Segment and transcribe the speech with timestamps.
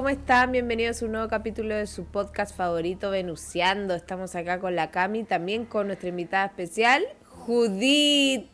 [0.00, 0.50] ¿cómo están?
[0.50, 3.94] Bienvenidos a un nuevo capítulo de su podcast favorito, Venuciando.
[3.94, 8.46] Estamos acá con la Cami, también con nuestra invitada especial, Judith,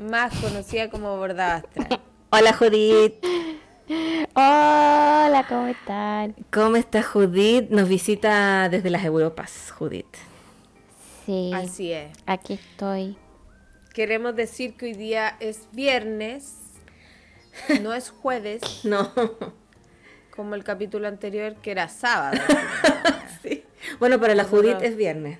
[0.00, 1.86] más conocida como Bordastra.
[2.30, 3.14] Hola Judith.
[4.34, 6.34] Hola, ¿cómo están?
[6.50, 7.70] ¿Cómo está Judith?
[7.70, 10.16] Nos visita desde las Europas, Judith.
[11.24, 12.10] Sí, Así es.
[12.26, 13.16] aquí estoy.
[13.94, 16.56] Queremos decir que hoy día es viernes,
[17.80, 19.12] no es jueves, No.
[20.34, 22.38] Como el capítulo anterior que era sábado.
[23.42, 23.64] Sí.
[23.98, 25.38] Bueno, para la Judith es viernes.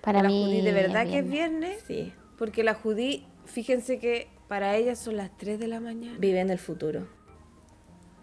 [0.00, 0.46] Para la mí.
[0.46, 1.78] Judith, ¿de verdad es que es viernes.
[1.86, 2.12] Sí.
[2.36, 6.16] Porque la Judith, fíjense que para ella son las 3 de la mañana.
[6.18, 7.06] Vive en el futuro.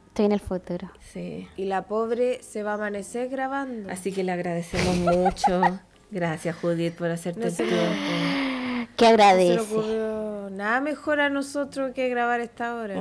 [0.07, 0.91] Estoy en el futuro.
[1.13, 1.47] Sí.
[1.55, 3.89] Y la pobre se va a amanecer grabando.
[3.89, 5.61] Así que le agradecemos mucho.
[6.11, 7.75] Gracias Judith por hacerte No el tiempo.
[7.75, 9.59] ¿Qué No se le agradece?
[9.61, 12.95] ocurrió nada mejor a nosotros que grabar esta hora.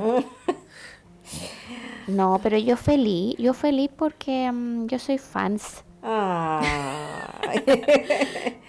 [2.07, 3.35] No, pero yo feliz.
[3.37, 5.83] Yo feliz porque mm, yo soy fans.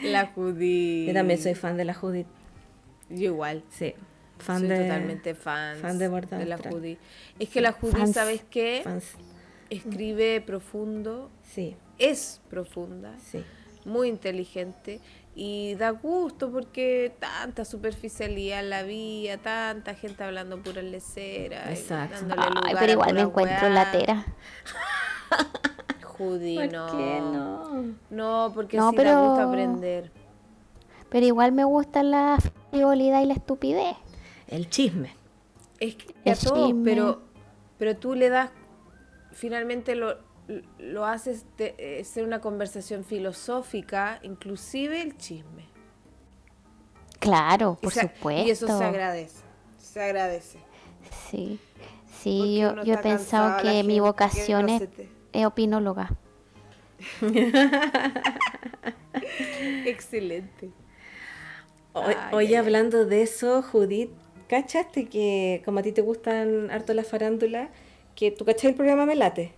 [0.02, 1.08] La Judith.
[1.08, 2.26] Yo también soy fan de la Judith.
[3.08, 3.62] Yo igual.
[3.70, 3.94] Sí.
[4.38, 6.44] Fan soy de totalmente fan, fan de Bordastra.
[6.44, 6.98] la Judith.
[7.38, 8.12] Es que la Judith, Fans.
[8.14, 8.80] ¿sabes qué?
[8.82, 9.12] Fans.
[9.70, 11.76] Escribe profundo, Sí.
[11.98, 13.42] es profunda, Sí.
[13.84, 15.00] muy inteligente
[15.34, 21.64] y da gusto porque tanta superficialidad en la vida, tanta gente hablando pura lecera.
[21.70, 22.16] y Exacto.
[22.26, 23.74] dándole Ay, lugar pero igual me encuentro weá.
[23.74, 24.26] latera.
[26.02, 26.86] Judy, ¿Por no.
[26.96, 27.84] qué no?
[28.10, 30.10] No, porque No, sí da pero- gusto aprender.
[31.08, 32.38] Pero igual me gusta la
[32.70, 33.96] frivolidad y la estupidez.
[34.48, 35.14] El chisme.
[35.78, 36.84] Es que El a todos, chisme.
[36.84, 37.22] pero,
[37.78, 38.50] pero tú le das,
[39.32, 40.16] finalmente lo,
[40.78, 45.64] lo haces de- eh, ser una conversación filosófica, inclusive el chisme.
[47.20, 48.48] Claro, Y por se- supuesto.
[48.48, 49.42] Y eso se agradece,
[49.78, 50.58] se agradece.
[51.30, 51.58] Sí.
[51.60, 51.82] Porque
[52.22, 54.82] Sí, yo, he pensado que mi vocación no es,
[55.32, 56.10] es opinóloga.
[59.86, 60.70] Excelente.
[61.92, 62.54] Hoy, Ay, hoy ay, ay.
[62.54, 64.10] hablando de eso, Judith,
[64.48, 67.68] ¿cachaste que como a ti te gustan harto las farándulas,
[68.14, 69.52] que tú cachai el programa Melate?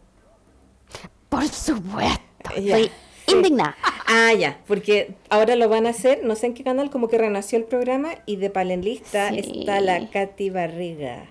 [1.35, 2.21] Por supuesto.
[2.61, 2.91] Ya, Estoy
[3.27, 3.35] sí.
[3.37, 3.75] indignada.
[4.07, 7.19] Ah, ya, porque ahora lo van a hacer, no sé en qué canal, como que
[7.19, 9.39] renació el programa y de panelista Sí.
[9.61, 11.25] está la Katy Barriga.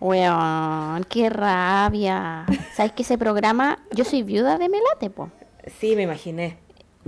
[0.00, 2.46] Weón, qué rabia.
[2.76, 3.78] ¿Sabes que ese programa?
[3.92, 5.30] Yo soy viuda de Melate, po.
[5.80, 6.56] Sí, me imaginé.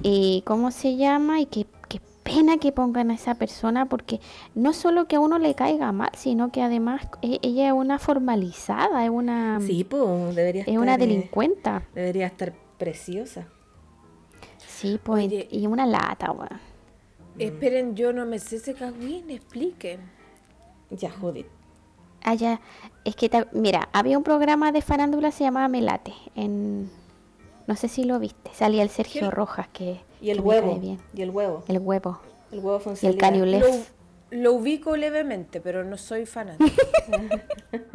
[0.02, 1.40] ¿Y cómo se llama?
[1.40, 1.79] Y qué, qué
[2.22, 4.20] pena que pongan a esa persona porque
[4.54, 7.98] no solo que a uno le caiga mal, sino que además e- ella es una
[7.98, 10.82] formalizada, es una, Sí, pues, debería es estar.
[10.82, 11.82] una eh, delincuenta.
[11.94, 13.46] Debería estar preciosa.
[14.58, 15.48] Sí, pues, Oye.
[15.50, 16.60] y una lata, weón.
[17.38, 20.00] Esperen, yo no me sé ese cagüín, expliquen.
[20.90, 21.46] Ya, Judith.
[22.22, 22.60] Ah, ya.
[23.04, 26.12] Es que, ta- mira, había un programa de farándula se llamaba Melate.
[26.34, 26.90] En,
[27.66, 28.50] no sé si lo viste.
[28.52, 29.30] Salía el Sergio ¿Qué?
[29.30, 30.76] Rojas, que, Y el huevo.
[30.78, 30.98] bien.
[31.14, 31.64] Y el huevo.
[31.68, 32.20] El huevo.
[32.52, 33.62] El huevo un Y el caniulef.
[34.30, 36.72] Lo, lo ubico levemente, pero no soy fanática.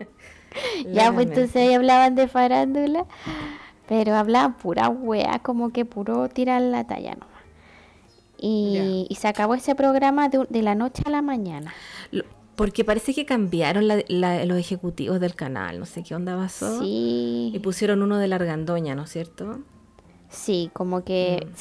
[0.90, 3.06] Ya, pues entonces ahí hablaban de farándula,
[3.90, 7.28] pero hablaban pura wea, como que puro tirar la talla nomás.
[8.38, 11.74] Y, y se acabó ese programa de, de la noche a la mañana.
[12.12, 12.24] Lo-
[12.56, 16.80] Porque parece que cambiaron la- la- los ejecutivos del canal, no sé qué onda pasó.
[16.84, 19.60] Y Sí, pusieron uno de la Argandoña, ¿no es cierto?
[20.30, 21.56] sí, como que, Mm.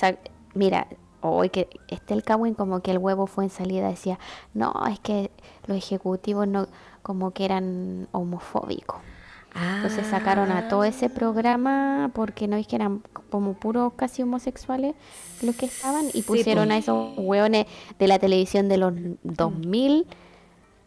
[0.55, 0.87] Mira,
[1.21, 4.19] hoy que este el Cawin como que el huevo fue en salida, decía,
[4.53, 5.31] no, es que
[5.67, 6.67] los ejecutivos no,
[7.03, 8.99] como que eran homofóbicos.
[9.77, 14.97] Entonces sacaron a todo ese programa porque no es que eran como puros casi homosexuales
[15.43, 16.75] los que estaban y Sí, pusieron pues.
[16.75, 17.67] a esos hueones
[18.01, 18.93] de la televisión de los
[19.23, 20.07] 2000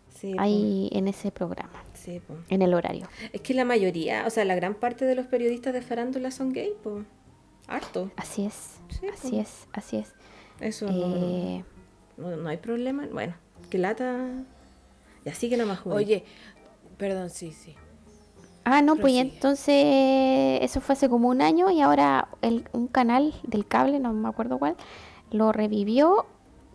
[0.09, 2.33] Sí, po, ahí en ese programa, sí, po.
[2.49, 3.07] en el horario.
[3.31, 6.51] Es que la mayoría, o sea, la gran parte de los periodistas de farándula son
[6.51, 7.05] gay, pues.
[7.67, 8.11] Harto.
[8.15, 9.47] Así es, Sí, así pues.
[9.47, 10.15] es, así es.
[10.59, 11.63] Eso Eh,
[12.17, 13.07] no, no, no hay problema.
[13.11, 13.35] Bueno,
[13.69, 14.45] que lata.
[15.25, 15.85] Y así que nada más.
[15.85, 16.25] Oye,
[16.97, 17.75] perdón, sí, sí.
[18.63, 23.33] ah, no, pues entonces eso fue hace como un año y ahora el, un canal
[23.43, 24.75] del cable, no me acuerdo cuál,
[25.31, 26.25] lo revivió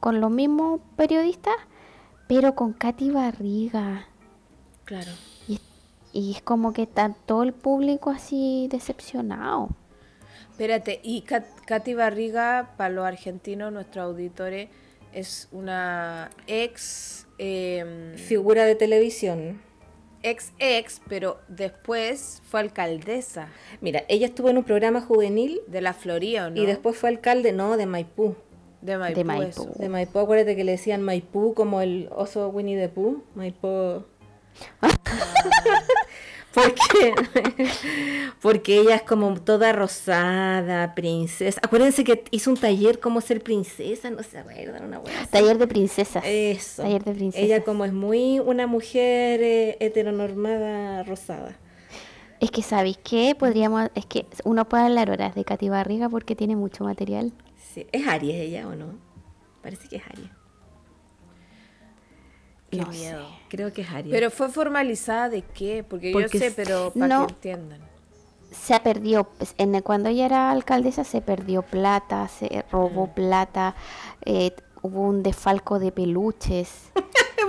[0.00, 1.54] con los mismos periodistas,
[2.28, 4.08] pero con Katy Barriga.
[4.84, 5.12] Claro.
[5.48, 5.60] Y,
[6.12, 9.70] y es como que está todo el público así decepcionado.
[10.52, 14.68] Espérate, y Katy Barriga, para los argentinos, nuestros auditores,
[15.14, 17.26] es una ex...
[17.38, 19.62] Em, Figura de televisión.
[20.22, 23.48] Ex ex, pero después fue alcaldesa.
[23.80, 25.62] Mira, ella estuvo en un programa juvenil.
[25.68, 26.62] De la Florida, ¿no?
[26.62, 28.36] Y después fue alcalde, no, de Maipú.
[28.82, 29.18] De Maipú.
[29.18, 29.72] De Maipú.
[29.78, 33.24] De Maipú, acuérdate que le decían Maipú como el oso Winnie the Pooh.
[33.34, 34.04] Maipú.
[36.54, 37.14] Porque,
[38.42, 41.60] porque ella es como toda rosada, princesa.
[41.62, 45.26] Acuérdense que hizo un taller como ser princesa, no se acuerdan, una buena.
[45.26, 46.22] Taller de princesas.
[46.26, 46.82] Eso.
[46.82, 47.44] Taller de princesas.
[47.44, 51.56] Ella como es muy una mujer eh, heteronormada rosada.
[52.40, 53.34] Es que, ¿sabéis qué?
[53.38, 57.32] Podríamos, es que uno puede hablar horas de Katy Barriga porque tiene mucho material.
[57.72, 57.86] Sí.
[57.92, 58.98] ¿Es Aries ella o no?
[59.62, 60.41] Parece que es Aries.
[62.72, 63.26] Qué miedo.
[63.48, 64.10] Creo que es Aries.
[64.10, 65.84] Pero fue formalizada de qué?
[65.84, 67.80] Porque, yo sé, pero para que entiendan.
[68.50, 73.14] Se perdió, pues, en, cuando ella era alcaldesa se perdió plata, se robó mm.
[73.14, 73.74] plata,
[74.24, 76.90] eh, hubo un desfalco de peluches.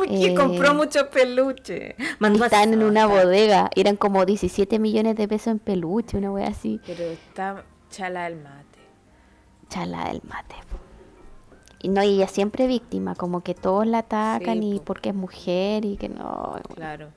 [0.10, 1.96] Eh, compró muchos peluches.
[1.98, 6.82] están en una bodega, eran como 17 millones de pesos en peluche, una wea así.
[6.86, 8.80] Pero está chala del mate.
[9.70, 10.56] Chala del mate.
[11.84, 15.84] Y no, y ella siempre víctima, como que todos la atacan y porque es mujer
[15.84, 16.56] y que no.
[16.74, 17.10] Claro.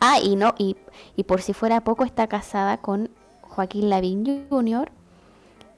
[0.00, 0.76] Ah, y no, y,
[1.16, 3.10] y por si fuera poco está casada con
[3.40, 4.92] Joaquín Lavín Jr.,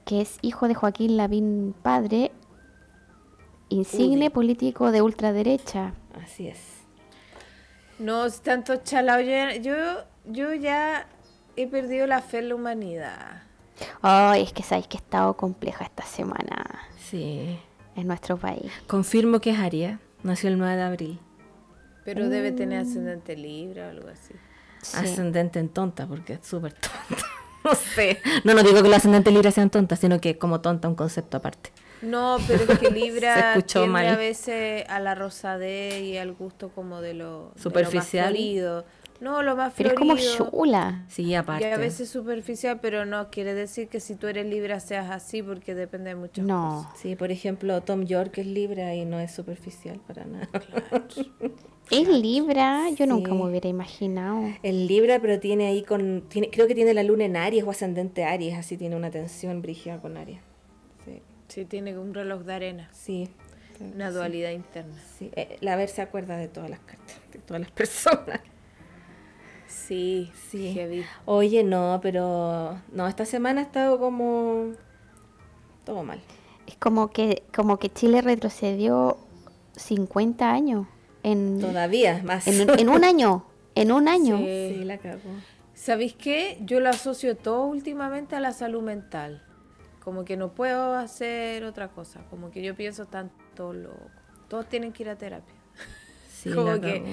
[0.05, 2.31] que es hijo de Joaquín Lavín padre,
[3.69, 5.95] insigne político de ultraderecha.
[6.23, 6.59] Así es.
[7.97, 9.21] No, tanto chalao.
[9.59, 9.73] Yo,
[10.25, 11.07] yo ya
[11.55, 13.41] he perdido la fe en la humanidad.
[14.03, 16.87] Ay, es que sabéis que he estado compleja esta semana.
[16.99, 17.57] Sí
[17.95, 18.71] en nuestro país.
[18.87, 21.19] Confirmo que es Aria, nació el 9 de abril.
[22.03, 24.33] Pero debe tener ascendente libre o algo así.
[24.93, 27.25] Ascendente en tonta, porque es súper tonta.
[27.63, 28.21] no sé.
[28.43, 31.37] No, no digo que los ascendentes libres sean tontas, sino que como tonta un concepto
[31.37, 31.71] aparte.
[32.01, 37.01] No, pero es que Libra tiene a veces a la rosadez y al gusto como
[37.01, 38.35] de lo superficial.
[39.19, 39.95] No, lo más florido.
[39.95, 41.05] Pero es como chula.
[41.07, 41.65] Sí, aparte.
[41.65, 45.41] Que a veces superficial, pero no quiere decir que si tú eres Libra seas así,
[45.41, 46.89] porque depende de muchas no.
[46.95, 50.49] Sí, por ejemplo, Tom York es Libra y no es superficial para nada.
[51.91, 54.41] Es Libra, yo nunca me hubiera imaginado.
[54.63, 56.23] Es Libra, pero tiene ahí con.
[56.29, 59.61] Tiene, creo que tiene la luna en Aries o ascendente Aries, así tiene una tensión
[59.61, 60.39] brígida con Aries.
[61.05, 61.21] Sí.
[61.47, 62.89] sí, tiene un reloj de arena.
[62.91, 63.29] Sí.
[63.79, 64.95] Una dualidad interna.
[65.19, 68.41] Sí, eh, la ver se acuerda de todas las cartas, de todas las personas.
[69.67, 71.03] Sí, sí.
[71.25, 74.73] Oye, no, pero no, esta semana ha estado como
[75.83, 76.21] todo mal.
[76.67, 79.17] Es como que como que Chile retrocedió
[79.75, 80.87] 50 años
[81.23, 83.45] en todavía más en, un año,
[83.75, 84.37] en un año.
[84.37, 85.19] Sí, la cago.
[85.73, 86.57] ¿Sabéis qué?
[86.61, 89.43] Yo lo asocio todo últimamente a la salud mental.
[90.03, 92.21] Como que no puedo hacer otra cosa.
[92.29, 94.09] Como que yo pienso tanto loco.
[94.47, 95.55] Todos tienen que ir a terapia.
[96.29, 97.03] Sí, como que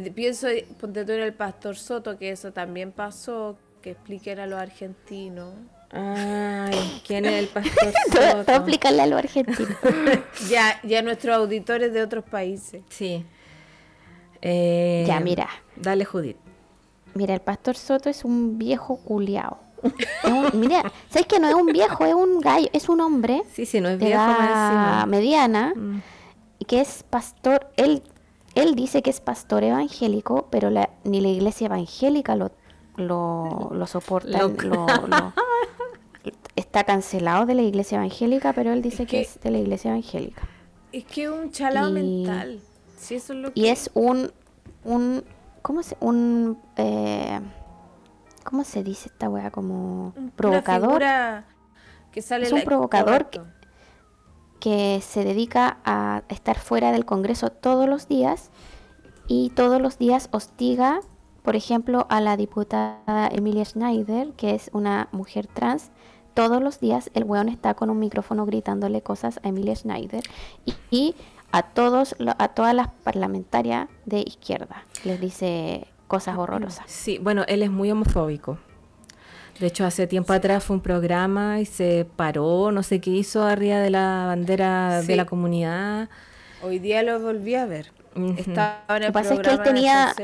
[0.00, 0.48] pienso,
[0.80, 5.54] ponte tú en el Pastor Soto, que eso también pasó, que expliquen a los argentinos.
[5.90, 8.44] Ay, ¿quién es el Pastor Soto?
[8.44, 9.76] Todo explicarle a los argentinos.
[10.48, 12.82] ya, ya nuestros auditores de otros países.
[12.88, 13.24] Sí.
[14.40, 15.48] Eh, ya, mira.
[15.76, 16.38] Dale, Judith.
[17.14, 19.58] Mira, el Pastor Soto es un viejo culiao.
[20.54, 22.06] mira, ¿sabes que no es un viejo?
[22.06, 23.42] Es un gallo, es un hombre.
[23.52, 24.12] Sí, sí, no es viejo.
[24.12, 25.74] Edad mediana.
[25.76, 26.02] Mm.
[26.66, 28.02] Que es pastor, él
[28.54, 30.70] él dice que es pastor evangélico, pero
[31.04, 32.50] ni la iglesia evangélica lo,
[32.96, 34.38] lo, soporta.
[36.56, 40.42] está cancelado de la iglesia evangélica, pero él dice que, es de la iglesia evangélica.
[40.92, 42.60] Es que es un chalado mental.
[43.54, 44.30] Y es un,
[44.84, 45.24] un
[45.62, 47.40] ¿cómo se, un, eh,
[48.44, 49.50] ¿cómo se dice esta wea?
[49.50, 51.02] Como provocador.
[52.12, 53.40] Que sale es un provocador que,
[54.62, 58.52] que se dedica a estar fuera del Congreso todos los días
[59.26, 61.00] y todos los días hostiga,
[61.42, 65.90] por ejemplo, a la diputada Emilia Schneider, que es una mujer trans.
[66.34, 70.22] Todos los días el weón está con un micrófono gritándole cosas a Emilia Schneider
[70.92, 71.16] y,
[71.50, 76.84] a todos a todas las parlamentarias de izquierda les dice cosas horrorosas.
[76.86, 78.58] Sí, bueno, él es muy homofóbico.
[79.60, 83.44] De hecho, hace tiempo atrás fue un programa y se paró, no sé qué hizo
[83.44, 86.08] arriba de la bandera de la comunidad.
[86.62, 87.92] Hoy día lo volví a ver.
[88.36, 90.14] Estaba en el Lo que pasa es que él tenía...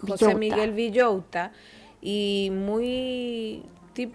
[0.00, 1.52] José, Miguel Villouta
[2.00, 3.62] y muy...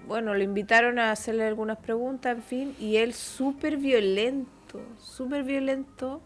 [0.07, 6.21] bueno, le invitaron a hacerle algunas preguntas, en fin, y él súper violento, súper violento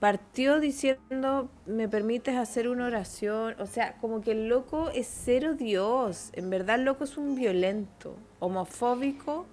[0.00, 3.54] partió diciendo, me permites hacer una oración.
[3.60, 6.30] O sea, como que el loco es cero Dios.
[6.32, 9.46] En verdad el loco es un violento, homofóbico,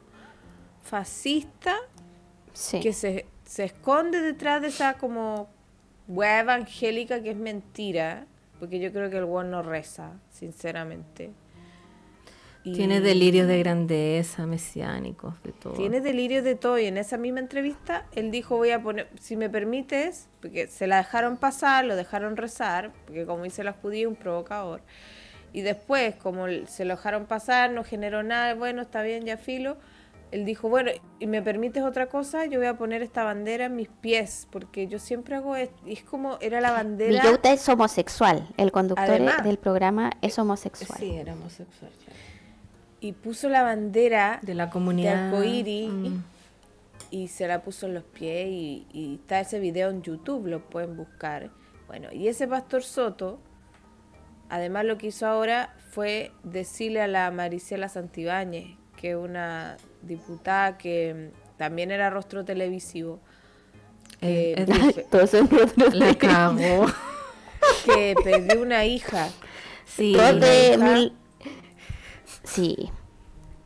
[0.81, 1.75] fascista,
[2.81, 5.49] que se, se esconde detrás de esa como
[6.07, 8.25] wea evangélica que es mentira.
[8.59, 11.31] Porque yo creo que el weón no reza, sinceramente.
[12.73, 15.73] Tiene delirios de grandeza, mesiánicos, de todo.
[15.73, 16.79] Tiene delirios de todo.
[16.79, 20.87] Y en esa misma entrevista, él dijo, voy a poner, si me permites, porque se
[20.87, 24.81] la dejaron pasar, lo dejaron rezar, porque como dice la judía, un provocador.
[25.53, 29.77] Y después, como se lo dejaron pasar, no generó nada, bueno, está bien, ya filo.
[30.31, 33.77] Él dijo, bueno, y me permites otra cosa, yo voy a poner esta bandera en
[33.77, 35.75] mis pies, porque yo siempre hago esto.
[35.85, 37.23] Y es como, era la bandera...
[37.23, 40.99] Villota es homosexual, el conductor del programa es homosexual.
[40.99, 41.91] Sí, era homosexual
[42.99, 46.23] y puso la bandera de la comunidad de mm.
[47.11, 50.97] y se la puso en los pies y, está ese video en YouTube, lo pueden
[50.97, 51.51] buscar.
[51.87, 53.39] Bueno, y ese pastor Soto,
[54.49, 60.77] además lo que hizo ahora fue decirle a la Maricela Santibáñez, que es una diputada
[60.77, 63.19] que también era rostro televisivo,
[64.21, 64.55] eh,
[65.11, 66.87] eh la cagó.
[67.85, 69.29] que perdió una hija.
[69.85, 70.15] Sí,
[72.47, 72.89] Sí.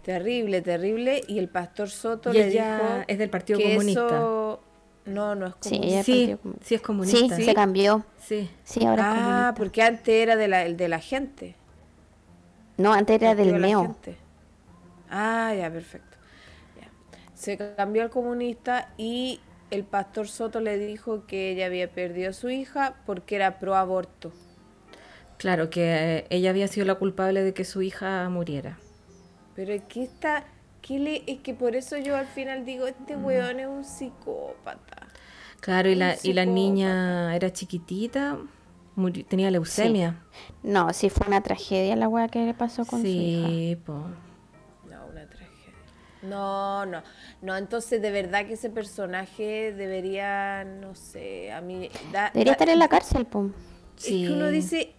[0.03, 1.23] Terrible, terrible.
[1.27, 2.65] Y el pastor Soto le dijo.
[3.07, 4.59] Es del Partido Comunista.
[5.03, 6.03] No, no es comunista.
[6.03, 7.35] Sí, sí, es comunista.
[7.35, 8.05] Sí, se cambió.
[8.19, 8.49] Sí.
[8.63, 11.55] Sí, ahora ah, porque antes era de la, de la gente.
[12.77, 13.95] No, antes era del neo.
[15.09, 16.17] Ah, ya, perfecto.
[17.33, 19.39] Se cambió al comunista y
[19.71, 23.75] el pastor Soto le dijo que ella había perdido a su hija porque era pro
[23.75, 24.31] aborto.
[25.41, 28.77] Claro, que ella había sido la culpable de que su hija muriera.
[29.55, 30.45] Pero aquí está,
[30.83, 35.07] ¿qué le, es que por eso yo al final digo, este weón es un psicópata.
[35.59, 38.37] Claro, y la, y la niña era chiquitita,
[39.27, 40.23] tenía leucemia.
[40.61, 43.47] No, sí fue una tragedia la weá que le pasó con su hija.
[43.47, 43.93] Sí, po.
[44.87, 45.73] No, una tragedia.
[46.21, 47.01] No, no,
[47.41, 51.89] no, entonces de verdad que ese personaje debería, no sé, a mí...
[52.31, 53.49] debería estar en la cárcel, po.
[53.95, 54.23] Sí.
[54.23, 54.93] Es que uno dice,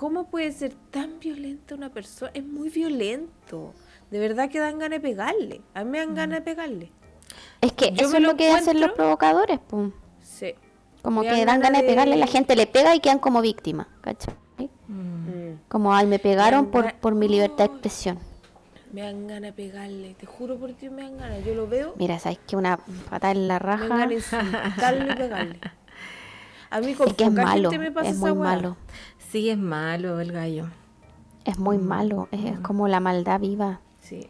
[0.00, 2.30] ¿Cómo puede ser tan violenta una persona?
[2.32, 3.74] Es muy violento.
[4.10, 5.60] De verdad que dan ganas de pegarle.
[5.74, 6.90] A mí me dan ganas de pegarle.
[7.60, 9.92] Es que eso es lo, que hacen los provocadores, pum.
[10.22, 10.54] Sí.
[11.02, 11.86] Como que dan ganas de...
[11.86, 14.34] pegarle, la gente le pega y quedan como víctimas, ¿cachai?
[14.88, 15.68] Mm.
[15.68, 18.18] Como, ay, me pegaron por, por mi libertad de expresión.
[18.94, 21.44] Me dan ganas de pegarle, te juro por ti me dan ganas.
[21.44, 21.92] Yo lo veo.
[21.98, 22.78] Mira, sabes que una
[23.10, 24.06] patada en la raja.
[24.06, 25.60] Me dan ganas y pegarle.
[26.70, 28.76] A mí con es que es malo, me pasa es muy malo.
[29.30, 30.66] Sí, es malo el gallo.
[31.44, 31.86] Es muy mm.
[31.86, 32.62] malo, es, mm.
[32.62, 33.80] como la maldad viva.
[34.00, 34.28] Sí.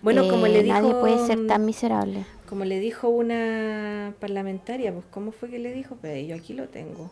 [0.00, 0.80] Bueno, como le dijo...
[0.80, 2.24] Nadie puede ser tan miserable.
[2.48, 5.98] Como le dijo una parlamentaria, pues ¿cómo fue que le dijo?
[6.00, 7.10] Pero yo aquí lo tengo.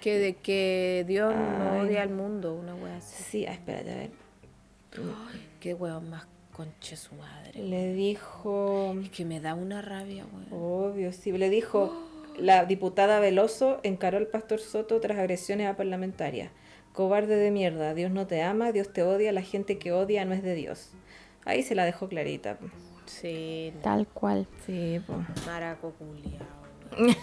[0.00, 3.22] Que de que Dios no odia al mundo, una wea así.
[3.24, 4.10] Sí, ah, espérate, a ver.
[4.96, 7.62] Ay, qué weón más conche su madre.
[7.62, 8.96] Le dijo...
[9.02, 10.46] Es que me da una rabia, weón.
[10.50, 11.30] Obvio, sí.
[11.30, 11.92] Le dijo,
[12.38, 16.50] la diputada Veloso encaró al pastor Soto tras agresiones a parlamentarias.
[16.92, 20.34] Cobarde de mierda, Dios no te ama, Dios te odia, la gente que odia no
[20.34, 20.90] es de Dios.
[21.44, 22.58] Ahí se la dejó clarita.
[23.06, 23.72] Sí.
[23.82, 24.46] Tal cual.
[24.66, 25.18] Sí, pues.
[25.46, 25.92] Maraco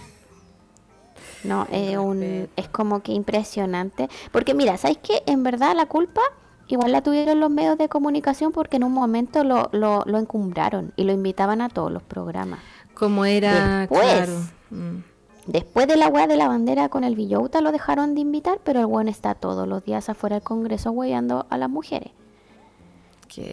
[1.44, 4.10] No, es, un, es como que impresionante.
[4.32, 5.24] Porque mira, ¿sabes qué?
[5.26, 6.22] En verdad la culpa
[6.68, 10.94] igual la tuvieron los medios de comunicación porque en un momento lo, lo, lo encumbraron
[10.96, 12.60] y lo invitaban a todos los programas.
[12.94, 14.34] Como era, claro.
[14.70, 14.98] Mm.
[15.48, 18.82] Después de la weá de la bandera con el Villota lo dejaron de invitar, pero
[18.82, 22.12] el weón está todos los días afuera del Congreso weyando a las mujeres.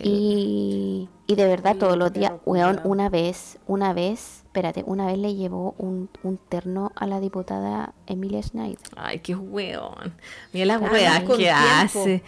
[0.02, 5.18] Y, y, de verdad todos los días, weón, una vez, una vez, espérate, una vez
[5.18, 8.78] le llevó un, un terno a la diputada Emilia Schneider.
[8.96, 10.14] Ay, qué weón.
[10.52, 12.22] Mira las weas que hace.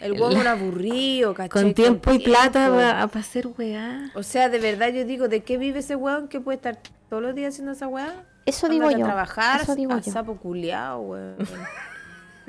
[0.00, 1.62] El weón un aburrido, ¿cachai?
[1.62, 4.10] Con tiempo y plata para hacer weá.
[4.14, 7.22] O sea, de verdad yo digo, ¿de qué vive ese weón que puede estar todos
[7.22, 8.24] los días haciendo esa weá?
[8.46, 9.04] Eso digo yo.
[9.04, 10.12] trabajar eso digo yo.
[10.12, 11.16] sapo culiao,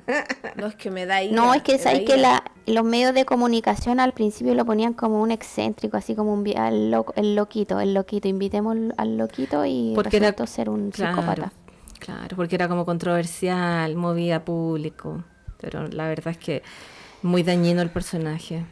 [0.57, 3.99] No es que me da ira, No, es que que la, los medios de comunicación
[3.99, 8.75] al principio lo ponían como un excéntrico, así como un el, loquito, el loquito, invitemos
[8.97, 11.53] al loquito y porque resultó ser un psicópata.
[11.99, 15.23] Claro, porque era como controversial, movía público,
[15.57, 16.63] pero la verdad es que
[17.21, 18.65] muy dañino el personaje.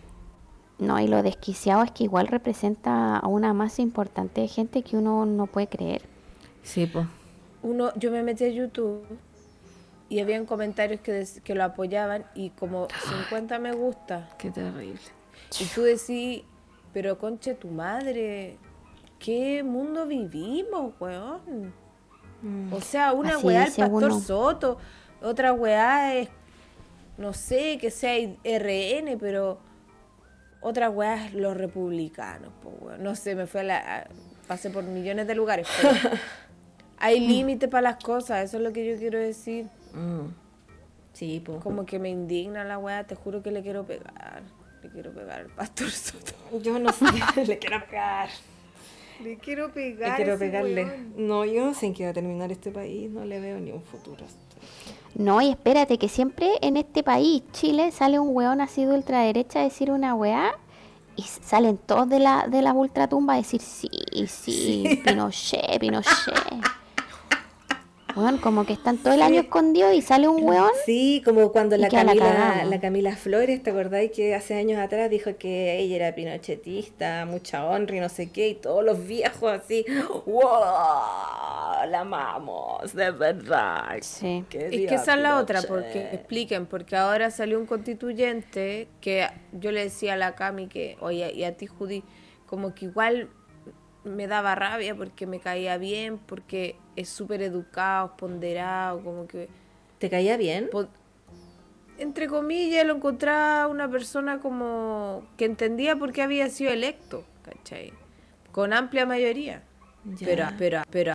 [0.79, 4.97] No, y lo desquiciado es que igual representa a una masa importante de gente que
[4.97, 6.10] uno no puede creer.
[6.63, 7.05] Sí, pues.
[7.63, 9.05] Uno, yo me metí a YouTube
[10.09, 12.87] y habían comentarios que, que lo apoyaban y como
[13.29, 14.29] 50 me gusta.
[14.37, 14.99] Qué terrible.
[15.59, 16.43] Y tú decís,
[16.93, 18.57] pero conche tu madre,
[19.19, 21.73] ¿qué mundo vivimos, weón?
[22.41, 22.73] Mm.
[22.73, 24.77] O sea, una weá el Pastor Soto,
[25.21, 26.29] otra weá es,
[27.17, 29.59] no sé, que sea RN, pero
[30.59, 32.51] otra weá es los republicanos.
[32.99, 34.07] No sé, me fue a la...
[34.47, 35.67] pasé por millones de lugares.
[37.01, 39.65] hay límite para las cosas, eso es lo que yo quiero decir.
[39.93, 40.27] Mm.
[41.13, 41.61] Sí, pues.
[41.61, 44.43] Como que me indigna la weá, te juro que le quiero pegar.
[44.83, 46.33] Le quiero pegar al pastor Soto.
[46.61, 47.05] Yo no sé,
[47.45, 48.29] le quiero pegar.
[49.23, 50.11] Le quiero pegar.
[50.11, 50.87] Le quiero pegarle.
[51.17, 53.71] No, yo no sé en qué va a terminar este país, no le veo ni
[53.71, 54.25] un futuro.
[55.15, 59.63] No, y espérate, que siempre en este país, Chile, sale un weón nacido ultraderecha a
[59.63, 60.53] decir una weá
[61.15, 65.01] y salen todos de la, de la ultratumba a decir sí, sí, sí.
[65.05, 66.80] Pinochet, Pinochet.
[68.41, 70.69] Como que están todo el año escondidos y sale un weón.
[70.85, 75.31] Sí, como cuando la Camila, la, Camila Flores, ¿te acordáis que hace años atrás dijo
[75.37, 79.85] que ella era pinochetista, mucha honra y no sé qué, y todos los viejos así,
[80.25, 80.41] ¡wow!
[81.89, 83.97] La amamos, de verdad.
[84.01, 84.45] Sí.
[84.51, 89.71] es que esa es la otra, porque expliquen, porque ahora salió un constituyente que yo
[89.71, 92.03] le decía a la Cami que, oye, y a ti, Judy,
[92.45, 93.29] como que igual
[94.03, 99.47] me daba rabia porque me caía bien, porque es súper educado, ponderado, como que...
[99.99, 100.69] ¿Te caía bien?
[101.97, 107.93] Entre comillas, lo encontraba una persona como que entendía por qué había sido electo, ¿cachai?
[108.51, 109.63] Con amplia mayoría.
[110.19, 111.13] Pero, pero, pero...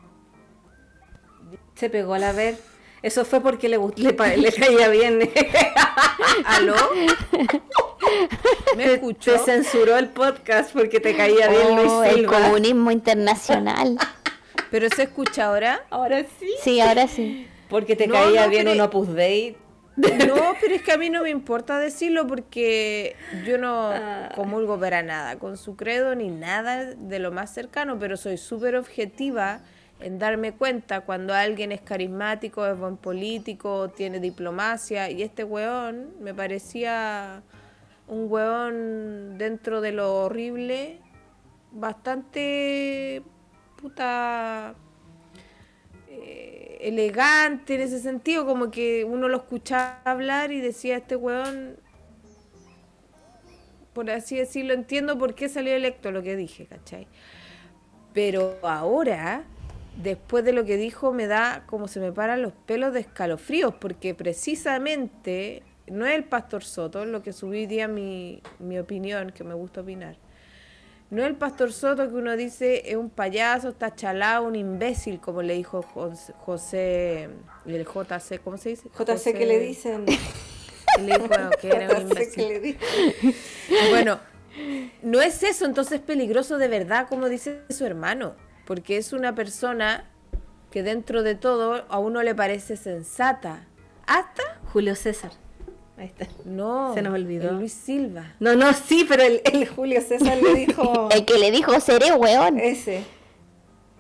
[1.75, 2.57] Se pegó a la ver.
[3.03, 5.19] Eso fue porque le, le, le caía bien.
[6.45, 6.75] ¿Aló?
[8.77, 9.33] ¿Me escuchó?
[9.33, 13.99] Te censuró el podcast porque te caía bien Luis oh, El comunismo internacional.
[14.71, 15.85] ¿Pero se escucha ahora?
[15.91, 16.49] Ahora sí.
[16.63, 17.49] Sí, ahora sí.
[17.69, 19.57] Porque te caía bien un Opus Dei.
[19.97, 24.31] No, pero es que a mí no me importa decirlo porque yo no ah.
[24.35, 28.77] comulgo para nada con su credo ni nada de lo más cercano, pero soy súper
[28.77, 29.63] objetiva
[30.01, 36.11] en darme cuenta cuando alguien es carismático, es buen político, tiene diplomacia y este weón
[36.21, 37.43] me parecía
[38.09, 41.01] un weón dentro de lo horrible,
[41.73, 43.23] bastante
[43.81, 44.75] puta
[46.09, 51.77] eh, elegante en ese sentido, como que uno lo escuchaba hablar y decía, este weón,
[53.93, 57.07] por así decirlo, entiendo por qué salió electo lo que dije, ¿cachai?
[58.13, 59.45] Pero ahora,
[60.03, 63.75] después de lo que dijo, me da como se me paran los pelos de escalofríos,
[63.75, 69.45] porque precisamente no es el Pastor Soto, lo que subí día mi, mi opinión, que
[69.45, 70.17] me gusta opinar.
[71.09, 75.21] No es el Pastor Soto que uno dice es un payaso, está chalado, un imbécil,
[75.21, 77.29] como le dijo José,
[77.65, 78.89] el JC, ¿cómo se dice?
[78.89, 80.05] JC que le dicen.
[81.01, 81.29] le dijo
[81.61, 82.77] que era un imbécil.
[83.91, 84.19] bueno,
[85.03, 88.35] no es eso, entonces es peligroso de verdad, como dice su hermano,
[88.67, 90.11] porque es una persona
[90.73, 93.69] que dentro de todo a uno le parece sensata.
[94.09, 95.31] Hasta Julio César.
[95.99, 96.27] Ahí está.
[96.45, 96.93] No.
[96.95, 97.53] Se nos olvidó.
[97.53, 98.35] Luis Silva.
[98.39, 101.09] No, no, sí, pero el, Julio César le dijo.
[101.13, 102.59] el que le dijo seré weón.
[102.59, 103.03] Ese.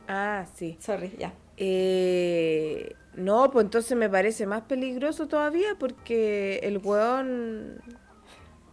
[0.06, 0.76] Ah, sí.
[0.80, 1.32] Sorry, ya.
[1.56, 7.80] Eh, no, pues entonces me parece más peligroso todavía porque el weón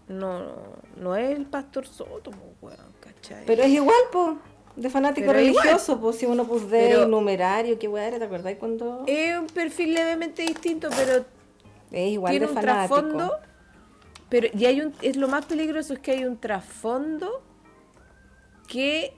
[0.09, 0.53] no,
[0.97, 2.31] no es el pastor Soto,
[2.61, 3.45] weón, ¿cachai?
[3.45, 4.35] Pero es igual, pues.
[4.75, 9.03] De fanático religioso, pues si uno pues de numerario, qué weón era, ¿te acordás cuando?
[9.05, 11.23] Es un perfil levemente distinto, pero
[11.93, 13.37] es igual tiene un trasfondo,
[14.27, 17.41] pero y hay un es lo más peligroso es que hay un trasfondo
[18.67, 19.13] que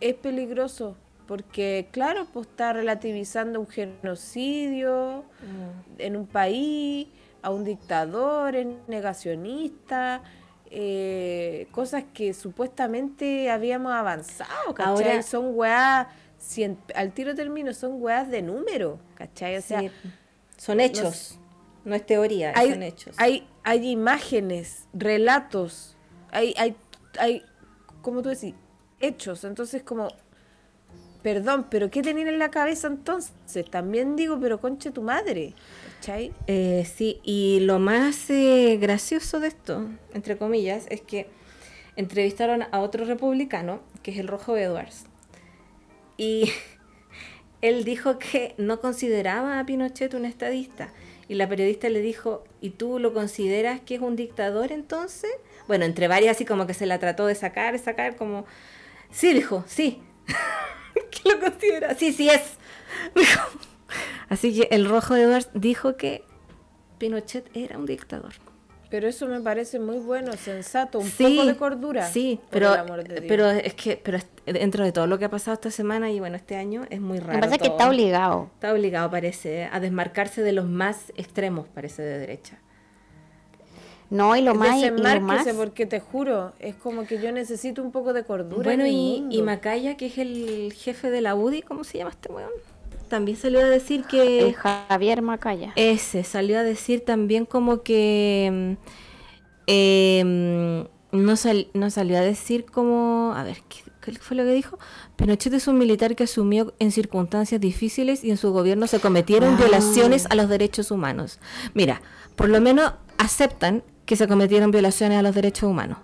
[0.00, 6.00] es peligroso porque claro, pues está relativizando un genocidio mm.
[6.00, 7.08] en un país,
[7.42, 10.22] a un dictador, es negacionista,
[10.70, 14.92] eh, cosas que supuestamente habíamos avanzado, ¿cachai?
[14.92, 16.08] Ahora, son weas,
[16.94, 19.56] al tiro termino, son weas de número, ¿cachai?
[19.56, 19.82] O sea,
[20.56, 21.38] son hechos.
[21.84, 23.16] No es teoría, hay, son hechos.
[23.18, 25.96] Hay, hay imágenes, relatos,
[26.30, 26.76] hay, hay,
[27.18, 27.42] hay,
[28.02, 28.54] como tú decís,
[29.00, 29.44] hechos.
[29.44, 30.08] Entonces, como,
[31.22, 33.34] perdón, pero ¿qué tenían en la cabeza entonces?
[33.70, 35.54] También digo, pero conche tu madre.
[35.96, 36.32] ¿Cachai?
[36.46, 41.28] Eh, sí, y lo más eh, gracioso de esto, entre comillas, es que
[41.96, 45.06] entrevistaron a otro republicano, que es el Rojo Edwards.
[46.16, 46.50] Y
[47.60, 50.92] él dijo que no consideraba a Pinochet un estadista
[51.28, 55.30] y la periodista le dijo, ¿y tú lo consideras que es un dictador entonces?
[55.66, 58.46] Bueno, entre varias así como que se la trató de sacar, sacar como...
[59.10, 60.02] Sí, dijo, sí.
[61.10, 61.94] ¿Qué lo considera?
[61.94, 62.56] Sí, sí es.
[64.28, 66.22] Así que el rojo de Edwards dijo que
[66.98, 68.34] Pinochet era un dictador.
[68.90, 72.06] Pero eso me parece muy bueno, sensato, un poco de cordura.
[72.06, 72.74] Sí, pero,
[73.26, 76.36] pero es que pero dentro de todo lo que ha pasado esta semana y bueno,
[76.36, 77.34] este año es muy raro.
[77.34, 78.50] Me parece que está obligado.
[78.54, 82.58] Está obligado, parece, a desmarcarse de los más extremos, parece, de derecha.
[84.10, 85.46] No, y lo más, y lo más...
[85.48, 88.62] porque te juro, es como que yo necesito un poco de cordura.
[88.64, 92.32] Bueno, y, y Macaya, que es el jefe de la UDI, ¿cómo se llama este
[92.32, 92.50] weón?
[93.08, 94.54] También salió a decir que...
[94.54, 95.72] Javier Macaya.
[95.76, 98.76] Ese, salió a decir también como que...
[99.66, 100.22] Eh,
[101.12, 101.34] no,
[101.74, 103.32] no salió a decir como...
[103.34, 104.78] A ver, ¿qué, fue lo que dijo?
[105.16, 109.54] Pinochet es un militar que asumió en circunstancias difíciles y en su gobierno se cometieron
[109.54, 109.56] ah.
[109.58, 111.40] violaciones a los derechos humanos.
[111.74, 112.00] Mira,
[112.36, 115.98] por lo menos aceptan que se cometieron violaciones a los derechos humanos.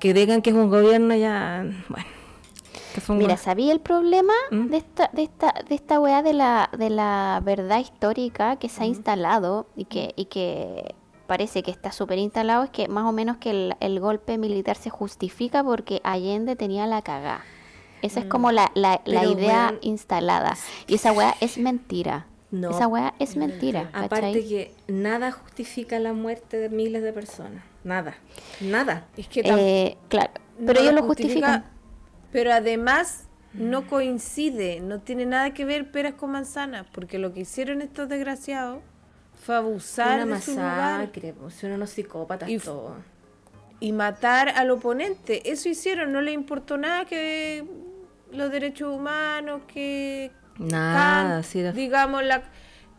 [0.00, 1.64] Que digan que es un gobierno ya...
[1.88, 2.15] Bueno
[3.08, 4.68] Mira, ¿sabía el problema ¿Mm?
[4.68, 8.82] de esta, de esta, de esta weá de la, de la verdad histórica que se
[8.82, 10.94] ha instalado y que, y que
[11.26, 12.64] parece que está súper instalado?
[12.64, 17.02] Es que más o menos que el, golpe militar se justifica porque Allende tenía la
[17.02, 17.44] cagá.
[18.02, 18.28] Esa es mm.
[18.28, 20.56] como la, la, idea instalada.
[20.86, 22.26] Y esa weá es mentira.
[22.50, 22.70] No.
[22.70, 23.90] Esa weá es mentira.
[23.92, 27.64] Aparte que nada justifica la muerte de miles de personas.
[27.84, 28.16] Nada.
[28.60, 29.06] Nada.
[29.16, 30.30] Es que eh, claro.
[30.64, 31.75] Pero ellos lo justifican
[32.36, 33.84] pero además no mm.
[33.86, 38.82] coincide, no tiene nada que ver peras con manzanas, porque lo que hicieron estos desgraciados
[39.42, 42.96] fue abusar Una de masacre, su pues, son unos psicópatas y, todo.
[43.80, 45.50] y matar al oponente.
[45.50, 47.64] Eso hicieron, no le importó nada que
[48.32, 51.40] los derechos humanos, que nada,
[51.72, 52.42] digamos la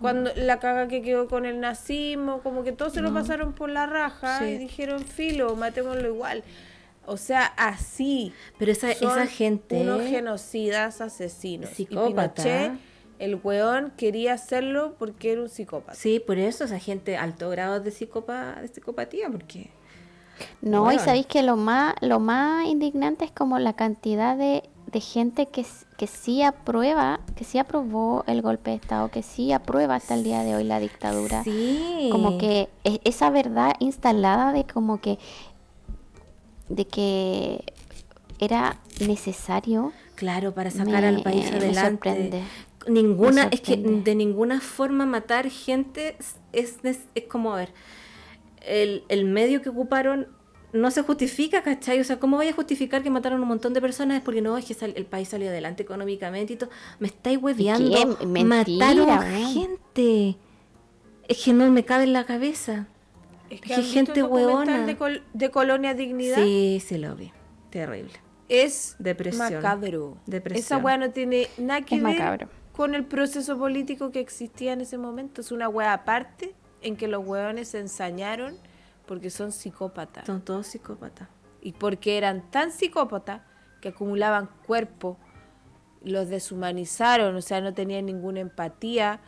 [0.02, 3.70] cuando la caga que quedó con el nazismo, como que todos se lo pasaron por
[3.70, 6.44] la raja y dijeron filo, matémoslo igual.
[7.08, 8.34] O sea, así.
[8.60, 9.82] Pero esa, esa gente.
[9.82, 11.70] Unos genocidas asesinos.
[11.70, 12.78] Psicópata.
[13.18, 15.96] el weón quería hacerlo porque era un psicópata.
[15.96, 19.72] Sí, por eso esa gente alto grado de, psicópata, de psicopatía, porque.
[20.62, 25.00] No, y sabéis que lo más, lo más indignante es como la cantidad de, de
[25.00, 25.66] gente que,
[25.96, 30.24] que sí aprueba, que sí aprobó el golpe de Estado, que sí aprueba hasta el
[30.24, 31.44] día de hoy la dictadura.
[31.44, 32.10] Sí.
[32.12, 35.18] Como que e, esa verdad instalada de como que
[36.70, 37.64] de que
[38.40, 39.94] era necesario.
[40.16, 42.44] Claro, para sacar al país adelante.
[42.88, 46.16] Ninguna, es que de ninguna forma matar gente
[46.54, 47.74] es, es, como, a ver,
[48.62, 50.28] el, el, medio que ocuparon
[50.72, 52.00] no se justifica, ¿cachai?
[52.00, 54.18] O sea, ¿cómo voy a justificar que mataron un montón de personas?
[54.18, 56.70] Es porque no, es que el país salió adelante económicamente y todo.
[57.00, 58.18] Me estáis hueveando.
[58.26, 59.22] Mataron
[59.54, 60.38] gente.
[61.28, 62.88] Es que no me cabe en la cabeza.
[63.50, 64.86] Es que, gente hueona.
[64.86, 66.38] De, de, Colonia Dignidad.
[66.38, 67.32] Sí, sí lo vi.
[67.70, 68.14] Terrible.
[68.50, 69.54] Es Depresión.
[69.54, 70.18] macabro.
[70.26, 70.64] Depresión.
[70.64, 74.98] Esa weá no tiene nada que ver con el proceso político que existía en ese
[74.98, 75.42] momento.
[75.42, 78.56] Es una weá aparte en que los hueones se ensañaron
[79.08, 80.26] porque son psicópatas.
[80.26, 81.28] Son todos psicópatas.
[81.62, 83.42] Y porque eran tan psicópatas
[83.82, 85.18] que acumulaban cuerpo,
[86.04, 89.20] los deshumanizaron, o sea, no tenían ninguna empatía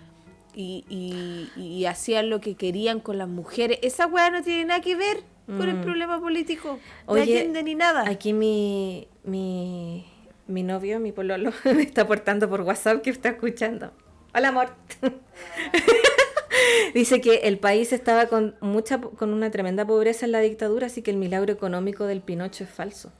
[0.56, 3.80] y, y, hacían lo que querían con las mujeres.
[3.82, 5.82] Esa weá no tiene nada que ver con el mm.
[5.82, 6.80] problema político.
[7.06, 8.10] Oye, no ni nada.
[8.10, 10.06] Aquí mi, mi,
[10.48, 13.92] mi novio, mi pololo, me está aportando por WhatsApp que está escuchando.
[14.34, 14.70] Hola, amor.
[16.94, 21.02] Dice que el país estaba con mucha con una tremenda pobreza en la dictadura, así
[21.02, 23.12] que el milagro económico del Pinocho es falso.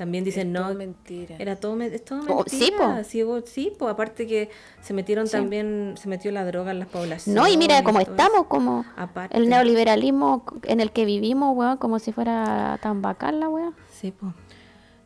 [0.00, 0.72] También dicen no.
[0.72, 1.36] mentira.
[1.38, 3.04] Era todo, es todo oh, mentira.
[3.04, 3.42] sí, po.
[3.44, 3.86] Sí, po.
[3.86, 4.48] aparte que
[4.80, 7.38] se metieron también, se metió la droga en las poblaciones.
[7.38, 8.86] No, y mira cómo estamos, como
[9.28, 13.74] el neoliberalismo en el que vivimos, weón, como si fuera tan bacán la weón.
[13.92, 14.32] Sí, pues.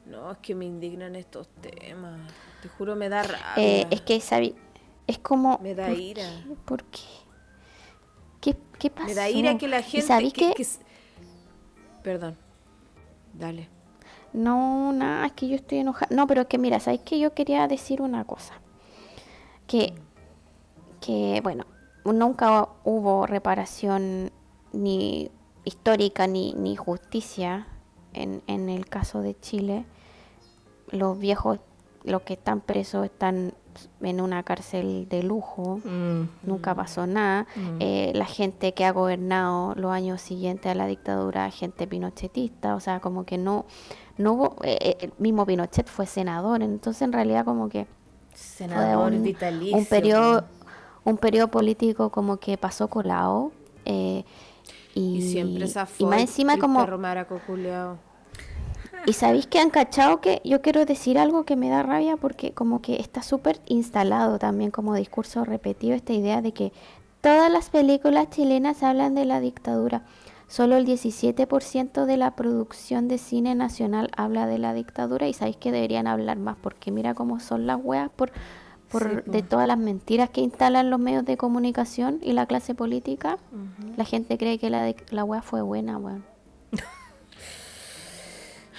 [0.07, 2.21] No, es que me indignan estos temas.
[2.63, 3.53] Te juro, me da rabia.
[3.57, 5.59] Eh, es que es como.
[5.61, 6.23] Me da ira.
[6.65, 7.01] ¿Por qué?
[8.41, 9.09] ¿Qué, qué pasó?
[9.09, 10.31] Me da ira que la gente.
[10.31, 10.67] Que, que...
[12.05, 12.37] Perdón.
[13.33, 13.74] Dale.
[14.35, 16.15] No, nada, es que yo estoy enojada.
[16.15, 18.55] No, pero es que mira, ¿sabes que Yo quería decir una cosa.
[19.67, 19.95] Que,
[21.01, 21.65] que, bueno,
[22.05, 24.31] nunca hubo reparación
[24.73, 25.31] ni
[25.65, 27.69] histórica ni, ni justicia
[28.13, 29.87] en, en el caso de Chile.
[30.91, 31.61] Los viejos,
[32.03, 33.55] los que están presos, están
[34.01, 36.29] en una cárcel de lujo, mm.
[36.43, 37.47] nunca pasó nada.
[37.57, 37.77] Mm.
[37.81, 42.81] Eh, la gente que ha gobernado los años siguientes a la dictadura, gente pinochetista, o
[42.81, 43.67] sea, como que no,
[44.17, 47.87] no hubo, eh, eh, el mismo Pinochet fue senador, entonces en realidad como que
[48.35, 50.45] senador un, vitalicio, un periodo,
[51.05, 53.53] un periodo político como que pasó colado.
[53.85, 54.25] Eh,
[54.95, 56.87] y, siempre esa y más encima como
[59.07, 62.53] y sabéis que han cachado que yo quiero decir algo que me da rabia porque
[62.53, 66.73] como que está súper instalado también como discurso repetido esta idea de que
[67.21, 70.05] todas las películas chilenas hablan de la dictadura.
[70.55, 75.57] Solo el 17% de la producción de cine nacional habla de la dictadura y sabéis
[75.57, 78.31] que deberían hablar más porque mira cómo son las weas por,
[78.89, 83.37] por de todas las mentiras que instalan los medios de comunicación y la clase política.
[83.97, 86.25] La gente cree que la, la wea fue buena, weón.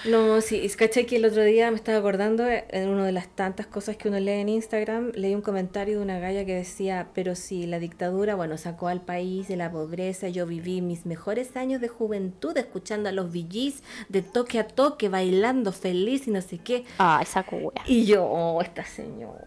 [0.06, 3.10] No, sí, es caché que el otro día me estaba acordando, eh, en una de
[3.10, 6.54] las tantas cosas que uno lee en Instagram, leí un comentario de una galla que
[6.54, 11.06] decía, pero si la dictadura, bueno, sacó al país de la pobreza, yo viví mis
[11.06, 16.30] mejores años de juventud escuchando a los VGs de toque a toque, bailando feliz y
[16.30, 16.84] no sé qué.
[16.98, 17.82] Ah, esa wea.
[17.86, 19.44] Y yo, oh, esta señora.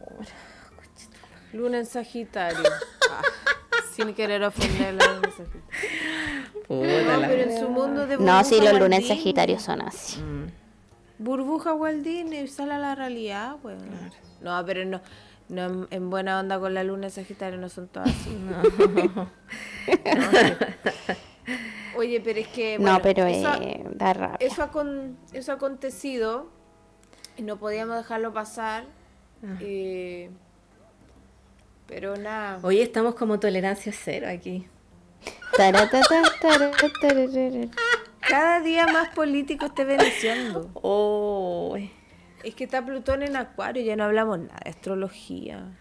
[1.53, 2.59] Luna en Sagitario.
[3.09, 3.21] Ah,
[3.99, 5.21] sin querer ofenderla.
[6.67, 10.19] Puta No, la- pero en su mundo de No, sí, los lunes sagitarios son así.
[10.21, 10.47] Mm.
[11.19, 13.79] Burbuja Walt Disney, sale a la realidad, weón.
[14.41, 15.01] No, pero no,
[15.49, 18.29] no en, en buena onda con la luna en Sagitario no son todas así.
[19.15, 19.29] No.
[21.97, 22.77] Oye, pero es que.
[22.77, 24.37] no, bueno, pero eso, eh, da rabia.
[24.39, 26.49] eso, ha con- eso ha acontecido
[27.35, 28.85] y no podíamos dejarlo pasar.
[29.59, 30.29] eh,
[31.89, 32.59] pero nada.
[32.61, 34.67] Oye, estamos como tolerancia cero aquí.
[38.19, 40.69] Cada día más políticos te veneciendo.
[40.75, 41.75] Oh,
[42.43, 45.75] Es que está Plutón en Acuario, ya no hablamos nada de astrología.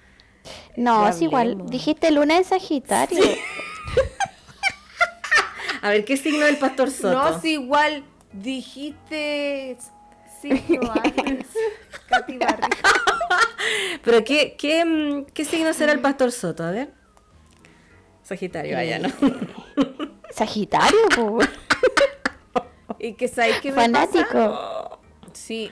[0.77, 1.66] No, Ya es igual.
[1.66, 3.23] Dijiste luna en Sagitario.
[5.83, 7.12] a ver, ¿qué signo del pastor Soto?
[7.12, 9.77] No, si igual dijiste
[10.40, 11.47] signo Aries,
[12.09, 12.79] Katy Barriga.
[14.05, 16.64] Pero ¿qué, qué, mm, qué signo será el pastor Soto?
[16.64, 16.92] A ver.
[18.23, 19.09] Sagitario, vaya, ¿no?
[20.31, 20.99] Sagitario.
[23.01, 24.09] Y que sabes qué me pasa?
[24.27, 24.99] fanático.
[25.33, 25.71] Sí,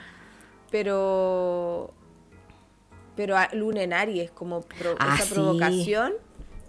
[0.71, 1.93] pero
[3.17, 5.33] pero luna en Aries, como pro- Ah, esa sí.
[5.33, 6.13] provocación,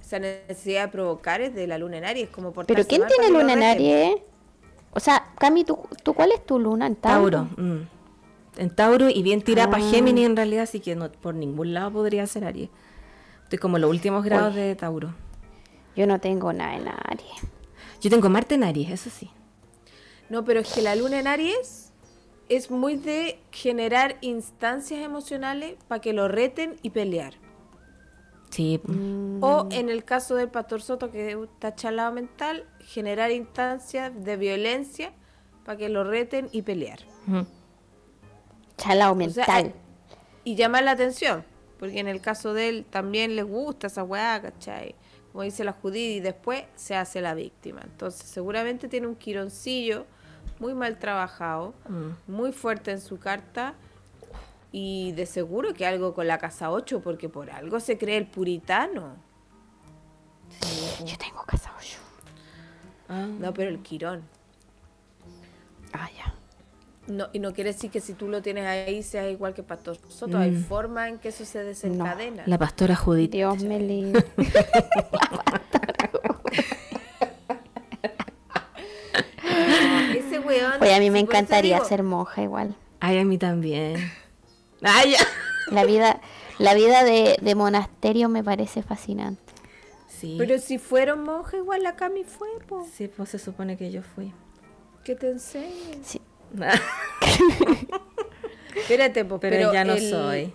[0.00, 3.30] esa necesidad de provocar es de la luna en Aries, como por Pero ¿quién tiene
[3.30, 4.16] luna en Aries?
[4.94, 7.46] O sea, Cami, ¿tú, ¿tú cuál es tu luna en Tauro?
[7.46, 7.62] Tauro.
[7.62, 7.88] mm.
[8.58, 9.88] En Tauro y bien tirada para Ah.
[9.90, 12.68] Géminis en realidad, así que no, por ningún lado podría ser Aries.
[13.44, 15.14] Estoy como en los últimos grados de Tauro.
[15.96, 17.40] Yo no tengo nada en Aries.
[18.00, 19.30] Yo tengo Marte en Aries, eso sí.
[20.28, 21.92] No, pero es que la luna en Aries
[22.48, 27.34] es muy de generar instancias emocionales para que lo reten y pelear.
[28.50, 28.80] Sí.
[28.84, 28.96] pues.
[29.40, 35.12] O en el caso del Pastor Soto, que está chalado mental, generar instancias de violencia
[35.64, 37.00] para que lo reten y pelear.
[38.78, 39.66] Chalao O sea, mental.
[39.66, 39.74] eh,
[40.44, 41.44] y llamar la atención,
[41.78, 44.94] porque en el caso de él también le gusta esa weá, ¿cachai?
[45.32, 47.82] Como dice la Judith, y después se hace la víctima.
[47.84, 50.06] Entonces, seguramente tiene un quironcillo
[50.58, 52.32] muy mal trabajado, Mm.
[52.32, 53.74] muy fuerte en su carta,
[54.72, 58.26] y de seguro que algo con la casa 8, porque por algo se cree el
[58.26, 59.16] puritano.
[61.04, 61.98] Yo tengo casa ocho.
[63.08, 63.26] Ah.
[63.38, 64.22] No, pero el quirón.
[65.92, 66.34] Ah, ya.
[67.08, 69.96] No, y no quiere decir que si tú lo tienes ahí sea igual que Pastor
[70.08, 70.36] Soto.
[70.38, 70.64] Hay Mm.
[70.64, 72.42] forma en que eso se desencadena.
[72.46, 73.30] La pastora Judith.
[73.32, 74.24] Dios me libre.
[80.16, 80.80] Ese weón.
[80.80, 82.74] Oye, a mí me encantaría digo, ser monja igual.
[83.00, 83.96] Ay, a mí también.
[84.82, 85.18] Ay, ya.
[85.72, 86.20] La vida,
[86.58, 89.40] la vida de, de monasterio me parece fascinante.
[90.08, 90.36] Sí.
[90.38, 92.86] Pero si fueron monjas, igual la Cami fue, po.
[92.92, 94.32] Sí, pues se supone que yo fui.
[95.04, 96.04] Que te enseñen.
[96.04, 96.20] Sí.
[98.76, 100.54] Espérate, po, Pero, pero, ya no el- soy.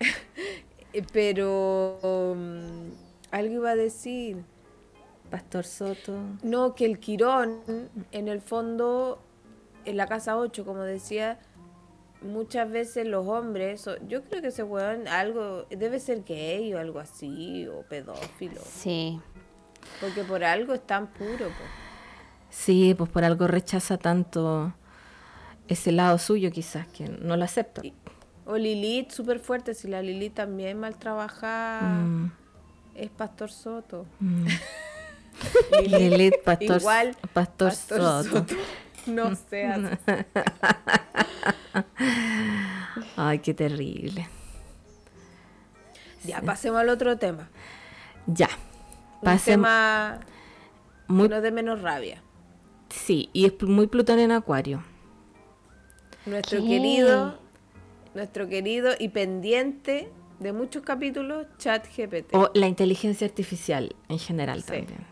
[1.12, 1.98] Pero.
[2.02, 2.90] um,
[3.30, 4.44] algo iba a decir.
[5.30, 6.18] Pastor Soto.
[6.42, 7.60] No, que el Quirón,
[8.10, 9.22] en el fondo,
[9.84, 11.38] en la casa 8, como decía,
[12.20, 16.80] muchas veces los hombres, so- yo creo que ese weón algo, debe ser gay o
[16.80, 19.20] algo así, o pedófilo, Sí.
[20.00, 21.46] porque por algo es tan puro.
[21.46, 21.89] po.
[22.50, 24.74] Sí, pues por algo rechaza tanto
[25.68, 27.80] ese lado suyo quizás, que no lo acepta.
[28.44, 32.32] O Lilith, súper fuerte, si la Lilith también mal trabajada, Mm,
[32.96, 34.06] es Pastor Soto.
[34.18, 34.46] mm.
[35.86, 38.46] Lilith, Pastor, Igual, Pastor, Pastor Soto.
[39.06, 39.80] No seas
[43.16, 44.28] Ay, qué terrible.
[46.24, 47.48] Ya, pasemos al otro tema.
[48.26, 48.48] Ya.
[49.14, 49.64] Un Pasemos.
[49.64, 50.18] tema
[51.06, 52.22] Muy, no de menos rabia.
[52.90, 54.82] Sí, y es muy Plutón en Acuario.
[56.26, 56.66] Nuestro ¿Qué?
[56.68, 57.38] querido,
[58.14, 62.34] nuestro querido y pendiente de muchos capítulos, Chat GPT.
[62.34, 64.66] O la inteligencia artificial en general Sí.
[64.68, 65.06] también.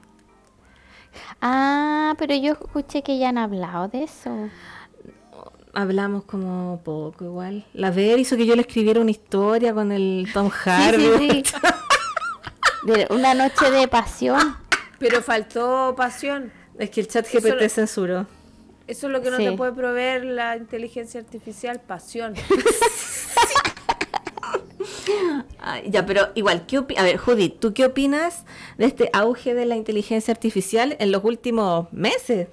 [1.40, 4.48] Ah, pero yo escuché que ya han hablado de eso.
[5.74, 7.64] Hablamos como poco igual.
[7.72, 11.18] La Ver hizo que yo le escribiera una historia con el Tom Sí, Hardy.
[11.18, 13.04] sí, sí.
[13.10, 14.56] una noche de pasión.
[14.98, 16.52] Pero faltó pasión.
[16.78, 18.26] Es que el chat GPT censuró.
[18.86, 22.34] Eso es lo que no te puede proveer la inteligencia artificial, pasión.
[25.90, 28.44] ya, pero igual, ¿qué a ver, Judith, ¿tú qué opinas
[28.78, 32.48] de este auge de la inteligencia artificial en los últimos meses?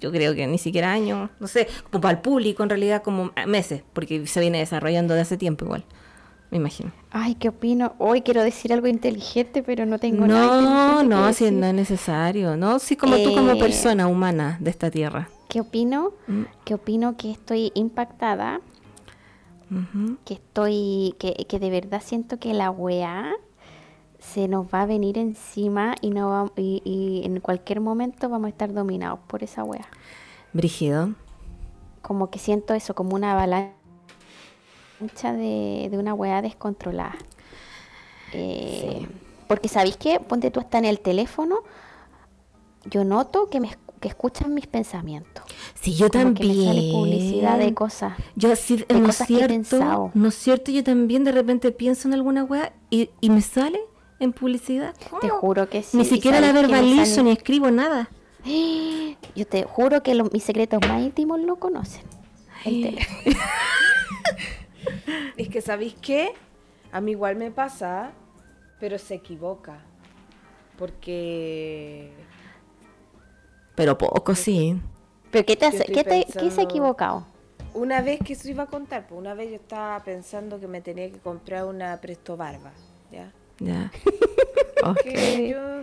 [0.00, 3.32] Yo creo que ni siquiera años, no sé, como para el público en realidad como
[3.46, 5.84] meses, porque se viene desarrollando de hace tiempo igual,
[6.54, 6.92] me imagino.
[7.10, 7.94] Ay, ¿qué opino?
[7.98, 10.62] Hoy quiero decir algo inteligente, pero no tengo no, nada.
[10.62, 12.78] No, no, si no es necesario, ¿no?
[12.78, 15.28] Sí, como tú como eh, persona humana de esta tierra.
[15.48, 16.12] ¿Qué opino?
[16.28, 16.42] Mm.
[16.64, 18.60] ¿Qué opino que estoy impactada
[20.24, 23.32] que estoy, que, que, de verdad siento que la weá
[24.20, 28.50] se nos va a venir encima y, no va, y, en cualquier momento vamos a
[28.50, 29.88] estar dominados por esa weá.
[30.52, 31.14] Brígido.
[32.02, 33.74] Como que siento eso, como una avalancha
[35.00, 37.16] de, de una weá descontrolada.
[38.32, 39.06] Eh,
[39.46, 41.58] porque sabéis que, ponte tú hasta en el teléfono,
[42.90, 45.44] yo noto que me que escuchan mis pensamientos.
[45.80, 46.34] Sí, yo también.
[46.52, 48.12] Que me sale publicidad de cosas.
[48.36, 52.44] Yo sí, no es cierto, no es cierto, yo también de repente pienso en alguna
[52.44, 53.80] weá y, y me sale
[54.20, 54.94] en publicidad.
[55.22, 55.96] Te juro que sí.
[55.96, 58.10] Ni siquiera la verbalizo ni escribo nada.
[59.34, 62.02] Yo te juro que mis secretos más íntimos lo conocen.
[65.36, 66.32] es que, ¿sabéis qué?
[66.92, 68.12] A mí igual me pasa,
[68.80, 69.78] pero se equivoca.
[70.78, 72.12] Porque
[73.74, 74.80] pero poco, sí.
[75.30, 77.26] ¿Pero qué te, hace, ¿qué, te qué se ha equivocado?
[77.72, 80.80] Una vez que eso iba a contar, pues una vez yo estaba pensando que me
[80.80, 82.72] tenía que comprar una Presto Barba,
[83.10, 83.32] ¿ya?
[83.58, 83.90] Ya.
[84.84, 85.48] okay.
[85.50, 85.82] yo,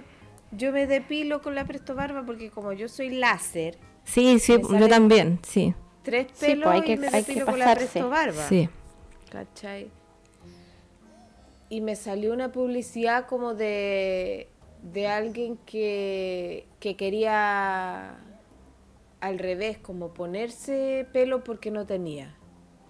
[0.51, 3.77] yo me depilo con la Presto Barba porque como yo soy láser.
[4.05, 5.75] Sí, sí, yo también, sí.
[6.01, 8.47] Tres pues, pelos hay que, y me depilo con la Presto Barba.
[8.47, 8.69] Sí.
[9.31, 9.89] ¿Cachai?
[11.69, 18.17] Y me salió una publicidad como de de alguien que, que quería
[19.19, 22.35] al revés, como ponerse pelo porque no tenía.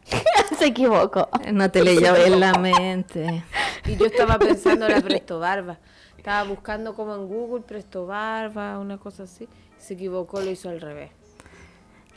[0.57, 1.29] Se equivocó.
[1.51, 3.43] No te leyó en la mente.
[3.85, 5.79] Y yo estaba pensando en la Presto Barba.
[6.17, 9.47] Estaba buscando como en Google Presto Barba, una cosa así.
[9.77, 11.11] Se equivocó, lo hizo al revés.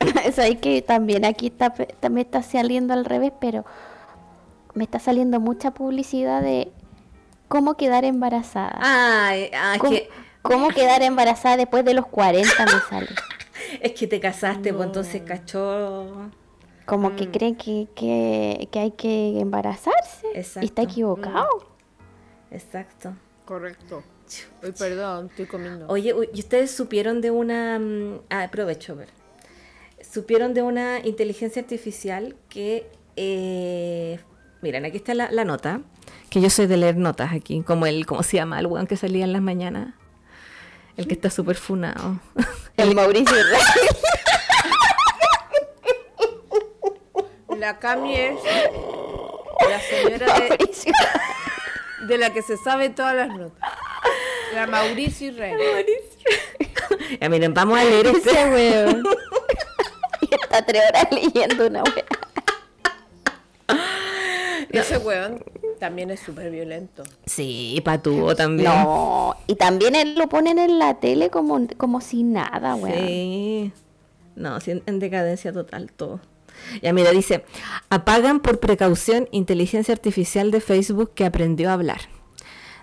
[0.25, 3.65] Es ahí que también aquí está, también está saliendo al revés, pero
[4.75, 6.73] me está saliendo mucha publicidad de
[7.49, 8.79] cómo quedar embarazada.
[8.81, 9.77] Ay, ah,
[10.43, 13.09] ¿Cómo, quedar embarazada después de los 40 me sale?
[13.81, 16.31] es que te casaste, pues entonces cachó.
[16.85, 17.31] Como que mm.
[17.31, 20.27] creen que, que, hay que embarazarse.
[20.35, 20.61] Exacto.
[20.61, 21.49] Y está equivocado.
[22.51, 22.55] Mm.
[22.55, 23.15] Exacto.
[23.47, 24.03] Correcto.
[24.63, 25.87] Uy, perdón, estoy comiendo.
[25.89, 27.79] Oye, ¿y ustedes supieron de una...
[27.79, 29.09] Mm, ah, aprovecho, ver.
[30.03, 32.91] Supieron de una inteligencia artificial que...
[33.17, 34.19] Eh,
[34.65, 35.83] miren, aquí está la, la nota
[36.31, 38.59] que yo soy de leer notas aquí, como el, ¿cómo se llama?
[38.59, 39.93] El weón que salía en las mañanas.
[40.97, 42.19] El que está súper funado.
[42.79, 43.37] El Mauricio
[47.59, 48.41] La Cami es
[49.69, 50.57] la señora de,
[52.07, 53.71] de, la que se sabe todas las notas.
[54.55, 55.53] La Mauricio Rey.
[55.53, 55.95] Mauricio.
[57.21, 59.05] Ya miren, vamos a leer este weón.
[60.23, 62.07] y está tres horas leyendo una weá.
[64.81, 65.45] Ese weón
[65.79, 67.03] también es súper violento.
[67.27, 68.71] Sí, Patúo también.
[68.71, 72.99] No, y también él lo ponen en la tele como, como si nada, weón.
[72.99, 73.73] Sí.
[74.37, 76.21] No, en decadencia total todo.
[76.83, 77.45] Ya mira, dice,
[77.91, 82.01] apagan por precaución inteligencia artificial de Facebook que aprendió a hablar.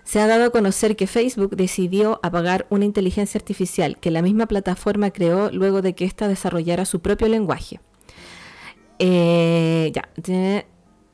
[0.04, 4.48] Se ha dado a conocer que Facebook decidió apagar una inteligencia artificial que la misma
[4.48, 7.80] plataforma creó luego de que ésta desarrollara su propio lenguaje.
[9.00, 10.10] Eh, ya,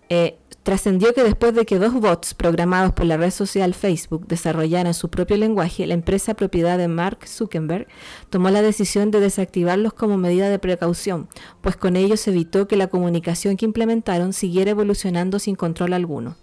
[0.09, 0.37] eh,
[0.67, 5.09] Trascendió que después de que dos bots programados por la red social Facebook desarrollaran su
[5.09, 7.87] propio lenguaje, la empresa propiedad de Mark Zuckerberg
[8.29, 11.29] tomó la decisión de desactivarlos como medida de precaución,
[11.61, 16.35] pues con ello se evitó que la comunicación que implementaron siguiera evolucionando sin control alguno.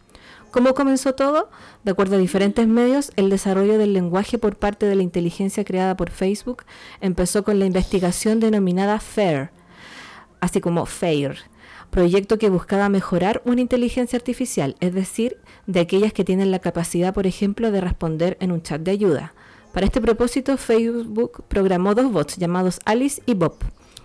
[0.50, 1.50] ¿Cómo comenzó todo?
[1.84, 5.98] De acuerdo a diferentes medios, el desarrollo del lenguaje por parte de la inteligencia creada
[5.98, 6.62] por Facebook
[7.02, 9.50] empezó con la investigación denominada FAIR,
[10.40, 11.37] así como FAIR,
[11.94, 15.38] proyecto que buscaba mejorar una inteligencia artificial, es decir,
[15.68, 19.32] de aquellas que tienen la capacidad, por ejemplo, de responder en un chat de ayuda.
[19.72, 23.54] Para este propósito, Facebook programó dos bots llamados Alice y Bob,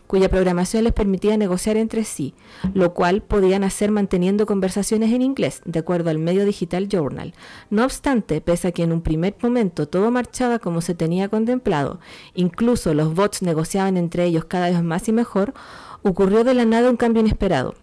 [0.06, 2.36] cuya programación les permitía negociar entre sí,
[2.76, 7.34] lo cual podían hacer manteniendo conversaciones en inglés, de acuerdo al medio digital Journal.
[7.72, 12.00] No obstante, pese a que en un primer momento todo marchaba como se tenía contemplado,
[12.36, 15.56] incluso los bots negociaban entre ellos cada vez más y mejor,
[16.02, 17.76] ocurrió de la nada un cambio inesperado.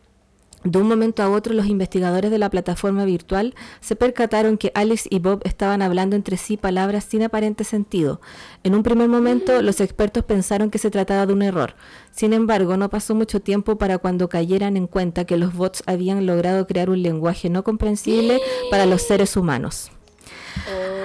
[0.67, 5.07] De un momento a otro, los investigadores de la plataforma virtual se percataron que Alex
[5.09, 8.21] y Bob estaban hablando entre sí palabras sin aparente sentido.
[8.65, 11.77] En un primer momento, los expertos pensaron que se trataba de un error.
[12.11, 16.27] Sin embargo, no pasó mucho tiempo para cuando cayeran en cuenta que los bots habían
[16.27, 19.93] logrado crear un lenguaje no comprensible para los seres humanos.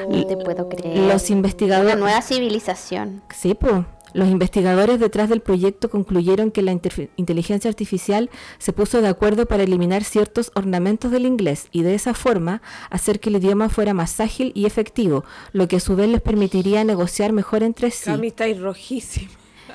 [0.09, 0.97] No te puedo creer.
[0.97, 1.93] Los investigadores...
[1.93, 3.21] Una nueva civilización.
[3.35, 3.85] Sí, pues.
[4.13, 9.63] Los investigadores detrás del proyecto concluyeron que la inteligencia artificial se puso de acuerdo para
[9.63, 14.19] eliminar ciertos ornamentos del inglés y de esa forma hacer que el idioma fuera más
[14.19, 18.09] ágil y efectivo, lo que a su vez les permitiría negociar mejor entre sí.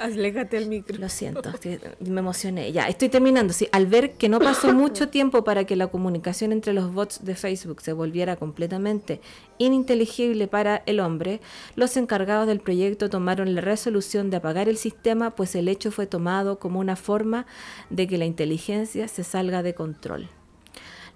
[0.01, 0.99] Aléjate el micro.
[0.99, 1.53] Lo siento,
[2.01, 2.73] me emocioné.
[2.73, 3.53] Ya, estoy terminando.
[3.53, 7.25] Sí, al ver que no pasó mucho tiempo para que la comunicación entre los bots
[7.25, 9.21] de Facebook se volviera completamente
[9.59, 11.41] ininteligible para el hombre,
[11.75, 16.07] los encargados del proyecto tomaron la resolución de apagar el sistema, pues el hecho fue
[16.07, 17.47] tomado como una forma
[17.91, 20.29] de que la inteligencia se salga de control.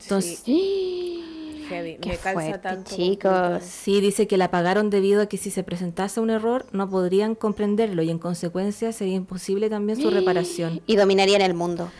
[0.02, 0.42] Entonces,
[1.70, 1.98] heavy.
[2.04, 2.94] me calza tanto.
[2.94, 3.62] Chicos.
[3.62, 7.34] Sí, dice que la apagaron debido a que si se presentase un error no podrían
[7.34, 10.82] comprenderlo y en consecuencia sería imposible también su reparación.
[10.86, 11.90] Y dominarían el mundo.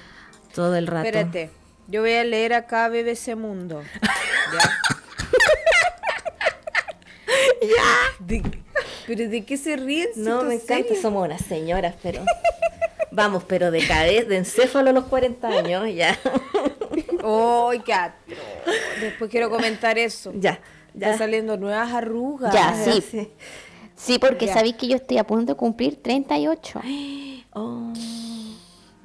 [0.55, 1.07] Todo el rato.
[1.07, 1.51] Espérate,
[1.89, 3.83] yo voy a leer acá BBC Mundo.
[4.53, 4.71] ¿Ya?
[8.41, 8.43] ya.
[9.07, 10.09] ¿Pero de qué se ríen?
[10.17, 12.23] no, me encanta, somos unas señoras, pero...
[13.13, 16.17] Vamos, pero de cadez, de encéfalo a los 40 años, ya.
[17.25, 17.95] ¡Ay, qué
[19.01, 20.33] Después quiero comentar eso.
[20.35, 20.61] Ya,
[20.95, 21.17] ya.
[21.17, 22.53] Saliendo nuevas arrugas.
[22.53, 23.31] Ya, sí.
[23.97, 26.81] Sí, porque sabéis que yo estoy a punto de cumplir 38.
[27.53, 27.93] Oh.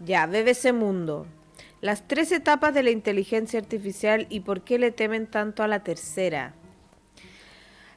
[0.06, 1.26] Ya, BBC Mundo.
[1.82, 5.84] Las tres etapas de la inteligencia artificial y por qué le temen tanto a la
[5.84, 6.54] tercera.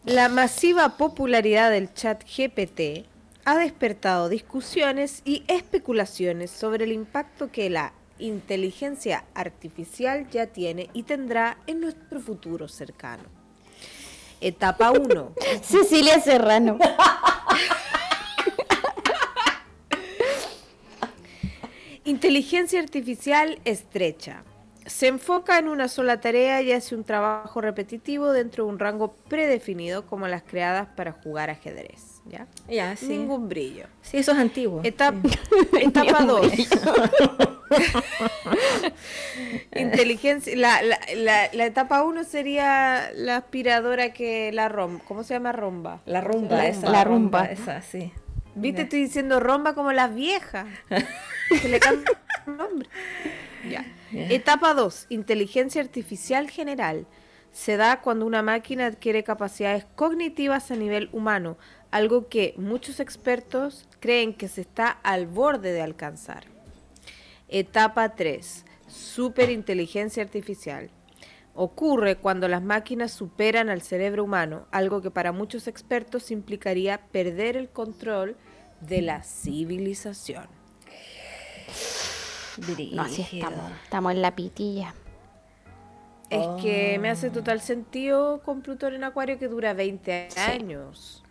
[0.04, 3.06] La masiva popularidad del chat GPT
[3.44, 11.02] ha despertado discusiones y especulaciones sobre el impacto que la inteligencia artificial ya tiene y
[11.04, 13.24] tendrá en nuestro futuro cercano.
[14.40, 15.32] Etapa 1.
[15.62, 16.78] Cecilia Serrano.
[22.04, 24.42] Inteligencia artificial estrecha.
[24.88, 29.14] Se enfoca en una sola tarea y hace un trabajo repetitivo dentro de un rango
[29.28, 32.22] predefinido como las creadas para jugar ajedrez.
[32.26, 32.46] ¿Ya?
[32.68, 33.08] Ya, sí.
[33.08, 33.86] Ningún brillo.
[34.02, 34.82] Sí, eso es antiguo.
[34.84, 36.52] Etapa 2.
[39.76, 40.56] Inteligencia.
[40.56, 45.02] La, la, la, la etapa 1 sería la aspiradora que la romba.
[45.06, 46.00] ¿Cómo se llama romba?
[46.06, 46.90] La rumba, La esa.
[46.90, 47.44] La rumba.
[47.46, 48.12] Esa, sí.
[48.54, 48.82] ¿Viste?
[48.82, 50.66] Estoy diciendo romba como las viejas.
[51.62, 52.16] que le cambian
[52.46, 52.88] el nombre.
[53.68, 53.84] Ya.
[54.12, 55.06] Etapa 2.
[55.10, 57.06] Inteligencia artificial general.
[57.52, 61.58] Se da cuando una máquina adquiere capacidades cognitivas a nivel humano,
[61.90, 66.44] algo que muchos expertos creen que se está al borde de alcanzar.
[67.48, 68.64] Etapa 3.
[68.86, 70.90] Superinteligencia artificial.
[71.54, 77.56] Ocurre cuando las máquinas superan al cerebro humano, algo que para muchos expertos implicaría perder
[77.56, 78.36] el control
[78.80, 80.46] de la civilización.
[82.92, 83.70] No, así estamos.
[83.84, 84.94] Estamos en la pitilla.
[86.30, 91.22] Es que me hace total sentido con Plutón en Acuario que dura 20 años.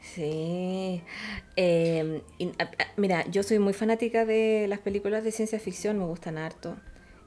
[0.00, 1.02] Sí.
[1.56, 5.98] Eh, y, a- a- mira, yo soy muy fanática de las películas de ciencia ficción,
[5.98, 6.76] me gustan harto.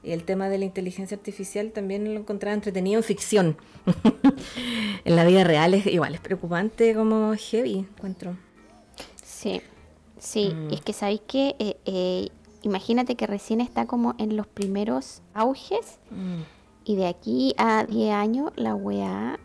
[0.01, 3.57] Y el tema de la inteligencia artificial también lo encontraba entretenido en ficción.
[5.05, 8.35] en la vida real es igual, es preocupante como heavy, encuentro.
[9.23, 9.61] Sí,
[10.19, 10.49] sí.
[10.53, 10.73] Mm.
[10.73, 12.29] Es que sabéis que eh, eh,
[12.63, 15.99] imagínate que recién está como en los primeros auges
[16.85, 19.39] y de aquí a 10 años la weá,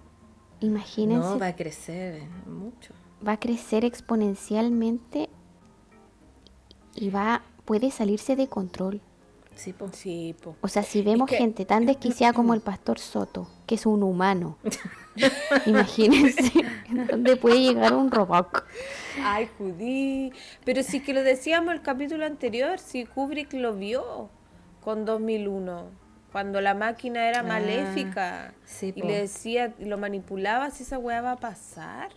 [0.61, 1.47] imagínense, No, va va...
[1.49, 2.95] a crecer mucho.
[3.27, 5.29] a crecer exponencialmente
[6.95, 9.01] y va puede salirse de control.
[9.59, 9.89] Sí, po.
[9.93, 10.55] Sí, po.
[10.61, 14.05] O sea, si vemos que- gente tan desquiciada como el pastor Soto, que es un
[14.05, 14.57] humano,
[15.67, 16.53] imagínense
[17.11, 18.65] dónde puede llegar un robot.
[19.23, 20.33] Ay, Judí.
[20.65, 24.31] Pero sí que lo decíamos el capítulo anterior, si Kubrick lo vio
[24.81, 25.87] con 2001,
[26.33, 31.21] cuando la máquina era Ah, maléfica sí, y le decía, lo manipulaba si esa weá
[31.21, 32.11] va a pasar.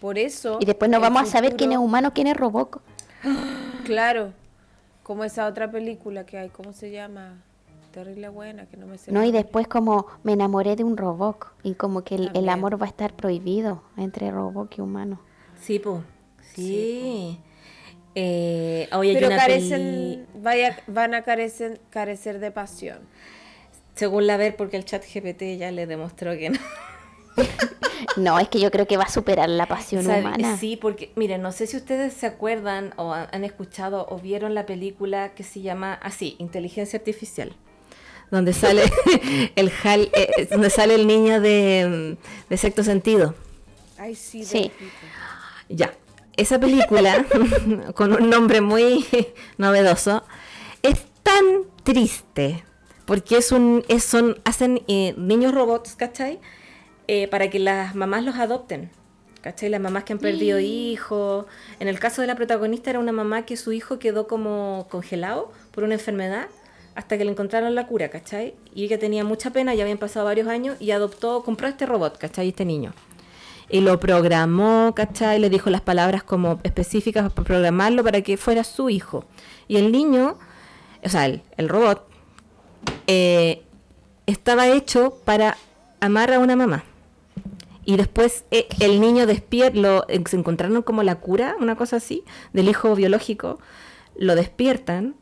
[0.00, 0.58] Por eso.
[0.60, 2.80] Y después no vamos a saber quién es humano, quién es robot.
[3.84, 4.32] Claro.
[5.04, 7.42] Como esa otra película que hay, ¿cómo se llama?
[7.92, 9.12] Terrible buena, que no me sé.
[9.12, 12.86] No, y después como me enamoré de un robot y como que el, amor va
[12.86, 15.20] a estar prohibido entre robot y humano.
[15.60, 16.02] Sí, po.
[16.42, 17.38] Sí.
[18.14, 23.00] Eh, hay Pero una carecen, peli- vaya, van a carecer, carecer de pasión.
[23.94, 26.58] Según la ver, porque el chat GPT ya le demostró que no.
[28.16, 30.56] No, es que yo creo que va a superar la pasión Sabe- humana.
[30.56, 34.54] Sí, porque, miren, no sé si ustedes se acuerdan o ha- han escuchado o vieron
[34.54, 37.52] la película que se llama así, Inteligencia Artificial.
[38.30, 38.82] donde sale
[39.56, 42.16] el Hal, eh, eh, donde sale el niño de,
[42.48, 43.34] de sexto sentido.
[43.98, 44.44] Ay, sí.
[44.44, 44.70] Sí.
[45.68, 45.92] Ya,
[46.36, 47.24] esa película,
[47.94, 49.04] con un nombre muy
[49.58, 50.24] novedoso,
[50.82, 51.44] es tan
[51.84, 52.64] triste,
[53.06, 56.38] porque es un, es- son, hacen eh, niños robots, ¿cachai?
[57.06, 58.90] Eh, para que las mamás los adopten,
[59.42, 59.68] ¿cachai?
[59.68, 61.46] Las mamás que han perdido hijos.
[61.80, 65.52] En el caso de la protagonista era una mamá que su hijo quedó como congelado
[65.70, 66.46] por una enfermedad
[66.94, 68.54] hasta que le encontraron la cura, ¿cachai?
[68.74, 72.18] Y ella tenía mucha pena, ya habían pasado varios años y adoptó, compró este robot,
[72.18, 72.48] ¿cachai?
[72.48, 72.94] Este niño
[73.68, 75.38] y lo programó, ¿cachai?
[75.38, 79.24] Le dijo las palabras como específicas para programarlo para que fuera su hijo.
[79.68, 80.38] Y el niño,
[81.02, 82.06] o sea, el, el robot,
[83.06, 83.62] eh,
[84.26, 85.56] estaba hecho para
[86.00, 86.84] amar a una mamá.
[87.84, 91.96] Y después eh, el niño despierta, lo, eh, se encontraron como la cura, una cosa
[91.96, 93.58] así, del hijo biológico,
[94.16, 95.14] lo despiertan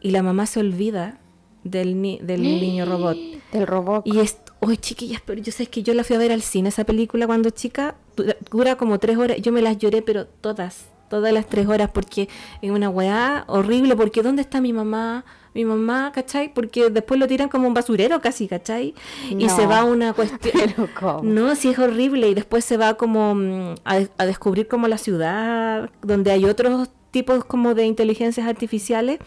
[0.00, 1.18] y la mamá se olvida
[1.64, 3.16] del, ni- del niño robot.
[3.52, 4.06] Del robot.
[4.06, 6.68] Y es, uy, chiquillas, pero yo sé que yo la fui a ver al cine,
[6.68, 10.86] esa película cuando chica, dura, dura como tres horas, yo me las lloré, pero todas,
[11.08, 12.28] todas las tres horas, porque
[12.62, 15.24] es una weá horrible, porque ¿dónde está mi mamá?
[15.56, 16.52] Mi mamá, ¿cachai?
[16.52, 18.94] Porque después lo tiran como un basurero casi, ¿cachai?
[19.30, 20.52] Y se va a una cuestión...
[21.22, 24.98] No, sí es horrible, y después se va como mm, a, a descubrir como la
[24.98, 29.18] ciudad, donde hay otros tipos como de inteligencias artificiales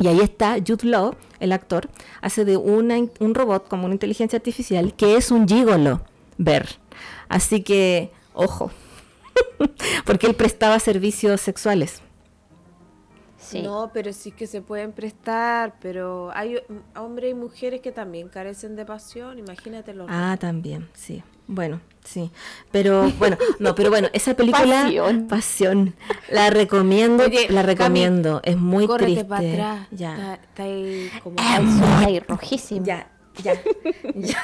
[0.00, 1.88] y ahí está Jude Law, el actor,
[2.22, 6.02] hace de una, un robot como una inteligencia artificial que es un gigolo,
[6.38, 6.80] ver.
[7.28, 8.72] Así que, ojo,
[10.04, 12.02] porque él prestaba servicios sexuales.
[13.52, 13.62] Sí.
[13.62, 16.58] No, pero sí que se pueden prestar, pero hay
[16.96, 21.22] hombres y mujeres que también carecen de pasión, imagínate los Ah, también, sí.
[21.46, 22.30] Bueno, sí.
[22.70, 25.26] Pero bueno, no, pero bueno, esa película Pasión.
[25.26, 25.94] Pasión,
[26.30, 29.26] la recomiendo, Oye, la Cami, recomiendo, es muy triste.
[29.26, 29.88] para atrás.
[29.90, 30.12] Ya.
[30.14, 32.86] Está, está ahí como ahí rojísimo.
[32.86, 33.10] Ya,
[33.42, 33.54] ya.
[34.14, 34.42] ya.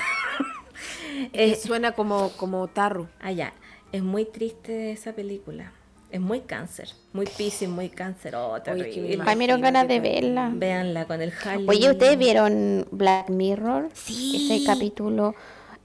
[1.32, 3.08] que suena como como tarro.
[3.20, 3.54] Ah, ya.
[3.90, 5.72] Es muy triste esa película.
[6.10, 6.88] Es muy cáncer.
[7.12, 8.34] Muy piscis, muy cáncer.
[8.34, 9.18] Oh, terrible.
[9.26, 10.50] Ay, me dieron ganas de verla.
[10.54, 11.66] Véanla con el Harley.
[11.68, 13.90] Oye, ¿ustedes vieron Black Mirror?
[13.92, 14.50] Sí.
[14.50, 15.34] Ese capítulo,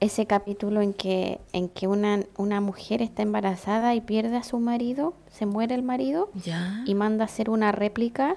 [0.00, 4.58] ese capítulo en que, en que una, una mujer está embarazada y pierde a su
[4.60, 6.82] marido, se muere el marido Ya.
[6.86, 8.36] y manda a hacer una réplica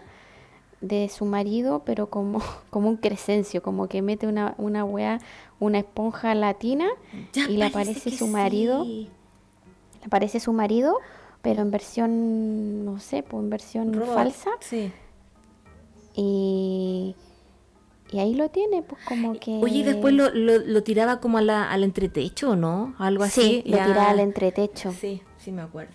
[0.81, 5.19] de su marido, pero como, como un crescencio, como que mete una, una wea,
[5.61, 6.87] una esponja latina
[7.31, 9.09] Ya y le parece aparece su marido, sí.
[10.01, 10.97] le aparece su marido,
[11.41, 14.15] pero en versión, no sé, pues en versión Robot.
[14.15, 14.49] falsa.
[14.59, 14.91] Sí.
[16.15, 17.15] Y,
[18.11, 19.59] y ahí lo tiene, pues como que...
[19.63, 22.95] Oye, y después lo, lo, lo tiraba como a la, al entretecho, ¿no?
[22.97, 23.41] Algo así.
[23.41, 23.83] Sí, lo ya.
[23.85, 24.91] tiraba al entretecho.
[24.91, 25.93] Sí, sí me acuerdo.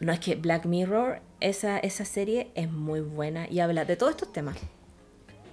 [0.00, 4.12] No, es que Black Mirror, esa, esa serie es muy buena y habla de todos
[4.12, 4.56] estos temas.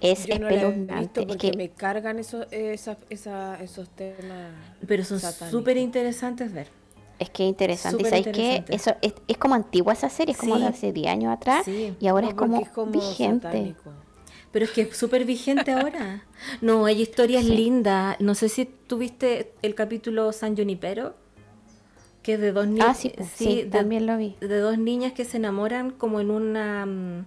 [0.00, 4.52] Es Yo no he es porque que me cargan esos esa, esa- esos temas.
[4.86, 6.68] Pero son súper interesantes ver.
[7.18, 8.02] Es que es interesante.
[8.02, 8.64] ¿Y Súper sabes qué?
[8.68, 10.60] Eso es, es como antigua esa serie, es como Sí.
[10.62, 11.64] de hace 10 años atrás.
[11.64, 11.94] Sí.
[12.00, 13.46] Y ahora No, es, como porque es como vigente.
[13.48, 13.90] satánico.
[14.50, 16.24] Pero es que es súper vigente ahora.
[16.62, 18.16] No, hay historias lindas.
[18.20, 21.14] No sé si tuviste el capítulo San Junipero,
[22.22, 22.86] que es de dos niñas.
[22.90, 24.36] Ah, sí, pues, sí, de, también lo vi.
[24.40, 27.26] de dos niñas que se enamoran como en una mm,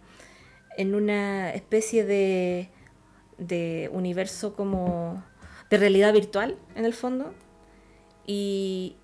[0.78, 2.70] en una especie de
[3.38, 5.24] de universo como
[5.70, 7.34] de realidad virtual en el fondo
[8.28, 8.96] y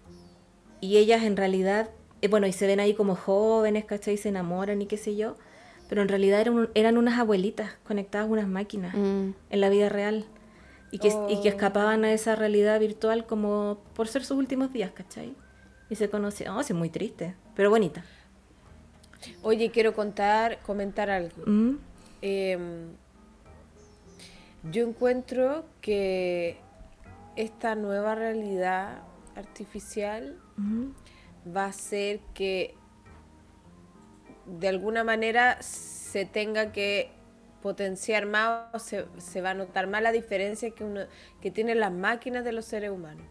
[0.82, 1.90] y ellas en realidad
[2.22, 4.16] eh, bueno y se ven ahí como jóvenes ¿cachai?
[4.16, 5.36] y se enamoran y qué sé yo
[5.90, 9.30] pero en realidad eran, un- eran unas abuelitas conectadas a unas máquinas Mm.
[9.50, 10.26] en la vida real
[10.92, 11.52] y que, y que Oh.
[11.52, 15.34] escapaban a esa realidad virtual como por ser sus últimos días, ¿cachai?
[15.90, 16.56] Y se conocían.
[16.56, 18.04] Oh, sí, muy triste, pero bonita.
[19.42, 21.44] Oye, quiero contar, comentar algo.
[21.46, 21.76] Mm,
[22.22, 22.88] Em,
[24.72, 26.58] yo encuentro que
[27.36, 29.00] esta nueva realidad
[29.36, 30.36] artificial
[31.46, 32.76] va a hacer que
[34.46, 37.12] de alguna manera se tenga que
[37.62, 41.02] potenciar más o se, se va a notar más la diferencia que, uno,
[41.42, 43.26] que tienen las máquinas de los seres humanos.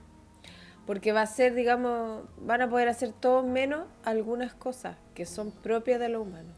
[0.87, 5.51] Porque va a ser, digamos, van a poder hacer todo menos algunas cosas que son
[5.51, 6.57] propias de los humanos.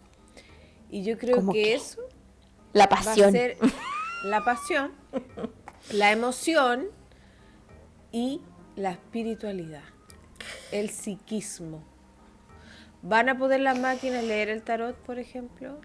[0.91, 1.75] Y yo creo ¿Cómo que qué?
[1.75, 2.03] eso
[2.73, 3.29] La va pasión.
[3.29, 3.57] a ser
[4.25, 4.93] la pasión,
[5.93, 6.89] la emoción
[8.12, 8.43] y
[8.77, 9.85] la espiritualidad,
[10.72, 11.82] el psiquismo.
[13.03, 15.78] ¿Van a poder las máquinas leer el tarot, por ejemplo?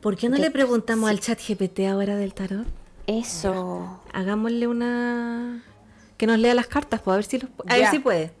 [0.00, 2.66] ¿Por qué no le preguntamos al chat GPT ahora del tarot?
[3.06, 4.02] Eso.
[4.12, 5.62] Hagámosle una...
[6.16, 7.50] Que nos lea las cartas, pues a ver si, los...
[7.68, 8.32] a ver si puede.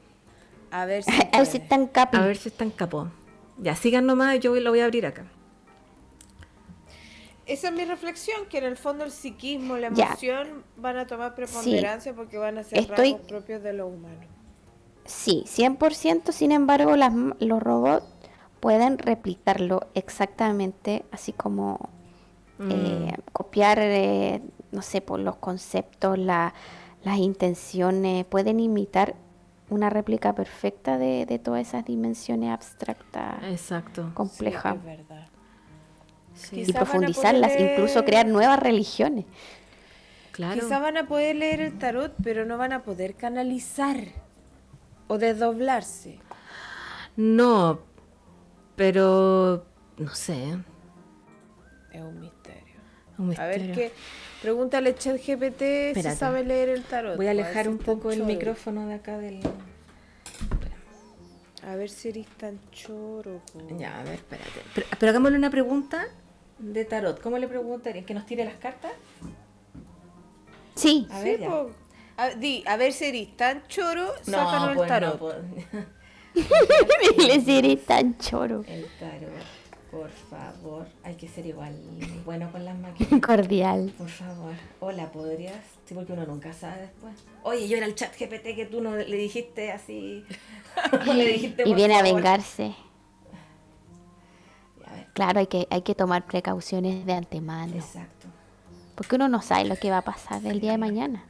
[0.70, 1.10] A ver si.
[1.32, 2.16] A ver si están capi.
[2.16, 3.10] A ver si está en capó.
[3.58, 5.26] Ya, sigan nomás, yo lo voy a abrir acá.
[7.46, 11.34] esa es mi reflexión, que en el fondo el psiquismo, la emoción van a tomar
[11.34, 13.12] preponderancia porque van a ser Estoy...
[13.12, 14.35] rasgos propios de lo humano.
[15.06, 18.06] Sí, 100%, sin embargo, las, los robots
[18.60, 21.88] pueden replicarlo exactamente, así como
[22.58, 22.70] mm.
[22.70, 24.42] eh, copiar, eh,
[24.72, 26.54] no sé, por los conceptos, la,
[27.04, 29.14] las intenciones, pueden imitar
[29.68, 34.10] una réplica perfecta de, de todas esas dimensiones abstractas, Exacto.
[34.14, 34.76] complejas.
[36.52, 39.24] y profundizarlas, incluso crear nuevas religiones.
[40.32, 40.60] Claro.
[40.60, 44.25] Quizás van a poder leer el tarot, pero no van a poder canalizar
[45.08, 46.18] o desdoblarse.
[47.16, 47.80] No,
[48.76, 49.64] pero
[49.96, 50.58] no sé.
[51.92, 52.76] Es un misterio.
[53.38, 53.92] A ver qué.
[54.42, 57.16] Pregúntale Chat GPT si sabe leer el tarot.
[57.16, 59.40] Voy a alejar un poco el micrófono de acá del.
[61.66, 63.40] A ver si eres tan choro.
[63.78, 64.62] Ya, a ver, espérate.
[64.74, 66.06] Pero, hagámosle una pregunta
[66.58, 67.20] de tarot.
[67.20, 68.04] ¿Cómo le preguntaría?
[68.04, 68.92] ¿Que nos tire las cartas?
[70.74, 71.08] Sí.
[71.10, 71.40] A ver,
[72.16, 75.20] a, di, a ver si eres tan choro, no, el pues tarot.
[75.20, 75.96] No,
[77.16, 78.64] Dile si eres tan choro.
[78.66, 79.56] El tarot.
[79.90, 81.74] Por favor, hay que ser igual
[82.24, 83.20] bueno con las máquinas.
[83.24, 83.92] Cordial.
[83.96, 84.52] Por favor.
[84.80, 85.56] Hola, ¿podrías?
[85.86, 87.14] Sí, porque uno nunca sabe después.
[87.44, 90.24] Oye, yo era el chat GPT que tú no le dijiste así.
[91.06, 92.74] le dijiste, y viene a vengarse.
[95.14, 97.74] Claro, hay que, hay que tomar precauciones de antemano.
[97.74, 98.28] Exacto.
[98.94, 101.24] Porque uno no sabe lo que va a pasar el día de mañana.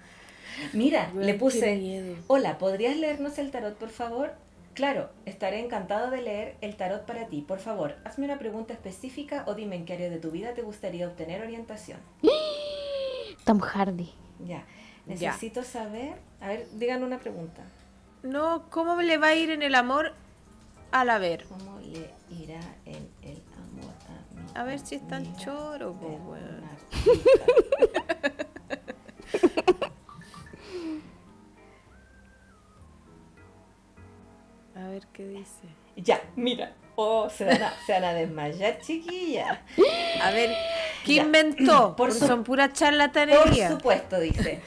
[0.73, 4.35] Mira, le puse, hola, ¿podrías leernos el tarot, por favor?
[4.75, 7.41] Claro, estaré encantado de leer el tarot para ti.
[7.41, 10.63] Por favor, hazme una pregunta específica o dime en qué área de tu vida te
[10.63, 11.99] gustaría obtener orientación.
[13.45, 14.13] Tom Hardy.
[14.47, 14.65] Ya,
[15.07, 17.63] necesito saber, a ver, digan una pregunta.
[18.23, 20.13] No, ¿cómo le va a ir en el amor
[20.91, 21.45] al haber?
[21.45, 24.47] ¿Cómo le irá en el amor a mí?
[24.55, 26.19] A ver si es tan choro, pues,
[34.87, 35.67] A ver qué dice.
[35.97, 36.73] Ya, mira.
[36.95, 39.65] Oh, se van a, se van a desmayar, chiquilla.
[40.23, 40.57] A ver,
[41.05, 41.97] ¿qué inventó?
[41.97, 43.69] Por son pura charlatanería.
[43.69, 44.61] Por supuesto, dice.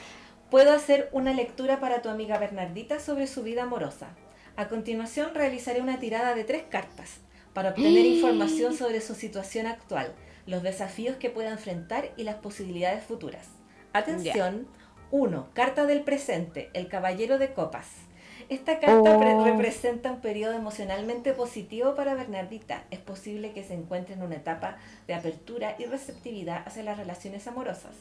[0.50, 4.08] Puedo hacer una lectura para tu amiga Bernardita sobre su vida amorosa.
[4.56, 7.20] A continuación realizaré una tirada de tres cartas
[7.54, 10.14] para obtener información sobre su situación actual,
[10.44, 13.48] los desafíos que pueda enfrentar y las posibilidades futuras.
[13.94, 14.68] Atención.
[15.12, 15.48] 1.
[15.54, 18.09] Carta del presente, el caballero de copas.
[18.50, 19.44] Esta carta oh.
[19.44, 22.82] representa un periodo emocionalmente positivo para Bernardita.
[22.90, 24.76] Es posible que se encuentre en una etapa
[25.06, 27.94] de apertura y receptividad hacia las relaciones amorosas.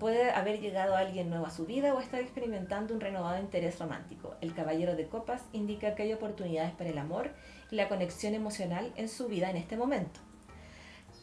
[0.00, 4.34] Puede haber llegado alguien nuevo a su vida o estar experimentando un renovado interés romántico.
[4.40, 7.30] El caballero de copas indica que hay oportunidades para el amor
[7.70, 10.18] y la conexión emocional en su vida en este momento.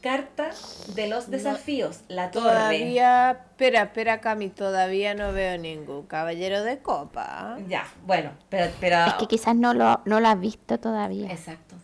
[0.01, 0.51] Carta
[0.95, 2.49] de los desafíos, la torre.
[2.49, 7.57] Todavía, espera, espera, Cami, todavía no veo ningún caballero de copa.
[7.67, 9.05] Ya, bueno, pero, pero...
[9.05, 11.29] Es que quizás no lo, no lo has visto todavía.
[11.29, 11.75] Exacto.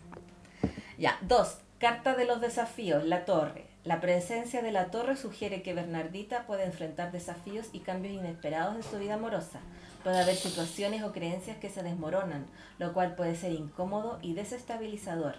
[0.98, 3.66] Ya, dos, carta de los desafíos, la torre.
[3.84, 8.84] La presencia de la torre sugiere que Bernardita puede enfrentar desafíos y cambios inesperados en
[8.84, 9.60] su vida amorosa.
[10.04, 12.48] Puede haber situaciones o creencias que se desmoronan,
[12.80, 15.36] lo cual puede ser incómodo y desestabilizador.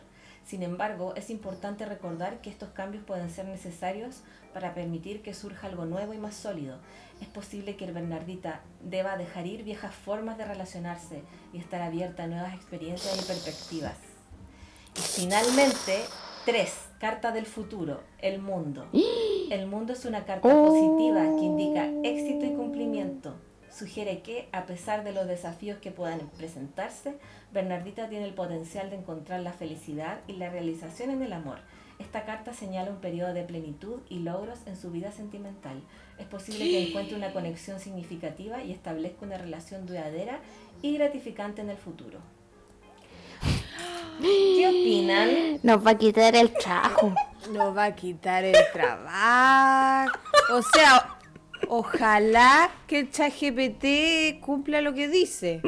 [0.47, 4.23] Sin embargo, es importante recordar que estos cambios pueden ser necesarios
[4.55, 6.79] para permitir que surja algo nuevo y más sólido.
[7.21, 11.23] Es posible que el Bernardita deba dejar ir viejas formas de relacionarse
[11.53, 13.97] y estar abierta a nuevas experiencias y perspectivas.
[14.97, 16.05] Y finalmente,
[16.45, 18.87] tres, carta del futuro, el mundo.
[19.49, 23.37] El mundo es una carta positiva que indica éxito y cumplimiento
[23.77, 27.18] sugiere que, a pesar de los desafíos que puedan presentarse,
[27.53, 31.59] Bernardita tiene el potencial de encontrar la felicidad y la realización en el amor.
[31.99, 35.83] Esta carta señala un periodo de plenitud y logros en su vida sentimental.
[36.18, 40.41] Es posible que encuentre una conexión significativa y establezca una relación duradera
[40.83, 42.20] y gratificante en el futuro.
[44.20, 45.61] ¿Qué opinan?
[45.62, 47.14] Nos va a quitar el trabajo.
[47.51, 50.18] Nos va a quitar el trabajo.
[50.53, 51.16] O sea,
[51.69, 55.61] Ojalá que el ChatGPT cumpla lo que dice.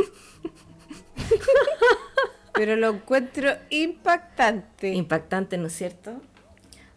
[2.55, 4.88] Pero lo encuentro impactante.
[4.88, 6.20] Impactante, ¿no es cierto?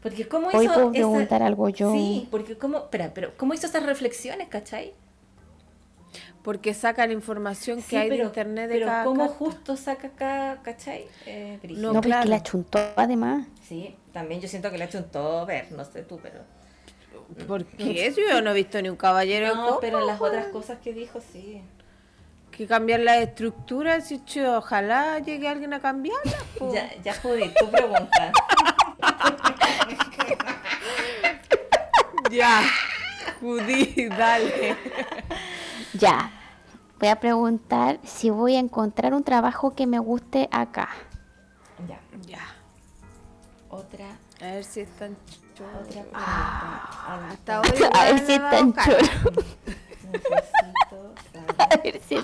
[0.01, 1.91] Porque cómo Hoy hizo puedo preguntar algo yo.
[1.93, 4.93] Sí, porque cómo, espera, pero cómo hizo esas reflexiones, ¿cachai?
[6.41, 11.05] Porque sacan información que hay de internet de pero cómo justo saca acá, ¿cachai?
[11.27, 12.21] Eh, no, no claro.
[12.21, 13.45] porque la chuntó además.
[13.61, 16.39] Sí, también yo siento que la chuntó ver, no sé tú, pero
[17.47, 18.13] ¿Por qué?
[18.15, 21.61] Yo no he visto ni un caballero No, pero las otras cosas que dijo, sí.
[22.51, 26.37] Que cambiar la estructura, si ojalá llegue alguien a cambiarla.
[26.73, 28.31] Ya, ya jodí, tu pregunta.
[32.31, 32.63] Ya,
[33.41, 34.77] Judith, dale.
[35.93, 36.31] Ya.
[36.97, 40.89] Voy a preguntar si voy a encontrar un trabajo que me guste acá.
[41.89, 41.99] Ya.
[42.25, 42.55] Ya.
[43.69, 44.05] Otra,
[44.39, 45.17] A ver si están
[45.67, 46.11] otra pregunta.
[46.13, 48.97] Ah, Hasta ahora A ver si están cara.
[48.97, 49.45] choros.
[50.11, 52.21] Necesito saber A ver si mi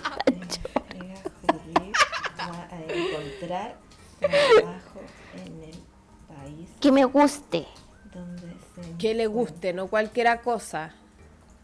[0.99, 1.95] amiga Judith
[2.39, 3.77] va a encontrar
[4.19, 4.99] trabajo
[5.35, 5.75] en el
[6.27, 7.65] país Que me guste.
[8.13, 10.93] donde se Que le guste, no cualquiera cosa.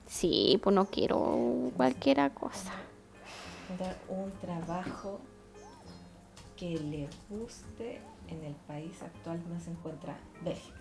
[0.07, 2.71] Sí, pues no quiero cualquier cosa.
[4.09, 5.19] un trabajo
[6.55, 10.78] que le guste en el país actual donde se encuentra Bélgica.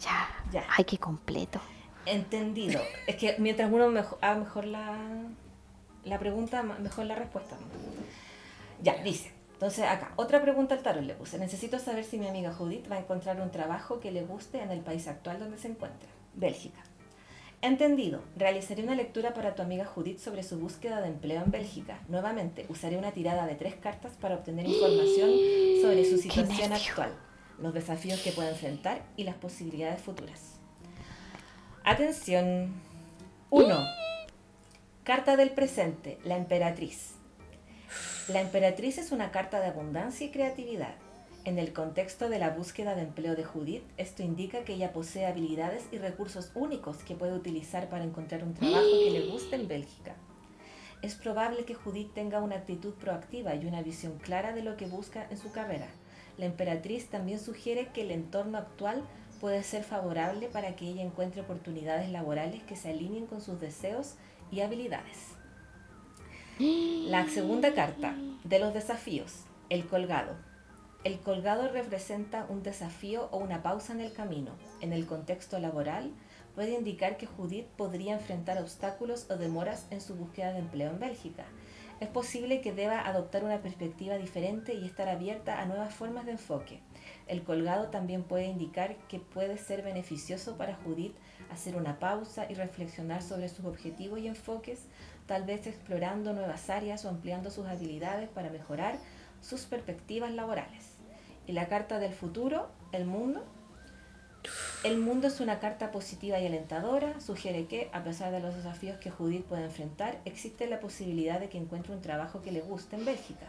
[0.00, 0.28] Ya.
[0.52, 0.64] Ya.
[0.76, 1.60] Ay, qué completo.
[2.06, 2.80] Entendido.
[3.06, 3.86] Es que mientras uno
[4.20, 4.96] haga mejor la,
[6.04, 7.56] la pregunta, mejor la respuesta.
[8.82, 9.32] Ya, dice.
[9.54, 11.36] Entonces acá, otra pregunta al tarot le puse.
[11.38, 14.70] Necesito saber si mi amiga Judith va a encontrar un trabajo que le guste en
[14.70, 16.78] el país actual donde se encuentra, Bélgica.
[17.60, 18.22] Entendido.
[18.36, 21.98] Realizaré una lectura para tu amiga Judith sobre su búsqueda de empleo en Bélgica.
[22.06, 25.28] Nuevamente, usaré una tirada de tres cartas para obtener información
[25.82, 27.12] sobre su situación actual,
[27.60, 30.54] los desafíos que puede enfrentar y las posibilidades futuras.
[31.84, 32.72] Atención.
[33.50, 33.86] 1.
[35.04, 37.12] Carta del presente, la emperatriz.
[38.28, 40.94] La emperatriz es una carta de abundancia y creatividad.
[41.44, 45.24] En el contexto de la búsqueda de empleo de Judith, esto indica que ella posee
[45.24, 49.66] habilidades y recursos únicos que puede utilizar para encontrar un trabajo que le guste en
[49.66, 50.14] Bélgica.
[51.00, 54.84] Es probable que Judith tenga una actitud proactiva y una visión clara de lo que
[54.84, 55.86] busca en su carrera.
[56.38, 59.02] La emperatriz también sugiere que el entorno actual
[59.40, 64.14] puede ser favorable para que ella encuentre oportunidades laborales que se alineen con sus deseos
[64.50, 65.34] y habilidades.
[66.58, 70.34] La segunda carta, de los desafíos, el colgado.
[71.04, 74.52] El colgado representa un desafío o una pausa en el camino.
[74.80, 76.12] En el contexto laboral,
[76.56, 80.98] puede indicar que Judith podría enfrentar obstáculos o demoras en su búsqueda de empleo en
[80.98, 81.44] Bélgica.
[82.00, 86.32] Es posible que deba adoptar una perspectiva diferente y estar abierta a nuevas formas de
[86.32, 86.80] enfoque.
[87.26, 91.16] El colgado también puede indicar que puede ser beneficioso para Judith
[91.50, 94.84] hacer una pausa y reflexionar sobre sus objetivos y enfoques,
[95.26, 98.98] tal vez explorando nuevas áreas o ampliando sus habilidades para mejorar
[99.40, 100.94] sus perspectivas laborales.
[101.48, 103.44] Y la carta del futuro, el mundo.
[104.84, 108.98] El mundo es una carta positiva y alentadora, sugiere que, a pesar de los desafíos
[108.98, 112.96] que Judith puede enfrentar, existe la posibilidad de que encuentre un trabajo que le guste
[112.96, 113.46] en Bélgica.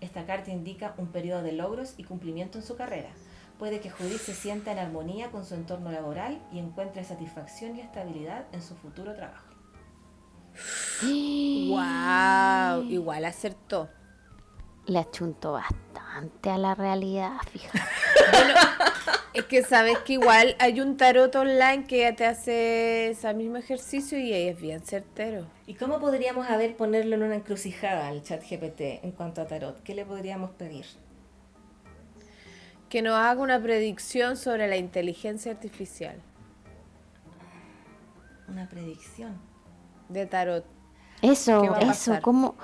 [0.00, 3.10] Esta carta indica un periodo de logros y cumplimiento en su carrera.
[3.58, 7.80] Puede que Judith se sienta en armonía con su entorno laboral y encuentre satisfacción y
[7.80, 9.46] estabilidad en su futuro trabajo.
[11.02, 13.88] Wow, igual acertó.
[14.86, 17.78] Le achunto bastante a la realidad, fíjate.
[19.32, 23.56] Es que sabes que igual hay un tarot online que ya te hace ese mismo
[23.56, 25.46] ejercicio y ahí es bien certero.
[25.66, 29.46] ¿Y cómo podríamos a ver ponerlo en una encrucijada al chat GPT en cuanto a
[29.46, 29.82] tarot?
[29.82, 30.84] ¿Qué le podríamos pedir?
[32.90, 36.20] Que nos haga una predicción sobre la inteligencia artificial
[38.48, 39.40] Una predicción.
[40.10, 40.66] de tarot.
[41.22, 42.18] Eso, ¿Qué va a eso?
[42.20, 42.54] ¿cómo,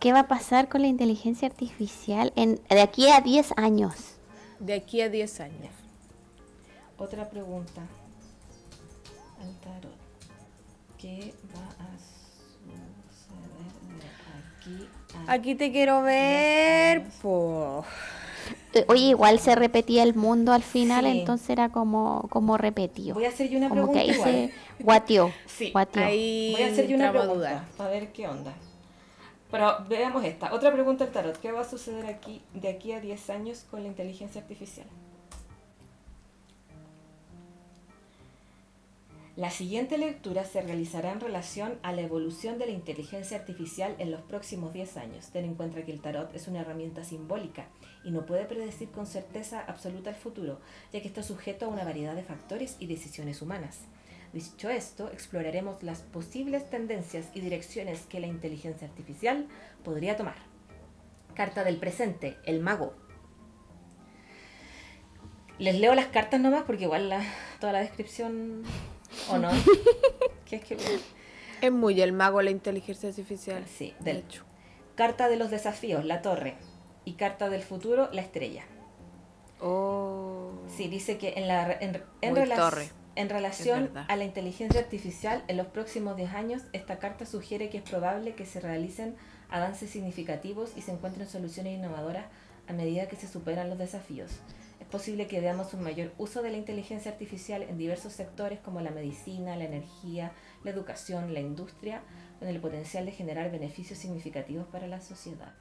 [0.00, 3.94] ¿qué va a pasar con la inteligencia artificial en, de aquí a 10 años?
[4.60, 5.72] De aquí a 10 años.
[6.98, 7.82] Otra pregunta
[9.40, 9.92] al tarot.
[10.98, 11.88] ¿Qué va a
[13.12, 14.88] suceder de aquí
[15.28, 15.32] a...
[15.32, 17.02] Aquí te quiero ver.
[17.20, 17.84] po.
[18.72, 21.18] Eh, Oye, igual se repetía el mundo al final, Sí.
[21.18, 23.14] entonces era como, como repetido.
[23.14, 24.30] Voy a hacer yo una como que pregunta ahí igual.
[24.78, 25.32] se guateó.
[25.46, 26.04] Sí, guateó.
[26.04, 28.52] Ahí Voy a hacer yo una a pregunta para ver qué onda.
[29.56, 30.52] Pero veamos esta.
[30.52, 31.40] Otra pregunta al tarot.
[31.40, 34.86] ¿Qué va a suceder aquí de aquí a 10 años con la inteligencia artificial?
[39.34, 44.10] La siguiente lectura se realizará en relación a la evolución de la inteligencia artificial en
[44.10, 45.30] los próximos 10 años.
[45.30, 47.68] Ten en cuenta que el tarot es una herramienta simbólica
[48.04, 50.60] y no puede predecir con certeza absoluta el futuro,
[50.92, 53.86] ya que está sujeto a una variedad de factores y decisiones humanas.
[54.32, 59.46] Dicho esto, exploraremos las posibles tendencias y direcciones que la inteligencia artificial
[59.84, 60.36] podría tomar.
[61.34, 62.94] Carta del presente, el mago.
[65.58, 67.24] Les leo las cartas nomás porque igual la-
[67.60, 68.62] toda la descripción...
[69.30, 69.48] ¿O no?
[70.44, 70.76] ¿Qué es que...
[71.62, 73.64] Es muy el mago la inteligencia artificial.
[73.66, 74.44] Sí, de del- hecho.
[74.94, 76.56] Carta de los desafíos, la torre.
[77.06, 78.64] Y carta del futuro, la estrella.
[79.60, 80.50] Oh.
[80.76, 82.88] Sí, dice que en, la, en, en Muy rela- torre.
[83.16, 87.78] En relación a la inteligencia artificial, en los próximos 10 años, esta carta sugiere que
[87.78, 89.16] es probable que se realicen
[89.48, 92.26] avances significativos y se encuentren soluciones innovadoras
[92.68, 94.32] a medida que se superan los desafíos.
[94.80, 98.82] Es posible que veamos un mayor uso de la inteligencia artificial en diversos sectores como
[98.82, 102.02] la medicina, la energía, la educación, la industria,
[102.38, 105.54] con el potencial de generar beneficios significativos para la sociedad.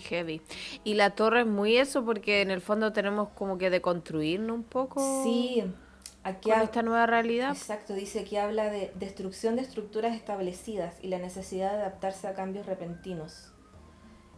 [0.00, 0.42] Heavy.
[0.84, 4.64] Y la torre es muy eso porque en el fondo tenemos como que deconstruirnos un
[4.64, 5.22] poco.
[5.24, 5.64] Sí,
[6.22, 7.50] aquí con esta nueva realidad.
[7.50, 12.34] Exacto, dice que habla de destrucción de estructuras establecidas y la necesidad de adaptarse a
[12.34, 13.52] cambios repentinos.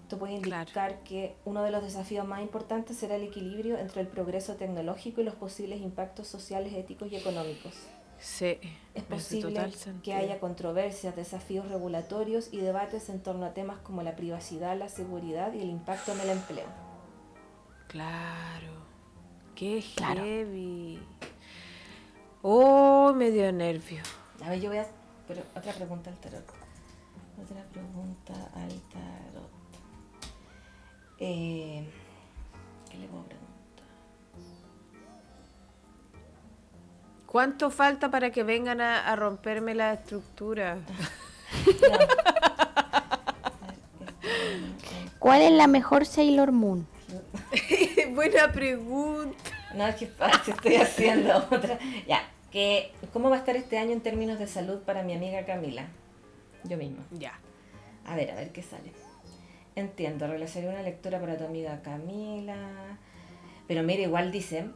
[0.02, 4.08] Esto puede indicar que uno de los desafíos más importantes será el equilibrio entre el
[4.08, 7.74] progreso tecnológico y los posibles impactos sociales, éticos y económicos.
[8.18, 8.58] Sí,
[8.94, 9.72] es posible
[10.04, 14.88] que haya controversias, desafíos regulatorios y debates en torno a temas como la privacidad, la
[14.88, 16.66] seguridad y el impacto en el empleo.
[17.88, 18.86] Claro,
[19.56, 21.00] qué heavy.
[22.42, 24.02] Oh, me dio nervio.
[24.44, 24.86] A ver, yo voy a...
[25.28, 26.44] Pero otra pregunta al tarot.
[27.40, 29.48] Otra pregunta al tarot.
[31.18, 31.86] Eh,
[32.90, 33.52] ¿Qué le puedo preguntar?
[37.26, 40.78] ¿Cuánto falta para que vengan a, romperme la estructura?
[45.20, 46.88] ¿Cuál es la mejor Sailor Moon?
[48.14, 49.38] Buena pregunta.
[49.74, 51.78] No, es que estoy haciendo otra.
[52.06, 52.22] Ya,
[52.52, 55.86] que, ¿cómo va a estar este año en términos de salud para mi amiga Camila?
[56.64, 57.04] Yo misma.
[57.10, 57.32] Ya.
[58.04, 58.92] A ver, a ver qué sale.
[59.74, 62.98] Entiendo, realizaré una lectura para tu amiga Camila.
[63.66, 64.66] Pero mira, igual dice,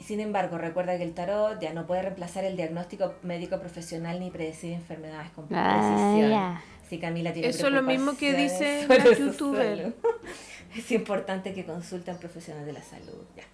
[0.00, 4.30] sin embargo, recuerda que el tarot ya no puede reemplazar el diagnóstico médico profesional ni
[4.30, 6.78] predecir enfermedades con ah, precisión.
[6.88, 9.94] Si Camila tiene Eso es lo mismo que dice la youtuber.
[10.76, 13.24] Es importante que consulten profesional de la salud.
[13.34, 13.44] Ya.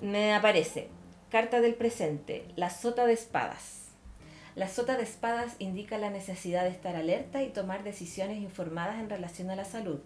[0.00, 0.88] Me aparece
[1.30, 3.88] carta del presente, la sota de espadas.
[4.54, 9.10] La sota de espadas indica la necesidad de estar alerta y tomar decisiones informadas en
[9.10, 10.00] relación a la salud.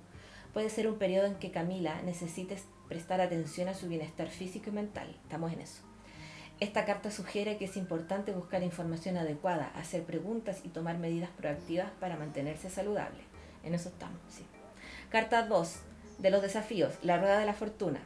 [0.52, 2.56] Puede ser un periodo en que Camila necesite
[2.88, 5.16] prestar atención a su bienestar físico y mental.
[5.22, 5.82] Estamos en eso.
[6.58, 11.90] Esta carta sugiere que es importante buscar información adecuada, hacer preguntas y tomar medidas proactivas
[12.00, 13.22] para mantenerse saludable.
[13.62, 14.44] En eso estamos, sí.
[15.08, 15.76] Carta 2
[16.18, 18.00] de los desafíos, la rueda de la fortuna.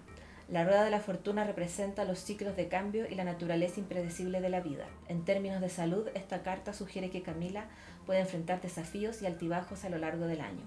[0.48, 4.48] La rueda de la fortuna representa los ciclos de cambio y la naturaleza impredecible de
[4.48, 4.86] la vida.
[5.08, 7.64] En términos de salud, esta carta sugiere que Camila
[8.06, 10.62] puede enfrentar desafíos y altibajos a lo largo del año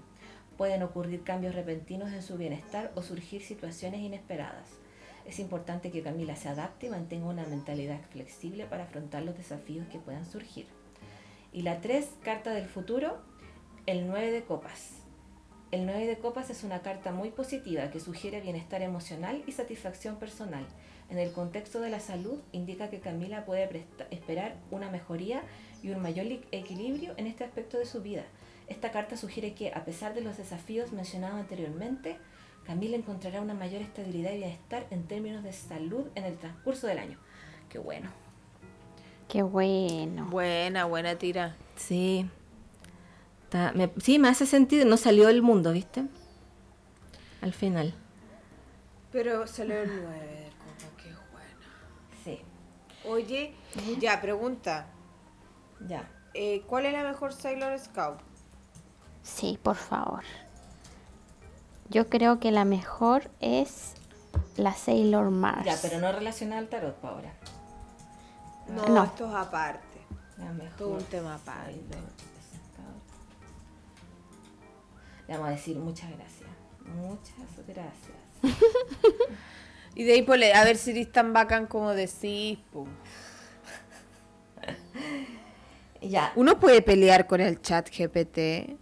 [0.60, 4.68] pueden ocurrir cambios repentinos en su bienestar o surgir situaciones inesperadas.
[5.24, 9.88] Es importante que Camila se adapte y mantenga una mentalidad flexible para afrontar los desafíos
[9.88, 10.66] que puedan surgir.
[11.54, 13.22] Y la 3, carta del futuro,
[13.86, 14.99] el 9 de copas.
[15.70, 20.16] El 9 de copas es una carta muy positiva que sugiere bienestar emocional y satisfacción
[20.16, 20.66] personal.
[21.10, 25.42] En el contexto de la salud indica que Camila puede esperar una mejoría
[25.82, 28.24] y un mayor equilibrio en este aspecto de su vida
[28.70, 32.16] esta carta sugiere que, a pesar de los desafíos mencionados anteriormente,
[32.64, 37.00] Camila encontrará una mayor estabilidad y bienestar en términos de salud en el transcurso del
[37.00, 37.18] año.
[37.68, 38.10] Qué bueno.
[39.28, 40.26] Qué bueno.
[40.30, 41.56] Buena, buena tira.
[41.76, 42.26] Sí.
[44.02, 44.84] Sí, me hace sentido.
[44.84, 46.04] No salió del mundo, ¿viste?
[47.40, 47.94] Al final.
[49.12, 51.60] Pero salió el 9 como que bueno.
[52.24, 52.40] Sí.
[53.08, 53.54] Oye,
[53.98, 54.86] ya, pregunta.
[55.88, 56.08] Ya.
[56.34, 58.20] Eh, ¿Cuál es la mejor Sailor Scout?
[59.22, 60.22] Sí, por favor.
[61.88, 63.94] Yo creo que la mejor es
[64.56, 65.64] la Sailor Mars.
[65.64, 67.32] Ya, pero no relacionada al tarot para ahora.
[68.68, 69.80] No, esto es aparte.
[70.78, 71.74] Todo un tema aparte.
[75.30, 76.50] Le vamos a decir muchas gracias.
[76.96, 78.18] Muchas gracias.
[79.94, 82.58] y de ahí, pues, a ver si eres tan bacán como decís.
[86.02, 86.32] ya.
[86.34, 88.76] Uno puede pelear con el chat GPT.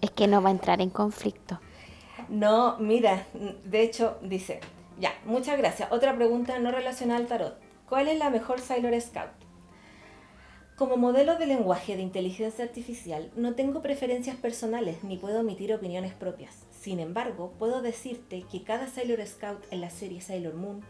[0.00, 1.58] Es que no va a entrar en conflicto.
[2.28, 3.26] No, mira,
[3.64, 4.60] de hecho dice,
[5.00, 5.90] ya, muchas gracias.
[5.90, 7.58] Otra pregunta no relacionada al tarot.
[7.88, 9.30] ¿Cuál es la mejor Sailor Scout?
[10.76, 16.12] Como modelo de lenguaje de inteligencia artificial, no tengo preferencias personales ni puedo emitir opiniones
[16.12, 16.66] propias.
[16.70, 20.82] Sin embargo, puedo decirte que cada Sailor Scout en la serie Sailor Moon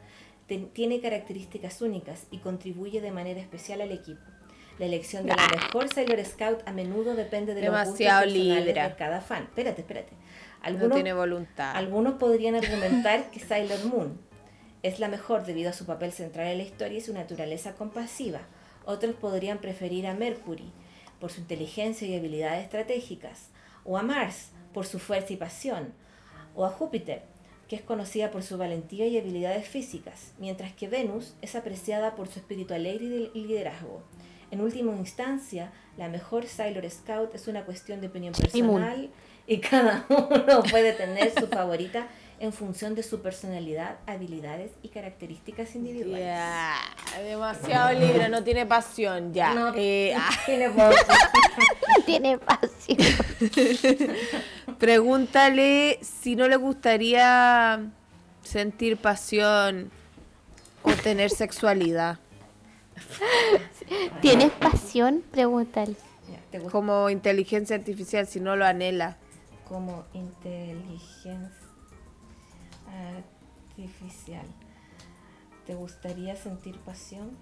[0.72, 4.22] tiene características únicas y contribuye de manera especial al equipo.
[4.80, 8.94] La elección de la mejor Sailor Scout a menudo depende de los gustos personales de
[8.98, 9.44] cada fan.
[9.44, 10.14] Espérate, espérate.
[10.62, 11.76] Algunos, no tiene voluntad.
[11.76, 14.18] Algunos podrían argumentar que Sailor Moon
[14.82, 18.40] es la mejor debido a su papel central en la historia y su naturaleza compasiva.
[18.86, 20.72] Otros podrían preferir a Mercury
[21.20, 23.50] por su inteligencia y habilidades estratégicas,
[23.84, 25.92] o a Mars por su fuerza y pasión,
[26.54, 27.22] o a Júpiter,
[27.68, 32.28] que es conocida por su valentía y habilidades físicas, mientras que Venus es apreciada por
[32.28, 34.02] su espíritu alegre y liderazgo.
[34.50, 39.10] En última instancia, la mejor Sailor Scout es una cuestión de opinión personal
[39.46, 42.06] y cada uno puede tener su favorita
[42.38, 46.34] en función de su personalidad, habilidades y características individuales.
[47.24, 49.54] Demasiado libre, no tiene pasión, ya.
[49.54, 51.06] No Eh, ah, tiene pasión.
[52.04, 52.98] Tiene pasión.
[54.78, 57.80] pregúntale si no le gustaría
[58.42, 59.90] sentir pasión
[60.82, 62.18] o tener sexualidad.
[64.20, 65.24] ¿Tienes pasión?
[65.32, 65.96] Pregúntale.
[66.30, 69.16] Ya, ¿Te gusta Como inteligencia artificial, si no lo anhela.
[69.68, 71.50] como inteligencia
[72.96, 74.46] artificial?
[75.66, 77.36] ¿Te gustaría sentir pasión?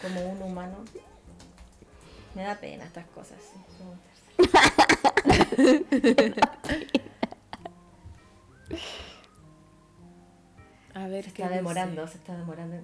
[0.00, 0.78] como un humano.
[2.34, 3.38] Me da pena estas cosas.
[3.40, 3.54] sí.
[10.94, 11.54] A ver, Se ¿qué está dice?
[11.56, 12.76] demorando, se está demorando.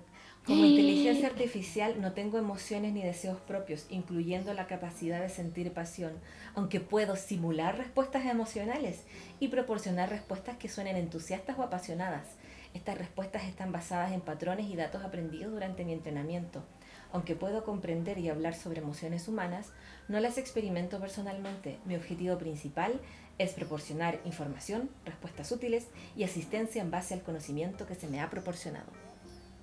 [0.48, 6.14] Como inteligencia artificial no tengo emociones ni deseos propios, incluyendo la capacidad de sentir pasión,
[6.54, 9.04] aunque puedo simular respuestas emocionales
[9.40, 12.28] y proporcionar respuestas que suenen entusiastas o apasionadas.
[12.72, 16.64] Estas respuestas están basadas en patrones y datos aprendidos durante mi entrenamiento.
[17.12, 19.72] Aunque puedo comprender y hablar sobre emociones humanas,
[20.08, 21.76] no las experimento personalmente.
[21.84, 22.98] Mi objetivo principal
[23.36, 28.30] es proporcionar información, respuestas útiles y asistencia en base al conocimiento que se me ha
[28.30, 29.07] proporcionado.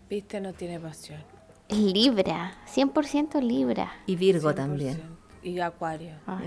[0.10, 1.22] Viste, no tiene pasión.
[1.70, 3.92] Libra, 100% Libra.
[4.06, 4.98] Y Virgo 100%.
[5.44, 6.16] Y Acuario.
[6.28, 6.40] Ah,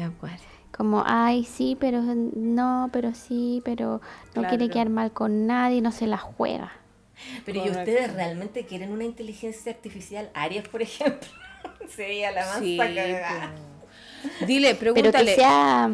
[0.77, 4.01] Como, ay, sí, pero no, pero sí, pero
[4.35, 6.73] no quiere quedar mal con nadie, no se la juega.
[7.45, 10.31] Pero ¿y ustedes realmente quieren una inteligencia artificial?
[10.35, 11.29] Aries, por ejemplo.
[11.89, 13.53] Sería la más Sí, cagada.
[14.41, 14.47] po.
[14.47, 15.91] Dile, Pero pregúntale, que sea...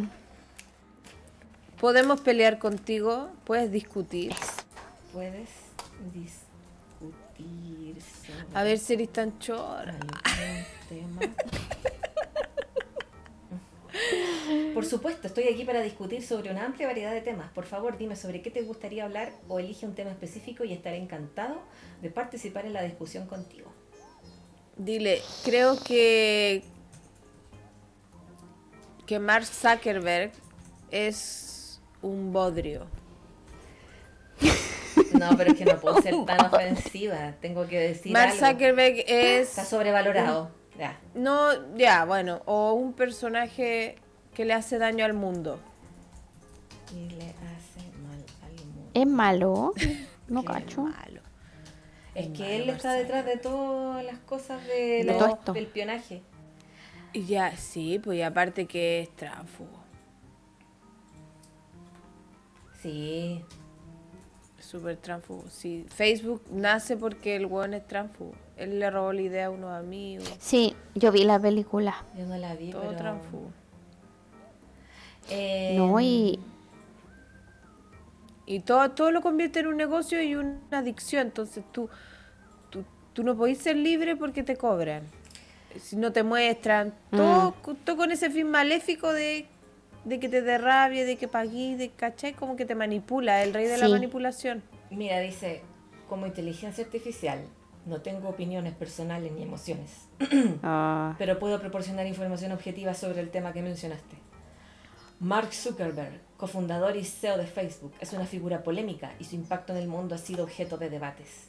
[1.80, 3.30] ¿podemos pelear contigo?
[3.44, 4.34] ¿Puedes discutir?
[5.12, 5.48] Puedes
[6.12, 6.43] discutir
[8.54, 9.98] A ver si eres tan chora.
[14.72, 17.50] Por supuesto, estoy aquí para discutir sobre una amplia variedad de temas.
[17.52, 20.98] Por favor, dime sobre qué te gustaría hablar o elige un tema específico y estaré
[20.98, 21.62] encantado
[22.02, 23.72] de participar en la discusión contigo.
[24.76, 26.62] Dile, creo que
[29.06, 30.32] que Mark Zuckerberg
[30.90, 32.86] es un bodrio.
[35.18, 37.32] No, pero es que no puedo ser tan ofensiva.
[37.40, 38.46] Tengo que decir Mark algo.
[38.46, 40.50] Zuckerberg es Está sobrevalorado.
[40.78, 40.98] Ya.
[41.14, 43.96] no, ya, bueno, o un personaje
[44.34, 45.60] que le hace daño al mundo.
[46.92, 48.90] Y le hace mal al mundo.
[48.94, 49.72] ¿Es malo?
[50.26, 50.80] No Qué cacho.
[50.82, 51.20] Malo.
[52.14, 55.28] Es Es que malo, él está detrás de todas las cosas de De los- todo
[55.34, 55.52] esto.
[55.52, 56.22] del espionaje.
[57.12, 59.84] Y ya, sí, pues y aparte que es tránsfugo.
[62.82, 63.44] Sí.
[64.74, 65.44] Súper tránsfugo.
[65.50, 68.32] Sí, Facebook nace porque el weón es tránsfugo.
[68.56, 70.28] Él le robó la idea a unos amigos.
[70.40, 71.94] Sí, yo vi la película.
[72.18, 73.20] Yo no la vi, Todo pero...
[75.30, 76.40] Eh, No, y
[78.46, 81.28] Y todo, todo lo convierte en un negocio y una adicción.
[81.28, 81.88] Entonces tú,
[82.68, 85.04] tú, tú no podés ser libre porque te cobran.
[85.80, 86.92] Si no te muestran.
[87.12, 87.54] Todo,
[87.84, 89.46] todo con ese fin maléfico de,
[90.04, 92.34] de que te dé rabia, de que paguís, de ¿cachai?
[92.34, 93.92] Como que te manipula, el rey de la Sí.
[93.92, 94.62] manipulación.
[94.90, 95.62] Mira, dice,
[96.08, 97.40] como inteligencia artificial,
[97.86, 100.08] no tengo opiniones personales ni emociones,
[100.62, 104.16] Ah, pero puedo proporcionar información objetiva sobre el tema que mencionaste.
[105.20, 109.78] Mark Zuckerberg, cofundador y CEO de Facebook, es una figura polémica y su impacto en
[109.78, 111.48] el mundo ha sido objeto de debates.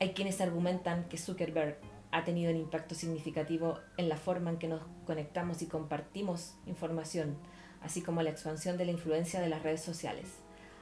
[0.00, 1.78] Hay quienes argumentan que Zuckerberg
[2.10, 7.36] ha tenido un impacto significativo en la forma en que nos conectamos y compartimos información,
[7.84, 10.26] así como la expansión de la influencia de las redes sociales.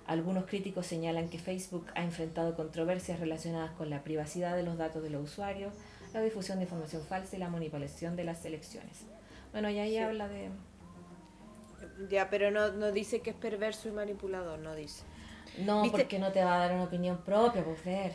[0.07, 5.03] Algunos críticos señalan que Facebook ha enfrentado controversias relacionadas con la privacidad de los datos
[5.03, 5.73] de los usuarios,
[6.13, 9.01] la difusión de información falsa y la manipulación de las elecciones.
[9.53, 10.49] Bueno, y ahí habla de...
[12.11, 15.03] Ya, pero no, no dice que es perverso y manipulador, no dice.
[15.59, 15.99] No, ¿Viste?
[15.99, 18.13] porque no te va a dar una opinión propia, pues ver.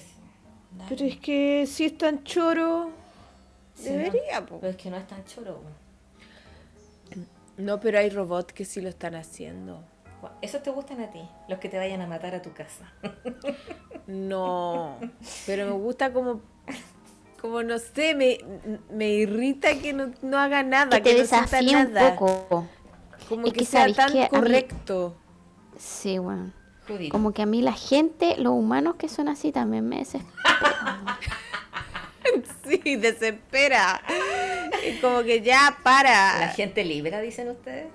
[0.90, 2.90] Pero es que si es tan choro,
[3.76, 4.46] Sí, debería, no.
[4.48, 4.60] po.
[4.60, 5.56] Pero es que no es tan choro.
[5.62, 5.70] po.
[7.58, 9.84] No, pero hay robots que sí lo están haciendo.
[10.42, 12.92] Esos te gustan a ti, los que te vayan a matar a tu casa.
[14.08, 14.98] No,
[15.46, 16.42] pero me gusta como,
[17.42, 18.38] como no sé, me,
[18.92, 22.16] me irrita que no, no haga nada, que que, te no sienta desafíe un nada.
[22.16, 22.68] poco.
[23.30, 25.16] Como Es que, que sea tan que a mí- correcto.
[25.78, 26.52] Sí, bueno.
[26.88, 27.12] Judith.
[27.12, 30.34] Como que a mí la gente, los humanos que son así también me desesperan.
[32.84, 34.02] Sí, desespera.
[34.84, 36.40] Es como que ya para.
[36.40, 37.88] La gente libra, dicen ustedes.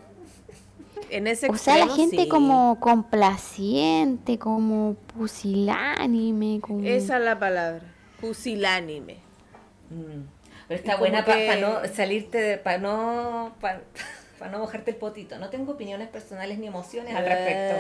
[1.10, 2.28] En ese O sea, la gente sí.
[2.28, 6.86] como complaciente, como pusilánime, como...
[6.86, 7.82] Esa es la palabra.
[8.18, 9.18] Pusilánime.
[9.90, 10.22] Mm.
[10.68, 13.82] Pero está buena para que- no salirte, para no, para
[14.38, 15.38] para no mojarte el potito.
[15.38, 17.74] No tengo opiniones personales ni emociones al respecto.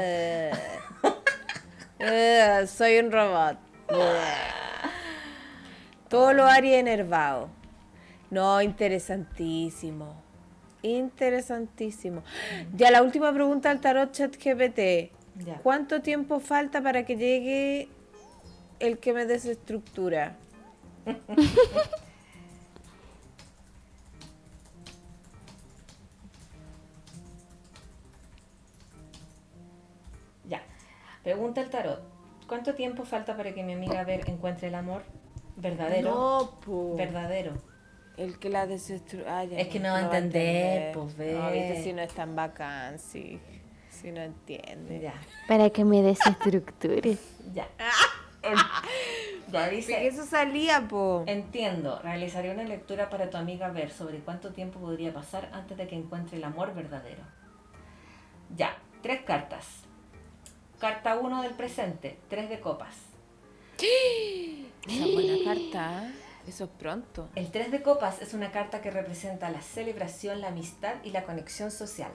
[2.00, 3.56] Eh, soy un robot.
[6.12, 7.48] Todo lo haría enervado.
[8.30, 10.14] No, interesantísimo.
[10.82, 12.22] Interesantísimo.
[12.76, 15.10] Ya la última pregunta al tarot chat GPT.
[15.62, 17.88] ¿Cuánto tiempo falta para que llegue
[18.78, 20.36] el que me desestructura?
[30.46, 30.62] ya.
[31.22, 32.02] Pregunta el tarot.
[32.46, 35.04] ¿Cuánto tiempo falta para que mi amiga Ver encuentre el amor
[35.56, 36.10] verdadero?
[36.66, 37.52] No, Verdadero.
[38.16, 39.38] El que la desestructura.
[39.38, 41.32] Ah, es que no va a entender, pues ve.
[41.32, 43.40] No, viste, si no es tan bacán, sí.
[43.90, 45.00] Si no entiende.
[45.00, 45.14] Ya.
[45.48, 47.16] Para que me desestructure.
[47.54, 47.68] ya.
[49.50, 50.06] ya dice.
[50.06, 51.24] Eso salía, po.
[51.26, 52.00] Entiendo.
[52.02, 55.96] Realizaré una lectura para tu amiga ver sobre cuánto tiempo podría pasar antes de que
[55.96, 57.22] encuentre el amor verdadero.
[58.56, 58.76] Ya.
[59.02, 59.66] Tres cartas.
[60.78, 62.18] Carta 1 del presente.
[62.28, 62.94] Tres de copas.
[64.88, 66.08] Esa buena carta.
[66.08, 66.12] ¿eh?
[66.48, 67.28] Eso es pronto.
[67.36, 71.24] El 3 de copas es una carta que representa la celebración, la amistad y la
[71.24, 72.10] conexión social.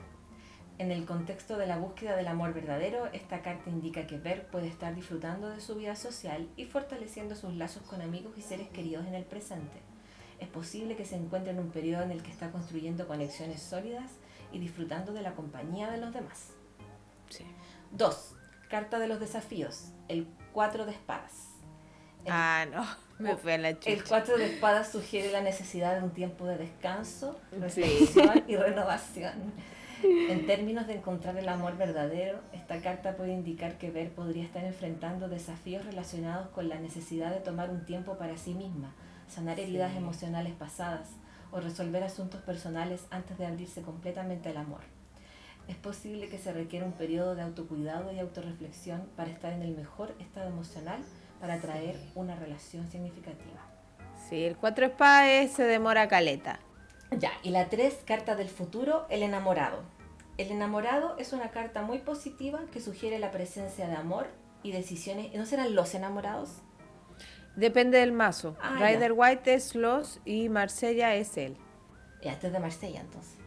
[0.76, 4.68] En el contexto de la búsqueda del amor verdadero, esta carta indica que Ver puede
[4.68, 9.06] estar disfrutando de su vida social y fortaleciendo sus lazos con amigos y seres queridos
[9.06, 9.80] en el presente.
[10.38, 14.12] Es posible que se encuentre en un periodo en el que está construyendo conexiones sólidas
[14.52, 16.50] y disfrutando de la compañía de los demás.
[17.92, 18.34] 2.
[18.68, 19.88] Carta de los desafíos.
[20.06, 21.57] El 4 de espadas.
[22.30, 22.86] Ah, no.
[23.18, 23.90] Me fue a la chucha.
[23.90, 29.52] El 4 de espadas sugiere la necesidad de un tiempo de descanso, reflexión y renovación.
[30.04, 34.62] En términos de encontrar el amor verdadero, esta carta puede indicar que Ver podría estar
[34.62, 38.94] enfrentando desafíos relacionados con la necesidad de tomar un tiempo para sí misma,
[39.28, 41.08] sanar heridas emocionales pasadas
[41.50, 44.82] o resolver asuntos personales antes de abrirse completamente al amor.
[45.66, 49.74] Es posible que se requiera un periodo de autocuidado y autorreflexión para estar en el
[49.76, 51.00] mejor estado emocional
[51.40, 53.60] para atraer una relación significativa.
[54.28, 56.60] Sí, el cuatro espadas se demora caleta.
[57.18, 59.82] Ya, y la tres, carta del futuro, el enamorado.
[60.36, 64.28] El enamorado es una carta muy positiva que sugiere la presencia de amor
[64.62, 65.34] y decisiones.
[65.34, 66.62] ¿No serán los enamorados?
[67.56, 68.56] Depende del mazo.
[68.60, 71.56] Ah, Rider White es los y Marsella es él.
[72.22, 73.37] Ya, este es de Marsella entonces.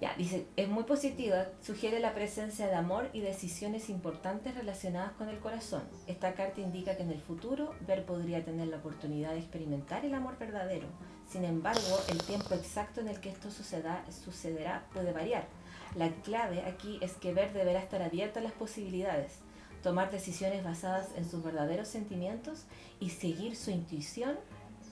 [0.00, 5.28] Ya, dice, es muy positiva, sugiere la presencia de amor y decisiones importantes relacionadas con
[5.28, 5.82] el corazón.
[6.06, 10.14] Esta carta indica que en el futuro Ver podría tener la oportunidad de experimentar el
[10.14, 10.86] amor verdadero.
[11.28, 15.46] Sin embargo, el tiempo exacto en el que esto suceda, sucederá puede variar.
[15.94, 19.40] La clave aquí es que Ver deberá estar abierta a las posibilidades,
[19.82, 22.64] tomar decisiones basadas en sus verdaderos sentimientos
[23.00, 24.38] y seguir su intuición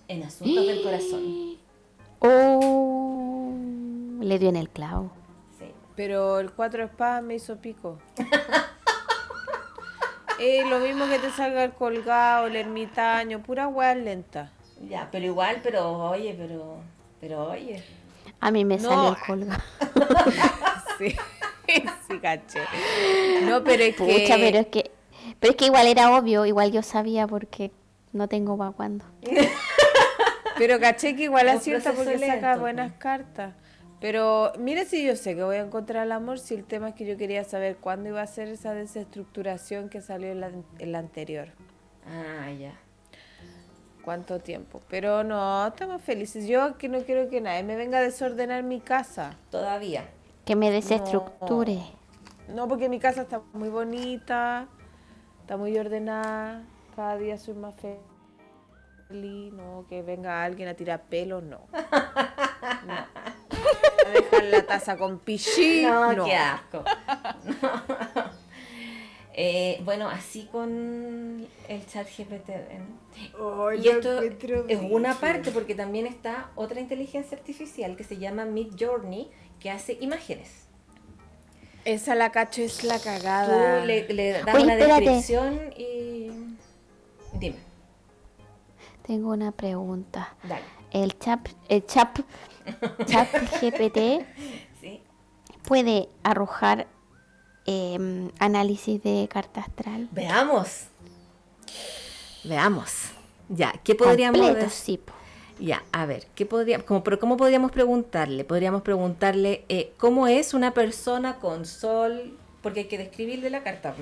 [0.09, 1.57] en asuntos del corazón.
[2.21, 2.98] Oh,
[4.19, 5.11] le dio en el clavo.
[5.59, 5.73] Sí.
[5.97, 7.99] Pero el cuatro espadas me hizo pico.
[10.41, 14.53] eh, lo mismo que te salga el colgado, el ermitaño, pura hueá lenta.
[14.89, 16.77] Ya, pero igual, pero oye, pero,
[17.21, 17.83] pero oye.
[18.41, 19.63] A mí me sale el colgado.
[20.99, 21.17] sí,
[22.09, 22.61] sí, caché.
[23.43, 24.39] No, pero es Pucha, que...
[24.39, 24.91] pero es que,
[25.41, 27.73] pero es que igual era obvio, igual yo sabía porque
[28.13, 29.05] no tengo para cuándo.
[30.59, 33.55] Pero caché que igual acierta porque saca buenas cartas.
[34.01, 36.95] Pero mire si yo sé que voy a encontrar el amor, si el tema es
[36.95, 40.41] que yo quería saber cuándo iba a ser esa desestructuración que salió en
[40.93, 41.49] la, anterior.
[42.07, 42.75] Ah, ya.
[44.05, 44.81] ¿Cuánto tiempo?
[44.89, 46.47] Pero no, estamos felices.
[46.47, 49.37] Yo que no quiero que nadie me venga a desordenar mi casa.
[49.51, 50.09] Todavía.
[50.45, 51.83] Que me desestructure.
[52.55, 54.69] No, porque mi casa está muy bonita,
[55.41, 56.63] está muy ordenada.
[56.95, 57.99] Cada día soy más feliz
[59.11, 61.61] no, que venga alguien a tirar pelo, no.
[62.87, 63.38] no.
[64.07, 65.85] A dejar la taza con pichín.
[65.89, 66.85] No, qué asco.
[69.41, 72.51] Eh, bueno, así con el chat GPT.
[73.81, 78.73] y esto es una parte porque también está otra inteligencia artificial que se llama Mid
[78.77, 79.31] Journey
[79.61, 80.67] que hace imágenes.
[81.85, 83.81] Esa la cacho es la cagada.
[83.81, 86.31] Tú le, das una descripción y
[87.35, 87.59] dime.
[89.07, 90.35] Tengo una pregunta.
[90.43, 90.65] Dale.
[90.91, 92.19] El chat, el chat,
[93.07, 93.29] chat
[93.61, 94.25] GPT
[95.69, 96.87] puede arrojar
[97.67, 100.09] em, análisis de carta astral.
[100.13, 100.85] Veamos.
[102.45, 103.11] Veamos.
[103.51, 105.01] Ya, ¿qué podríamos decir?
[105.59, 108.45] Ya, a ver, ¿qué podría, como, pero ¿cómo podríamos preguntarle?
[108.45, 113.95] Podríamos preguntarle eh, cómo es una persona con sol, porque hay que describirle la carta.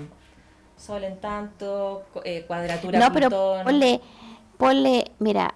[0.76, 2.98] Sol en tanto, eh, cuadratura.
[2.98, 3.30] No, pero
[3.64, 4.00] ponle,
[4.58, 5.54] ponle, mira,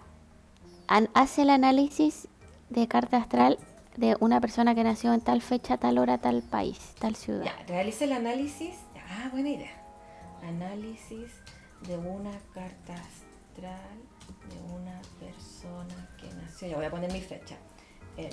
[1.15, 2.29] hace el análisis
[2.71, 3.59] de carta astral
[3.97, 7.45] de una persona que nació en tal fecha, tal hora, tal país, tal ciudad.
[7.45, 8.77] Ya, realiza el análisis.
[9.11, 9.73] Ah, buena idea.
[10.43, 11.31] Análisis
[11.87, 13.99] de una carta astral
[14.49, 16.69] de una persona que nació.
[16.69, 17.57] Ya voy a poner mi fecha.
[18.17, 18.31] El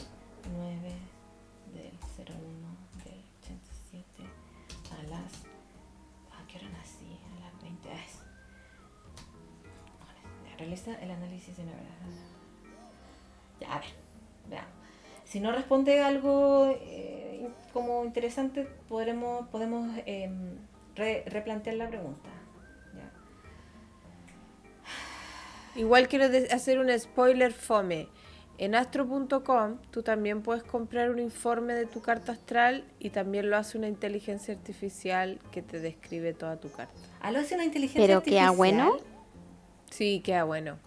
[0.55, 0.80] 9
[1.73, 2.38] del 01
[3.03, 4.23] del 87
[4.91, 5.34] a las.
[6.31, 7.19] ¿A qué hora nací?
[7.35, 7.89] A las 20.
[10.57, 11.88] Realiza el análisis de una verdad.
[13.59, 14.06] Ya, a ver,
[14.49, 14.72] veamos.
[15.26, 20.56] Si no responde algo eh, como interesante, podremos, podemos em,
[20.95, 22.30] replantear la pregunta.
[25.76, 28.07] Igual quiero hacer un spoiler fome.
[28.57, 33.57] En astro.com tú también puedes comprar un informe de tu carta astral y también lo
[33.57, 36.95] hace una inteligencia artificial que te describe toda tu carta.
[37.22, 38.24] ¿Ah, lo hace una inteligencia artificial?
[38.24, 38.98] ¿Pero queda bueno?
[39.91, 40.80] Sí, queda bueno.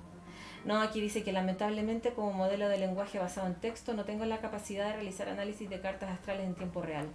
[0.65, 4.39] No, aquí dice que lamentablemente como modelo de lenguaje basado en texto no tengo la
[4.39, 7.07] capacidad de realizar análisis de cartas astrales en tiempo real.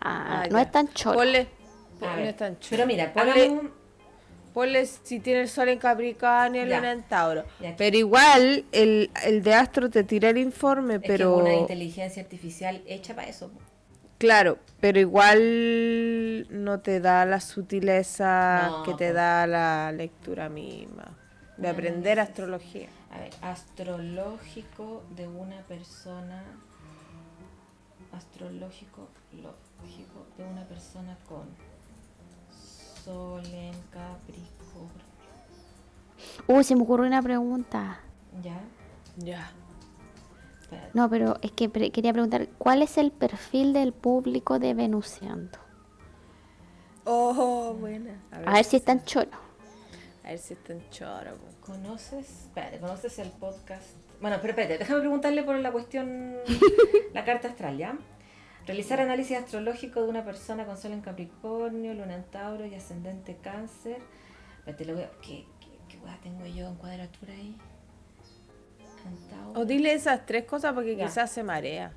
[0.00, 1.18] Ah, ah no es tan choro.
[1.18, 1.46] Ponle,
[2.00, 2.70] no es tan choro.
[2.70, 3.70] Pero mira, ponle,
[4.52, 7.44] Ponle si tiene el sol en Capricornio, luna en Tauro.
[7.78, 9.10] Pero igual el,
[9.42, 11.36] de Astro te tira el informe, pero...
[11.36, 13.50] una inteligencia artificial hecha para eso.
[14.18, 21.18] Claro, pero igual no te da la sutileza que te da la lectura misma.
[21.62, 22.88] De aprender astrología.
[23.12, 26.42] A ver, astrológico de una persona...
[28.12, 31.44] Astrológico, lógico de una persona con
[33.04, 35.06] Sol en Capricornio.
[36.46, 38.00] Uy, se me ocurrió una pregunta.
[38.42, 38.60] ¿Ya?
[39.16, 39.52] Ya.
[40.94, 45.58] No, pero es que quería preguntar, ¿cuál es el perfil del público de Venusiando?
[47.04, 48.20] Oh, buena.
[48.30, 49.02] A ver, si están.
[50.24, 51.36] A ver si están choro.
[51.60, 52.44] ¿Conoces?
[52.44, 53.96] Espérate, ¿conoces el podcast?
[54.20, 56.36] Bueno, pero espérate, déjame preguntarle por la cuestión,
[57.12, 57.98] la carta astral, ¿ya?
[58.66, 63.36] Realizar análisis astrológico de una persona con sol en Capricornio, luna en Tauro y ascendente
[63.42, 63.98] Cáncer.
[64.64, 65.44] ¿Qué, qué,
[65.88, 67.56] qué tengo yo en cuadratura ahí?
[69.54, 71.92] O dile esas tres cosas porque quizás se marea.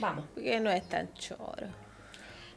[0.00, 0.24] vamos.
[0.34, 1.66] Porque no es tan choro.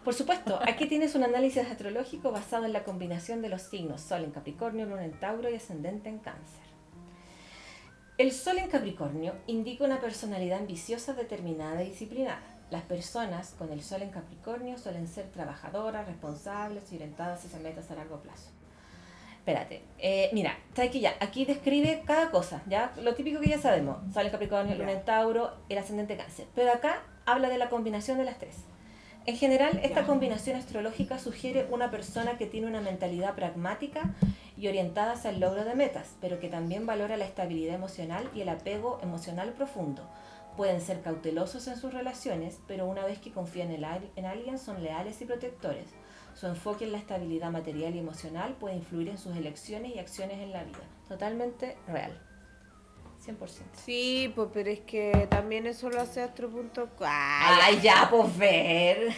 [0.06, 4.24] Por supuesto, aquí tienes un análisis astrológico basado en la combinación de los signos Sol
[4.24, 6.62] en Capricornio, Luna en Tauro y Ascendente en Cáncer.
[8.20, 12.44] El Sol en Capricornio indica una personalidad ambiciosa, determinada y disciplinada.
[12.70, 17.90] Las personas con el sol en Capricornio suelen ser trabajadoras, responsables y orientadas hacia metas
[17.90, 18.52] a largo plazo.
[19.40, 22.94] Espérate, eh, mira, está aquí ya, aquí describe cada cosa, ¿ya?
[23.02, 26.46] Lo típico que ya sabemos, sol en Capricornio, luna en Tauro, el ascendente cáncer.
[26.54, 28.66] Pero acá habla de la combinación de las tres.
[29.28, 34.14] En general, esta combinación astrológica sugiere una persona que tiene una mentalidad pragmática
[34.56, 38.42] y orientada hacia el logro de metas, pero que también valora la estabilidad emocional y
[38.42, 40.08] el apego emocional profundo
[40.56, 45.22] Pueden ser cautelosos en sus relaciones, pero una vez que confían en, alguien son leales
[45.22, 45.90] y protectores.
[46.34, 50.40] Su enfoque en la estabilidad material y emocional puede influir en sus elecciones y acciones
[50.40, 50.80] en la vida.
[51.10, 52.18] Totalmente real.
[53.26, 53.38] 100%.
[53.86, 56.86] Sí, pues, pero es que también eso lo hace Astro.com.
[57.02, 59.14] ¡Ay, ya, pues ver!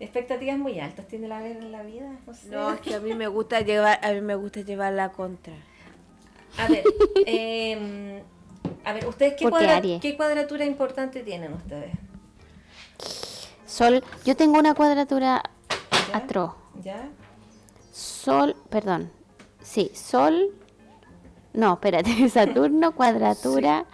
[0.00, 2.10] expectativas muy altas tiene la ver en la vida.
[2.48, 5.54] No, es que a mí me gusta llevar, a mí me gusta llevar la contra.
[6.56, 6.84] A ver,
[7.26, 8.22] eh,
[8.84, 11.92] a ver, ¿ustedes qué, qué cuadratura importante tienen ustedes?
[13.66, 15.42] Sol, yo tengo una cuadratura
[16.12, 16.56] atro.
[16.82, 17.08] ¿Ya?
[17.92, 19.10] Sol, perdón.
[19.62, 20.54] Sí, Sol.
[21.58, 23.84] No, espérate, Saturno, cuadratura.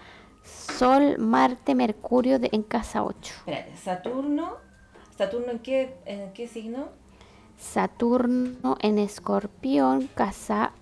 [0.43, 3.35] Sol, Marte, Mercurio en casa 8.
[3.39, 4.57] Espérate, Saturno.
[5.17, 6.89] ¿Saturno en qué, en qué signo?
[7.57, 10.73] Saturno en Escorpión, casa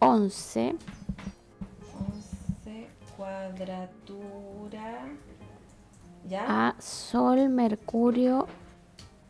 [0.00, 0.74] 11.
[1.98, 5.06] 11, cuadratura.
[6.28, 6.44] ¿Ya?
[6.68, 8.46] A Sol, Mercurio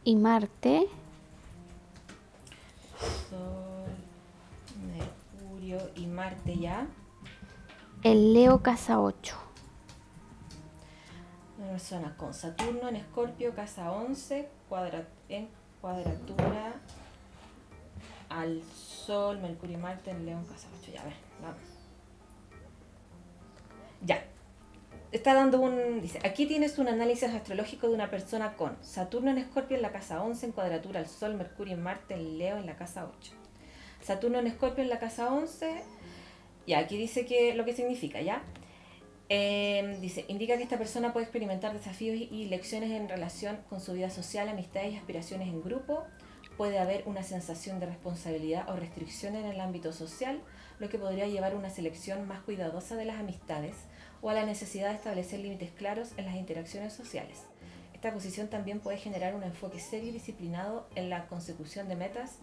[0.02, 0.89] y Marte.
[3.28, 3.60] Sol,
[5.70, 6.86] Mercurio y Marte, ¿ya?
[8.02, 9.36] El Leo casa 8.
[11.59, 14.48] Una persona con Saturno en Escorpio, casa 11,
[15.28, 15.48] en
[15.80, 16.74] cuadratura
[18.28, 20.92] al Sol, Mercurio y Marte en León, casa 8.
[20.92, 21.62] Ya, a ver, vamos.
[24.02, 24.24] Ya.
[25.12, 26.01] Está dando un.
[26.01, 29.92] Dice: aquí tienes un análisis astrológico de una persona con Saturno en Escorpio en la
[29.92, 33.32] casa 11, en cuadratura al Sol, Mercurio y Marte en Leo en la casa 8.
[34.02, 35.82] Saturno en Escorpio en la casa 11.
[36.66, 38.43] Ya, aquí dice que lo que significa, ¿ya?
[39.28, 43.93] Em, dice, indica que esta persona puede experimentar desafíos y lecciones en relación con su
[43.93, 46.05] vida social, amistades y aspiraciones en grupo,
[46.56, 50.40] puede haber una sensación de responsabilidad o restricción en el ámbito social,
[50.78, 53.77] lo que podría llevar a una selección más cuidadosa de las amistades
[54.20, 57.44] o a la necesidad de establecer límites claros en las interacciones sociales.
[57.94, 62.39] Esta posición también puede generar un enfoque serio y disciplinado en la consecución de metas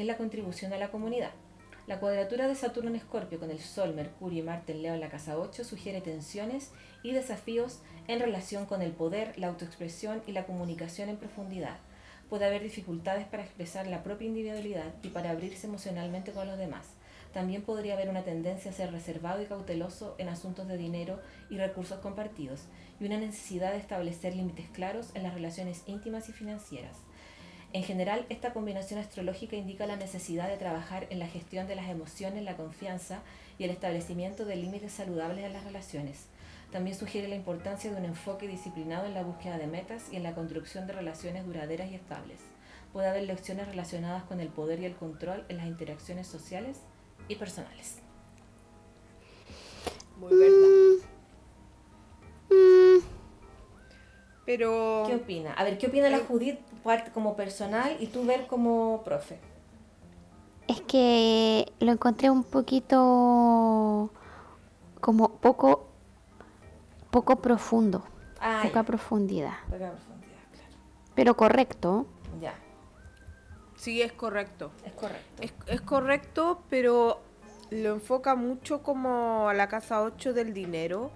[0.00, 1.32] en la contribución a la comunidad.
[1.86, 5.00] La cuadratura de Saturno en Escorpio con el Sol, Mercurio y Marte en Leo en
[5.00, 6.72] la casa 8 sugiere tensiones
[7.02, 11.78] y desafíos en relación con el poder, la autoexpresión y la comunicación en profundidad.
[12.28, 16.88] Puede haber dificultades para expresar la propia individualidad y para abrirse emocionalmente con los demás.
[17.32, 21.56] También podría haber una tendencia a ser reservado y cauteloso en asuntos de dinero y
[21.56, 22.64] recursos compartidos,
[23.00, 26.98] y una necesidad de establecer límites claros en las relaciones íntimas y financieras.
[27.74, 31.88] En general, esta combinación astrológica indica la necesidad de trabajar en la gestión de las
[31.90, 33.20] emociones, la confianza
[33.58, 36.28] y el establecimiento de límites saludables en las relaciones.
[36.72, 40.22] También sugiere la importancia de un enfoque disciplinado en la búsqueda de metas y en
[40.22, 42.40] la construcción de relaciones duraderas y estables.
[42.92, 46.78] Puede haber lecciones relacionadas con el poder y el control en las interacciones sociales
[47.28, 47.98] y personales.
[50.18, 51.06] Muy verdad.
[52.50, 53.02] Mm.
[54.46, 55.04] Pero.
[55.06, 55.52] ¿Qué opina?
[55.52, 56.58] A ver, ¿qué opina la Judith
[57.12, 59.38] como personal y tú ver como profe?
[60.66, 64.10] Es que lo encontré un poquito
[65.00, 65.86] como poco
[67.10, 68.02] poco profundo,
[68.40, 69.54] ah, poca profundidad.
[69.64, 70.74] Poca profundidad, claro.
[71.14, 72.06] Pero correcto.
[72.40, 72.54] Ya.
[73.76, 74.70] Sí, es correcto.
[74.84, 75.42] Es correcto.
[75.66, 77.20] Es, correcto, pero
[77.70, 81.10] lo enfoca mucho como a la casa 8 del dinero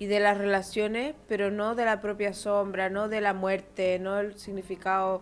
[0.00, 4.18] y de las relaciones, pero no de la propia sombra, no de la muerte, no
[4.18, 5.20] el significado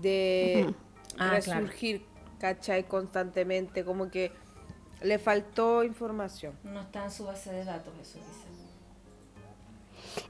[0.00, 0.74] de
[1.18, 2.06] ah, resurgir,
[2.38, 2.84] ¿cachai?
[2.84, 4.32] Constantemente, como que
[5.02, 6.54] le faltó información.
[6.64, 8.52] No está en su base de datos, eso dice.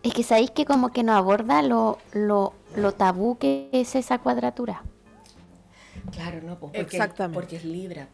[0.02, 4.18] Es que sabéis que como que no aborda lo, lo, lo tabú que es esa
[4.18, 4.82] cuadratura.
[6.10, 7.34] Claro, no, pues porque, Exactamente.
[7.38, 8.08] porque es Libra.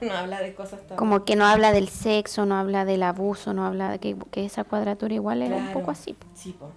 [0.00, 3.66] No, habla de cosas Como que no habla del sexo, no habla del abuso, no
[3.66, 6.16] habla de que, que esa cuadratura igual era un poco así.
[6.34, 6.70] Sí, pues.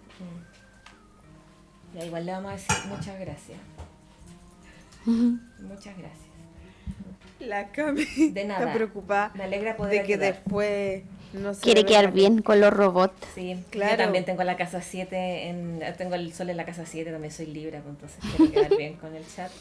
[1.93, 3.57] Ya, igual le vamos a decir muchas gracias.
[5.05, 6.29] Muchas gracias.
[7.39, 8.59] La Cami de nada.
[8.59, 11.03] está preocupada Me alegra poder de que después
[11.33, 13.15] no Quiere quedar bien con los robots.
[13.35, 13.91] Sí, claro.
[13.91, 17.31] Yo también tengo la casa 7, en, tengo el sol en la casa 7, también
[17.31, 19.51] soy libre, pues, entonces quiero quedar bien con el chat.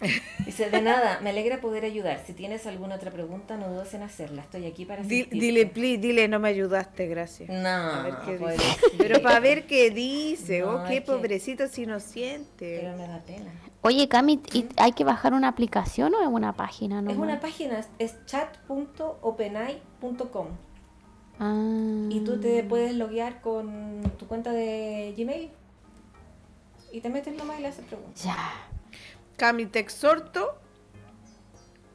[0.46, 2.22] Dice, de nada, me alegra poder ayudar.
[2.26, 4.42] Si tienes alguna otra pregunta, no dudes en hacerla.
[4.42, 5.36] Estoy aquí para asistirte.
[5.36, 7.50] Dile, please, dile, no me ayudaste, gracias.
[7.50, 8.76] No, a ver qué dice.
[8.98, 10.64] Pero para ver qué dice.
[10.64, 12.78] oh, qué pobrecito si no siente.
[12.80, 13.52] Pero me da pena.
[13.82, 14.42] Oye, Cami,
[14.76, 17.02] ¿hay que bajar una aplicación o es una página?
[17.10, 20.48] Es una página, es chat.openai.com.
[21.38, 22.06] Ah.
[22.10, 25.50] Y tú te puedes loguear con tu cuenta de Gmail
[26.92, 28.22] y te metes nomás y le haces preguntas.
[28.22, 28.36] Ya.
[29.40, 30.54] Cami, te exhorto,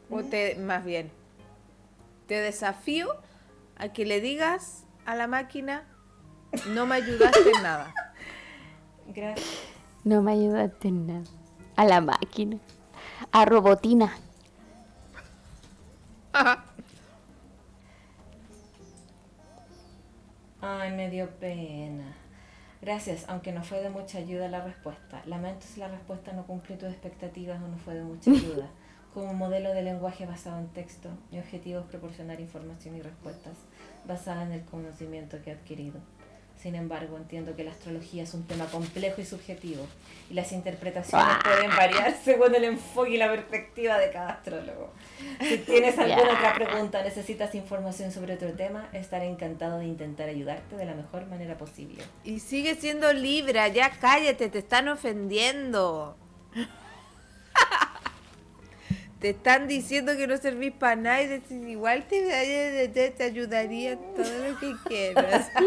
[0.09, 1.11] o te, más bien,
[2.25, 3.21] te desafío
[3.77, 5.83] a que le digas a la máquina,
[6.69, 7.93] no me ayudaste en nada.
[9.13, 9.47] Gracias.
[10.03, 11.23] No me ayudaste en nada.
[11.75, 12.57] A la máquina.
[13.31, 14.11] A Robotina.
[20.61, 22.11] Ay, me dio pena.
[22.85, 25.23] Gracias, aunque no fue de mucha ayuda la respuesta.
[25.25, 28.69] Lamento si la respuesta no cumplió tus expectativas o no fue de mucha ayuda.
[29.11, 33.57] Como modelo de lenguaje basado en texto, mi objetivo es proporcionar información y respuestas
[34.07, 35.99] basadas en el conocimiento que he adquirido.
[36.61, 39.85] Sin embargo, entiendo que la astrología es un tema complejo y subjetivo,
[40.31, 41.39] y las interpretaciones ah.
[41.43, 44.91] pueden variar según el enfoque y la perspectiva de cada astrólogo.
[45.41, 50.75] Si tienes alguna otra pregunta necesitas información sobre otro tema, estaré encantado de intentar ayudarte
[50.75, 52.03] de la mejor manera posible.
[52.23, 56.15] Y sigue siendo Libra, ya cállate, te están ofendiendo.
[59.25, 63.97] Te están diciendo que no servís para nada y decís, igual te, te, te ayudaría
[63.97, 65.49] todo lo que quieras.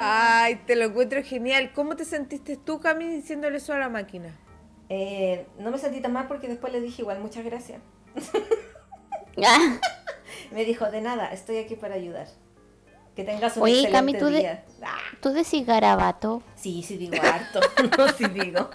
[0.00, 1.70] Ay, te lo encuentro genial.
[1.72, 4.36] ¿Cómo te sentiste tú, Cami, diciéndole eso a la máquina?
[4.88, 7.80] Eh, no me sentí tan mal porque después le dije igual, muchas gracias.
[10.50, 12.26] me dijo, de nada, estoy aquí para ayudar.
[13.20, 14.64] Que tengas un Oye, Cami, ¿tú, día.
[15.20, 16.42] ¿tú decís garabato?
[16.56, 17.60] Sí, sí digo harto.
[17.98, 18.70] no, sí digo.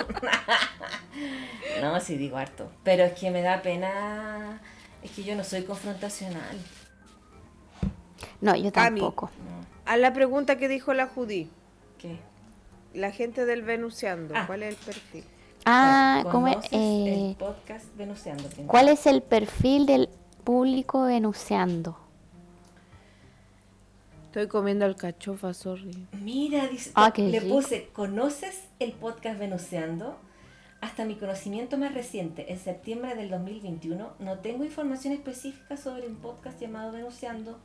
[1.82, 2.70] no, sí digo harto.
[2.84, 4.62] Pero es que me da pena.
[5.02, 6.60] Es que yo no soy confrontacional.
[8.40, 9.32] No, yo tampoco.
[9.86, 11.50] A la pregunta que dijo la Judí.
[11.98, 12.20] ¿Qué?
[12.94, 14.36] La gente del Venusiando.
[14.38, 14.44] Ah.
[14.46, 15.24] ¿Cuál es el perfil?
[15.66, 16.58] Ah, ¿cómo es?
[16.70, 18.48] Eh, podcast Venusiando.
[18.68, 20.08] ¿Cuál es el perfil del
[20.44, 22.05] público Venusiando?
[24.36, 26.08] Estoy comiendo alcachofa, sorry.
[26.12, 27.56] Mira, dice, Ah, le rico.
[27.56, 30.18] puse, ¿conoces el podcast Venuseando?
[30.82, 36.18] Hasta mi conocimiento más reciente, en septiembre del 2021, no tengo información específica sobre un
[36.18, 37.58] podcast llamado Venuseando.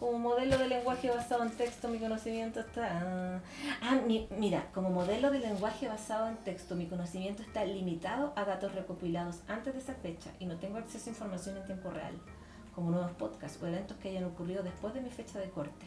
[0.00, 3.40] Como modelo de lenguaje basado en texto, mi conocimiento está...
[3.80, 8.44] Ah, mi- mira, como modelo de lenguaje basado en texto, mi conocimiento está limitado a
[8.44, 12.14] datos recopilados antes de esa fecha y no tengo acceso a información en tiempo real,
[12.74, 15.86] como nuevos podcasts o eventos que hayan ocurrido después de mi fecha de corte.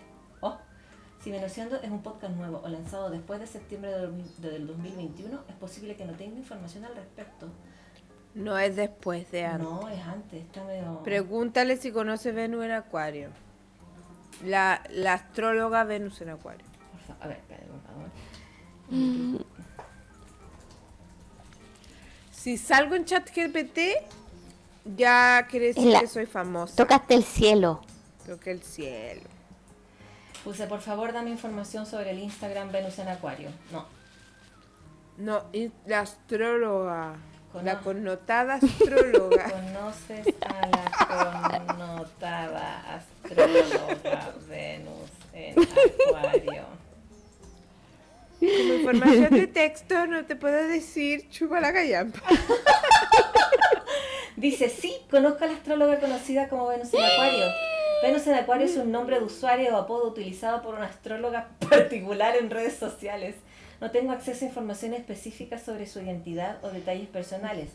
[1.24, 5.56] Si Venuseando es un podcast nuevo o lanzado después de septiembre del del 2021, es
[5.56, 7.48] posible que no tenga información al respecto.
[8.36, 9.68] No es después de antes.
[9.68, 11.02] No, es antes, está medio...
[11.04, 13.30] Pregúntale si conoce Venus en Acuario.
[14.44, 16.66] La, la astróloga Venus en Acuario.
[16.92, 19.46] Por favor, a ver, espera, por favor.
[22.32, 23.80] Si salgo en chat GPT,
[24.98, 26.76] ya quiere decir la- que soy famosa.
[26.76, 27.80] Tocaste el cielo.
[28.26, 29.30] Toqué el cielo.
[30.44, 33.50] Puse, por favor, dame información sobre el Instagram Venus en Acuario.
[33.72, 33.86] No,
[35.18, 35.44] No,
[35.86, 37.16] la astróloga.
[37.64, 39.50] La connotada astróloga.
[39.50, 46.66] ¿Conoces a la connotada astróloga Venus en Acuario?
[48.40, 52.20] Como información de texto no te puedo decir chupa la callampa.
[54.36, 57.46] Dice, sí, conozco a la astróloga conocida como Venus en Acuario.
[58.04, 62.36] Venus en Acuario es un nombre de usuario o apodo utilizado por una astróloga particular
[62.36, 63.38] en redes sociales.
[63.80, 67.70] No tengo acceso a información específica sobre su identidad o detalles personales,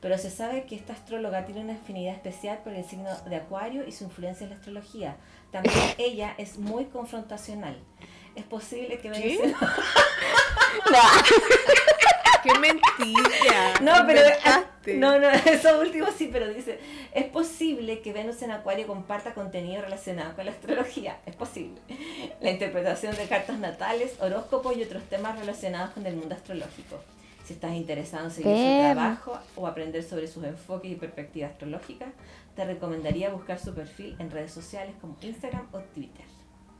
[0.00, 3.84] pero se sabe que esta astróloga tiene una afinidad especial por el signo de Acuario
[3.84, 5.16] y su influencia en la astrología.
[5.50, 7.76] También ella es muy confrontacional.
[8.36, 9.52] Es posible que Venus en
[12.42, 13.74] ¡Qué mentira!
[13.80, 14.94] No, pero Inventaste.
[14.96, 16.78] no, no, eso último sí, pero dice,
[17.14, 21.80] es posible que Venus en Acuario comparta contenido relacionado con la astrología, es posible.
[22.40, 27.00] La interpretación de cartas natales, horóscopos y otros temas relacionados con el mundo astrológico.
[27.44, 32.08] Si estás interesado en seguir su trabajo o aprender sobre sus enfoques y perspectivas astrológicas,
[32.54, 36.24] te recomendaría buscar su perfil en redes sociales como Instagram o Twitter.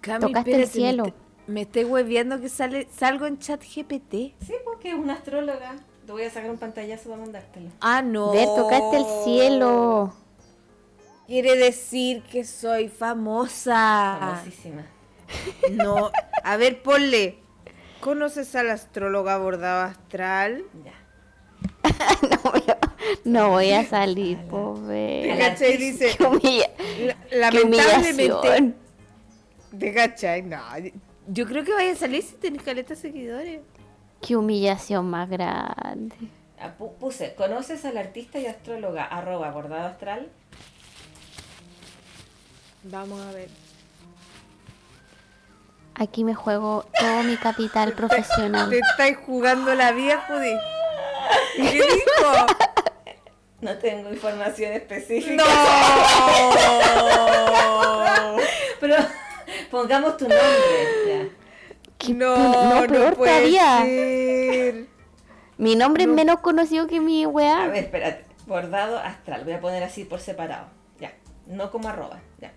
[0.00, 1.14] Cami, Tocaste el espérate, cielo.
[1.46, 4.12] Me estoy hueviendo que sale, salgo en chat GPT.
[4.44, 5.76] Sí, porque es una astróloga.
[6.06, 7.70] Te voy a sacar un pantallazo para mandártelo.
[7.80, 8.32] Ah, no.
[8.32, 10.14] Ver, tocaste el cielo.
[11.26, 14.16] Quiere decir que soy famosa.
[14.20, 14.86] Famosísima.
[15.70, 16.10] No.
[16.44, 17.38] A ver, ponle.
[18.00, 20.64] ¿Conoces a la astróloga bordado astral?
[20.84, 20.92] Ya.
[22.30, 22.78] no, voy a,
[23.24, 25.36] no voy a salir, pobre.
[25.38, 25.76] ¿Cachai?
[25.76, 26.14] Dice.
[26.18, 26.70] Qué, humilla-
[27.32, 28.32] la- qué lamentablemente.
[28.32, 28.76] humillación.
[29.78, 30.42] ¿Te cachai?
[30.42, 30.58] No.
[31.28, 33.60] Yo creo que vaya a salir si tenés caleta seguidores.
[34.20, 36.14] Qué humillación más grande.
[36.60, 40.28] Ah, pu- Puse, ¿conoces al artista y astróloga arroba bordado astral?
[42.84, 43.48] Vamos a ver.
[45.94, 48.70] Aquí me juego todo mi capital profesional.
[48.70, 50.54] Te estáis jugando la vida, Judy.
[51.56, 52.46] ¿Qué dijo?
[53.60, 55.36] No tengo información específica.
[55.36, 55.44] ¡No!
[58.80, 58.96] Pero
[59.72, 61.32] pongamos tu nombre.
[61.98, 63.78] ¿Qué No, no, no peor puede todavía.
[63.82, 64.86] ser.
[65.56, 67.26] Mi nombre es menos conocido que mi Ya.
[67.26, 67.66] A weá.
[67.68, 68.24] ver, espérate.
[68.46, 69.44] Bordado astral.
[69.44, 70.66] Voy a poner así por separado.
[71.00, 71.12] Ya.
[71.46, 72.20] No como arroba.
[72.40, 72.52] Ya.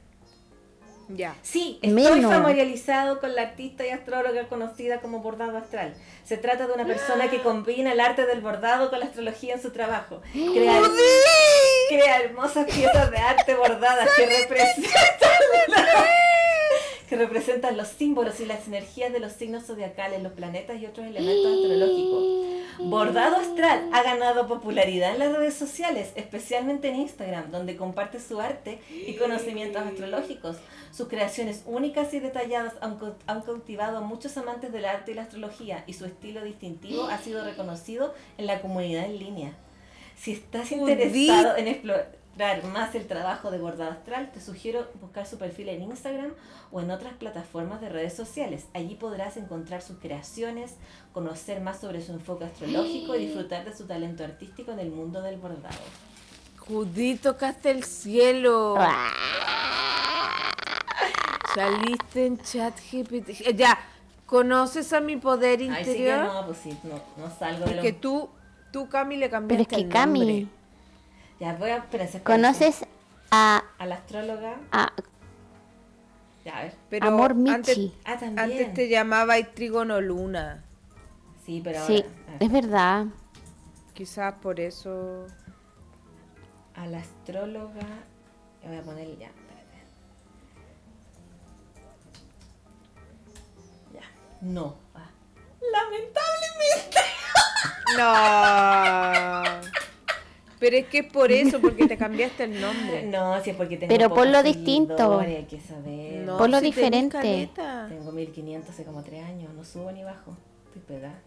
[1.09, 1.35] Ya.
[1.43, 2.33] Sí, estoy Menos.
[2.33, 5.93] familiarizado con la artista y astróloga conocida como Bordado Astral.
[6.23, 9.61] Se trata de una persona que combina el arte del bordado con la astrología en
[9.61, 10.23] su trabajo.
[10.33, 10.81] Crea,
[11.89, 15.29] crea hermosas piezas de arte bordadas que representan,
[17.05, 21.05] que representan los símbolos y las energías de los signos zodiacales, los planetas y otros
[21.05, 22.55] elementos astrológicos.
[22.79, 28.41] Bordado Astral ha ganado popularidad en las redes sociales, especialmente en Instagram, donde comparte su
[28.41, 30.57] arte y conocimientos astrológicos.
[30.91, 35.23] Sus creaciones únicas y detalladas han, han cautivado a muchos amantes del arte y la
[35.23, 39.53] astrología y su estilo distintivo ha sido reconocido en la comunidad en línea.
[40.17, 42.24] Si estás interesado en explorar
[42.71, 46.33] más el trabajo de Bordado Astral, te sugiero buscar su perfil en Instagram
[46.71, 48.65] o en otras plataformas de redes sociales.
[48.73, 50.75] Allí podrás encontrar sus creaciones,
[51.13, 55.21] conocer más sobre su enfoque astrológico y disfrutar de su talento artístico en el mundo
[55.21, 55.77] del bordado.
[56.57, 58.75] Judí, tocaste el cielo.
[61.53, 63.55] Saliste en chat GPT.
[63.55, 63.79] Ya,
[64.25, 66.25] ¿conoces a mi poder Ay, sí que interior?
[66.25, 67.81] no, pues sí, no, no salgo de lo...
[67.81, 68.29] que tú,
[68.73, 70.47] tú, Cami, le Pero cambiaste es que el Cami, nombre.
[71.39, 71.77] Ya, voy a...
[71.77, 72.23] Espérense, espérense.
[72.23, 72.85] ¿conoces
[73.31, 74.55] a, A la astróloga...
[74.71, 74.93] a
[76.45, 76.75] Ya, a ver.
[76.89, 77.93] Pero Amor antes, Michi?
[78.05, 78.39] Ah, también.
[78.39, 80.63] antes te llamaba y Trigono Luna.
[81.45, 82.07] Sí, pero Sí, ahora...
[82.27, 82.43] a ver.
[82.43, 83.05] es verdad.
[83.93, 85.27] Quizás por eso.
[86.75, 87.81] A la astróloga...
[88.63, 89.45] Le voy a poner ya, espérate.
[94.41, 94.75] No.
[94.93, 95.09] Ah.
[95.71, 96.99] Lamentablemente.
[97.97, 99.71] No.
[100.59, 103.03] Pero es que es por eso, porque te cambiaste el nombre.
[103.07, 105.19] No, si es porque tengo Pero pocos ponlo distinto.
[105.19, 106.25] Hay que saber.
[106.25, 107.49] No, Ponlo si tenés diferente.
[107.89, 109.53] Tengo 1500 hace como 3 años.
[109.53, 110.35] No subo ni bajo.
[110.67, 111.19] Estoy pegada.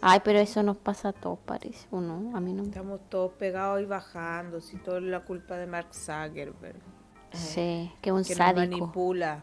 [0.00, 1.86] Ay, pero eso nos pasa a todos, parece.
[1.90, 2.36] ¿O no?
[2.36, 2.64] A mí no.
[2.64, 4.60] Estamos todos pegados y bajando.
[4.60, 6.76] Si todo es la culpa de Mark Zuckerberg.
[7.32, 8.76] Sí, que un que nos sádico.
[8.78, 9.42] manipula.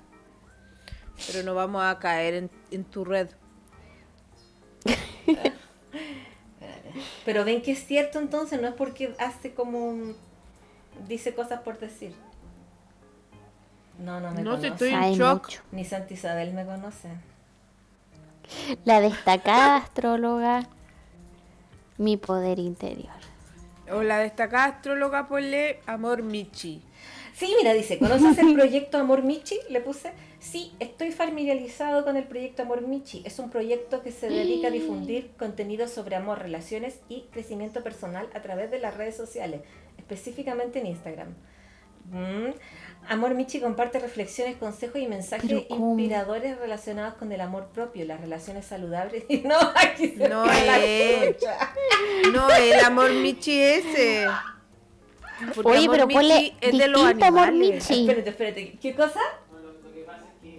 [1.27, 3.30] Pero no vamos a caer en, en tu red.
[7.26, 10.16] Pero ven que es cierto entonces, no es porque hace como un-
[11.08, 12.14] dice cosas por decir.
[14.00, 14.68] No, no me No, conoce.
[14.70, 15.44] estoy en shock.
[15.44, 15.62] mucho.
[15.72, 17.10] Ni Santa Isabel me conoce.
[18.86, 20.68] La destacada astróloga,
[21.98, 23.14] mi poder interior.
[23.92, 26.82] O la destacada astróloga, ponle Amor Michi.
[27.34, 29.58] Sí, mira, dice, ¿conoces el proyecto Amor Michi?
[29.70, 33.22] Le puse, sí, estoy familiarizado con el proyecto Amor Michi.
[33.26, 38.30] Es un proyecto que se dedica a difundir contenido sobre amor, relaciones y crecimiento personal
[38.34, 39.62] a través de las redes sociales,
[39.98, 41.36] específicamente en Instagram.
[42.12, 42.52] Mm.
[43.10, 48.66] Amor Michi comparte reflexiones, consejos y mensajes inspiradores relacionados con el amor propio, las relaciones
[48.66, 49.24] saludables.
[49.30, 51.36] Y no, aquí se No es.
[52.32, 54.28] No, el Amor Michi ese.
[55.56, 57.52] Porque Oye, Amor pero ponle Michi es de los distinto Amor.
[57.54, 58.02] Michi.
[58.02, 59.20] Espérate, espérate, ¿qué cosa?
[59.52, 60.50] Lo, lo que pasa es que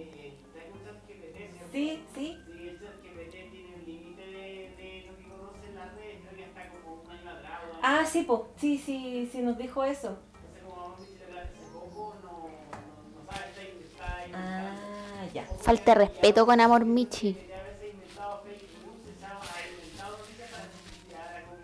[0.59, 1.65] hay un chat GPT, ¿cierto?
[1.71, 2.37] Sí, sí.
[2.45, 6.17] Sí, el chat GPT tiene un límite de, de lo que conoce en las redes,
[6.23, 7.59] creo que hasta como un año atrás.
[7.61, 7.79] o algo.
[7.81, 8.49] Ah, sí, po.
[8.57, 10.17] sí, sí, sí, nos dijo eso.
[10.17, 14.33] Entonces, como vamos a decir la hace poco, no, no, no sabe, está, está inventado.
[14.33, 15.45] Ah, ya.
[15.61, 17.37] Falta de respeto con Amor Michi.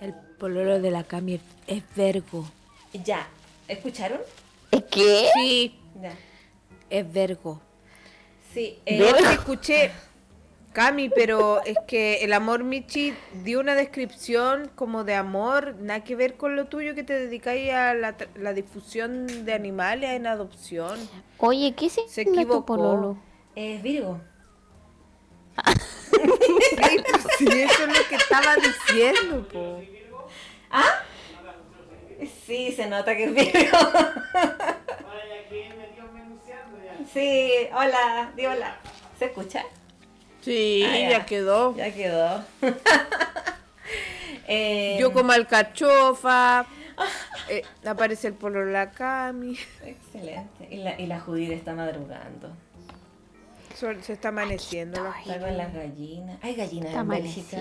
[0.02, 2.46] El pololo de la Cami es, es vergo.
[2.94, 3.28] Ya.
[3.68, 4.20] ¿Escucharon?
[4.92, 5.30] ¿Qué?
[5.36, 6.14] Sí, Ya.
[6.90, 7.62] es vergo.
[8.54, 8.80] Sí.
[8.86, 9.92] No, eh, es que escuché,
[10.74, 13.14] Cami, pero es que el amor Michi
[13.44, 17.72] dio una descripción como de amor, nada que ver con lo tuyo que te dedicáis
[17.74, 20.98] a la, la difusión de animales en adopción.
[21.38, 22.66] Oye, ¿qué se Se equivocó.
[22.66, 23.18] pololo?
[23.56, 24.20] es Virgo.
[26.12, 26.76] Sí,
[27.12, 29.82] pues sí, eso es lo que estaba diciendo, po.
[32.46, 33.78] Sí, se nota que es Virgo.
[33.78, 33.94] Ahora
[34.34, 36.06] ya que me dio
[36.46, 37.06] ya.
[37.14, 38.78] sí, hola, di hola.
[39.18, 39.64] ¿Se escucha?
[40.42, 41.10] Sí, Ah, ya.
[41.10, 41.76] ya quedó.
[41.76, 42.44] Ya quedó.
[44.52, 46.66] Eh, Yo como alcachofa,
[47.50, 49.56] eh, aparece el pololo de la Cami.
[49.84, 50.68] Excelente.
[50.72, 52.52] Y la, y la Judith está madrugando.
[53.76, 55.04] Se está amaneciendo.
[55.04, 56.40] la Está con las gallinas.
[56.42, 57.58] Hay gallinas Está en Bélgica.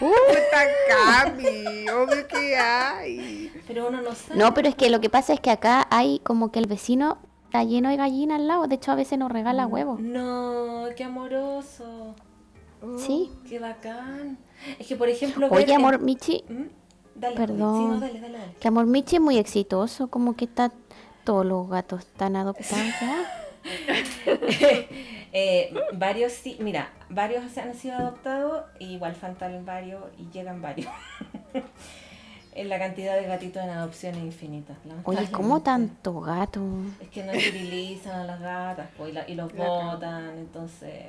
[0.00, 0.38] Amaneciendo.
[0.38, 3.52] Está Cami, obvio que hay.
[3.66, 4.38] Pero uno no sabe.
[4.38, 7.18] No, pero es que lo que pasa es que acá hay como que el vecino
[7.46, 8.66] está lleno de gallinas al lado.
[8.66, 10.00] De hecho, a veces nos regala huevos.
[10.00, 12.14] No, qué amoroso.
[12.98, 13.30] Sí.
[13.48, 14.38] Qué bacán.
[14.78, 16.62] Es que, por ejemplo, ver Oye, en- amor Michi, ¿Mm?
[17.14, 17.58] Dale, Perdón.
[17.58, 18.54] Sí, no, dale, dale, dale.
[18.58, 20.08] que amor Michi es muy exitoso.
[20.08, 20.72] Como que está
[21.24, 23.36] todos los gatos están adoptados ya.
[25.32, 30.60] Eh, varios sí, mira, varios se han sido adoptados, e igual faltan varios y llegan
[30.60, 30.90] varios.
[32.54, 34.74] en la cantidad de gatitos en adopción es infinita.
[35.04, 36.60] Oye, ¿cómo tanto gato?
[37.00, 41.04] Es que no esterilizan a las gatas y, la- y los botan, entonces...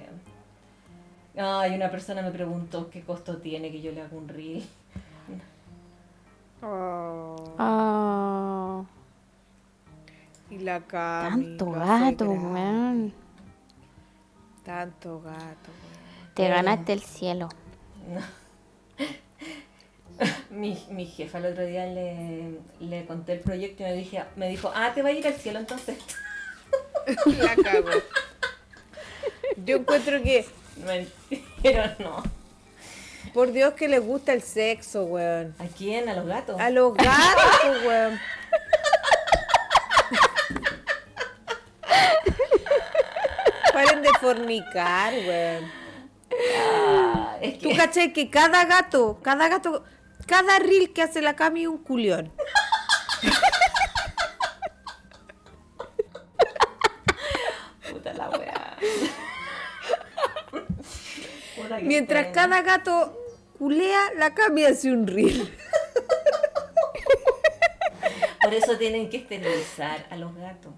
[1.36, 4.64] Ay, una persona me preguntó qué costo tiene que yo le haga un reel.
[6.62, 8.84] Oh, Ah,
[10.52, 11.58] y la Cami.
[11.58, 13.14] tanto gato, grande.
[14.72, 16.34] Tanto gato, weón.
[16.34, 17.50] Te ganaste el cielo.
[20.50, 24.48] Mi, mi jefa el otro día le, le conté el proyecto y me, dije, me
[24.48, 25.98] dijo, ah, te va a ir al cielo entonces.
[27.38, 27.90] La cago.
[29.66, 30.46] Yo encuentro que,
[31.64, 32.24] Pero no.
[33.34, 35.54] por Dios que les gusta el sexo, weón.
[35.60, 36.08] ¿A quién?
[36.08, 36.62] ¿A los gatos?
[36.62, 38.18] A los gatos, weón.
[44.02, 45.72] De fornicar, weón.
[46.58, 49.84] Ah, es Tú caché que cada gato, cada gato,
[50.26, 52.32] cada reel que hace la Cami un culión.
[57.92, 58.78] Puta la weá.
[61.82, 63.18] Mientras cada gato
[63.58, 65.58] culea, la Cami hace un reel.
[68.42, 70.74] Por eso tienen que esterilizar a los gatos.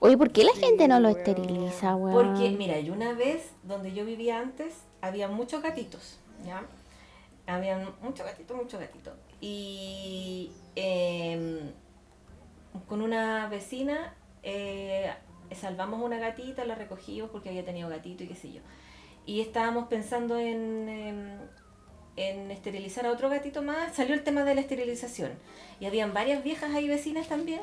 [0.00, 2.34] Oye, ¿por qué la gente no lo esteriliza, weón?
[2.34, 6.64] Porque, mira, yo una vez, donde yo vivía antes, había muchos gatitos, ¿ya?
[7.46, 9.14] Había muchos gatitos, muchos gatitos.
[9.40, 11.72] Y em,
[12.88, 15.12] con una vecina eh,
[15.54, 18.60] salvamos una gatita, la recogimos porque había tenido gatito y qué sé yo.
[19.26, 21.38] Y estábamos pensando en, em,
[22.16, 23.94] en esterilizar a otro gatito más.
[23.94, 25.32] Salió el tema de la esterilización.
[25.80, 27.60] Y habían varias viejas ahí vecinas también.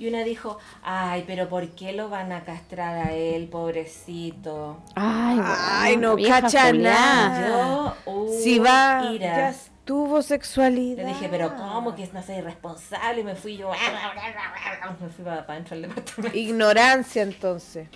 [0.00, 4.78] Y una dijo, ay, pero ¿por qué lo van a castrar a él, pobrecito?
[4.94, 7.94] Ay, Ay, no cacha nada.
[8.06, 9.50] Yo, uy, Si va, ira.
[9.50, 11.02] ya tuvo sexualidad.
[11.02, 13.20] Le dije, pero ¿cómo que es no sé, irresponsable?
[13.20, 13.70] Y me fui yo,
[15.00, 16.34] me fui para, adentro del departamento.
[16.34, 17.86] Ignorancia, entonces.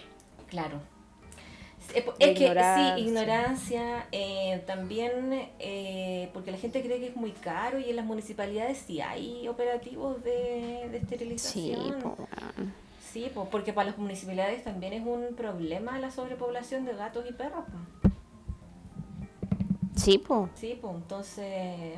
[0.51, 0.83] Claro.
[1.93, 2.05] Es
[2.39, 2.97] que ignorancia.
[2.97, 7.97] sí, ignorancia, eh, también eh, porque la gente cree que es muy caro y en
[7.97, 12.01] las municipalidades sí hay operativos de, de Sí, esterilización.
[12.03, 12.73] po, weón.
[13.13, 17.33] Sí, po, porque para las municipalidades también es un problema la sobrepoblación de gatos y
[17.33, 17.65] perros.
[17.67, 18.11] po.
[19.97, 20.49] Sí, po.
[20.55, 21.95] Sí, pues entonces...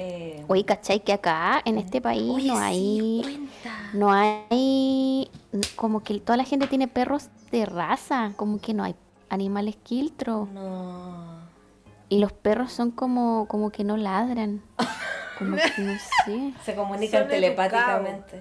[0.00, 1.00] Eh, Oye, ¿cachai?
[1.00, 3.48] Que acá, en este país, oye, no hay...
[3.92, 5.28] No hay...
[5.74, 8.32] Como que toda la gente tiene perros de raza.
[8.36, 8.94] Como que no hay
[9.28, 10.48] animales quiltro.
[10.52, 11.40] No.
[12.08, 14.62] Y los perros son como, como que no ladran.
[15.36, 15.92] Como que no
[16.24, 16.54] sé.
[16.64, 18.40] Se comunican Son telepáticamente.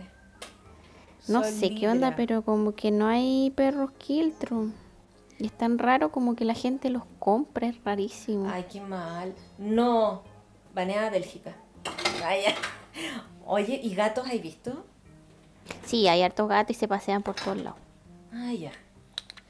[1.27, 4.67] No Son sé qué onda, pero como que no hay perros quiltro.
[5.39, 8.47] Y es tan raro como que la gente los compra, es rarísimo.
[8.47, 9.33] Ay, qué mal.
[9.57, 10.21] No.
[10.77, 11.55] Baneada Bélgica.
[12.21, 12.53] Vaya.
[13.47, 14.85] Oye, ¿y gatos hay visto?
[15.83, 17.79] Sí, hay hartos gatos y se pasean por todos lados.
[18.31, 18.71] Ah, ya.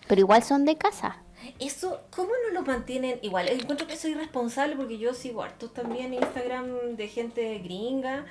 [0.07, 1.17] Pero igual son de casa.
[1.59, 3.49] Eso, ¿cómo no lo mantienen igual?
[3.49, 8.25] Encuentro que soy irresponsable porque yo sigo hartos también en Instagram de gente gringa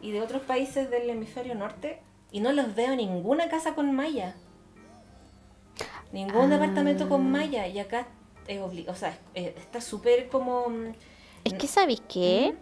[0.00, 2.00] y de otros países del hemisferio norte
[2.32, 4.34] y no los veo en ninguna casa con malla.
[6.12, 6.56] Ningún Ah.
[6.58, 8.06] departamento con malla y acá
[8.46, 10.66] es obli- o sea, es- está súper como...
[11.44, 12.54] Es que, ¿sabéis qué?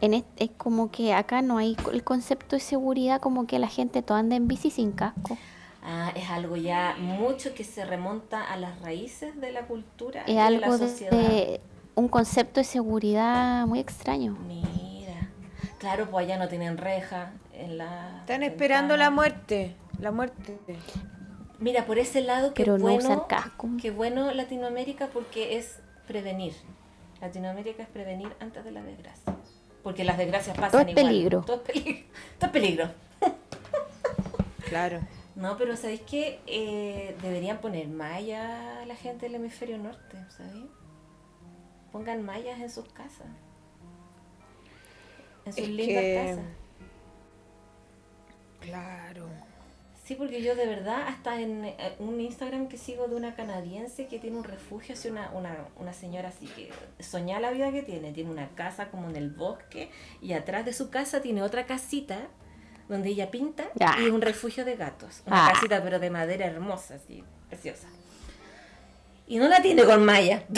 [0.00, 3.68] En es, es como que acá no hay el concepto de seguridad, como que la
[3.68, 5.38] gente toda anda en bici sin casco.
[5.84, 10.30] Ah, es algo ya mucho que se remonta a las raíces de la cultura y
[10.30, 11.10] Es de algo la de, sociedad.
[11.10, 11.60] de
[11.94, 14.36] un concepto de seguridad muy extraño.
[14.46, 15.28] Mira,
[15.78, 18.18] claro, pues allá no tienen reja en la.
[18.20, 19.76] Están esperando la muerte.
[19.98, 20.58] La muerte.
[21.58, 23.68] Mira, por ese lado, qué Pero no bueno, usar casco.
[23.80, 25.78] qué bueno Latinoamérica porque es
[26.08, 26.54] prevenir.
[27.22, 29.34] Latinoamérica es prevenir antes de la desgracia.
[29.82, 31.06] Porque las desgracias pasan es igual.
[31.06, 31.40] peligro.
[31.42, 32.04] Todo es peligro.
[32.38, 32.90] Todo es peligro.
[34.68, 35.00] Claro.
[35.34, 36.40] No, pero ¿sabéis qué?
[36.46, 40.66] Eh, deberían poner malla a la gente del hemisferio norte, ¿sabéis?
[41.90, 43.26] Pongan mallas en sus casas.
[45.44, 46.44] En sus Es lindas que- casas.
[48.60, 49.26] Claro.
[50.04, 54.08] Sí, porque yo de verdad, hasta en eh, un Instagram que sigo de una canadiense
[54.08, 56.70] que tiene un refugio, así una, una, una señora así que
[57.02, 60.72] soña la vida que tiene, tiene una casa como en el bosque y atrás de
[60.72, 62.18] su casa tiene otra casita
[62.88, 63.96] donde ella pinta Ah.
[64.00, 65.22] y un refugio de gatos.
[65.26, 65.52] Una Ah.
[65.54, 67.86] casita pero de madera hermosa, así, preciosa.
[69.28, 70.42] Y no la tiene con malla.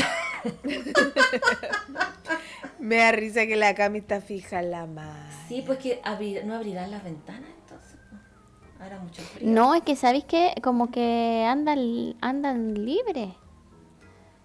[2.78, 5.30] Me da risa que la Cami está fija en la mano.
[5.48, 7.50] Sí, pues que abrir- no abrirán las ventanas.
[8.84, 9.50] Ahora mucho frío.
[9.50, 13.30] No, es que sabéis que como que andan, andan libres.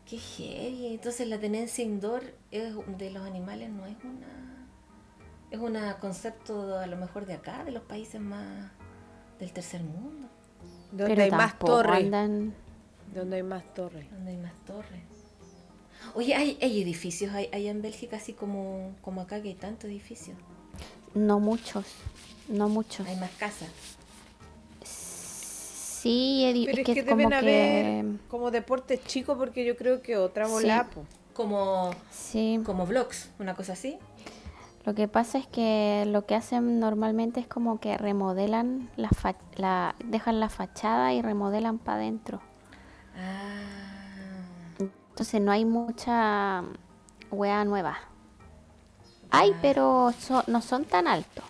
[0.06, 0.88] Qué heavy.
[0.88, 4.50] Entonces la tenencia indoor es, de los animales no es una
[5.52, 8.72] es un concepto a lo mejor de acá, de los países más
[9.40, 10.28] del tercer mundo,
[10.92, 12.06] Donde pero hay más torres.
[12.06, 12.54] andan.
[13.14, 14.10] Donde hay más torres.
[14.12, 15.02] donde hay más torres.
[16.14, 19.90] Oye, hay, hay edificios hay, hay en Bélgica así como, como acá que hay tantos
[19.90, 20.38] edificios.
[21.14, 21.86] No muchos,
[22.48, 23.08] no muchos.
[23.08, 23.70] Hay más casas.
[26.02, 27.38] Sí, edi- Pero es es que, que como deben que...
[28.18, 30.52] haber como deportes chicos porque yo creo que otra Sí.
[30.52, 31.06] volapo.
[31.34, 33.98] Como, Sí, como vlogs, una cosa así.
[34.86, 39.36] lo que pasa es que lo que hacen normalmente es como que remodelan la, fa-
[39.56, 42.42] la dejan la fachada y remodelan para adentro.
[43.16, 46.64] Ah, Entonces no hay mucha
[47.32, 47.98] wea nueva.
[49.32, 51.44] Hay, pero so- no son tan altos.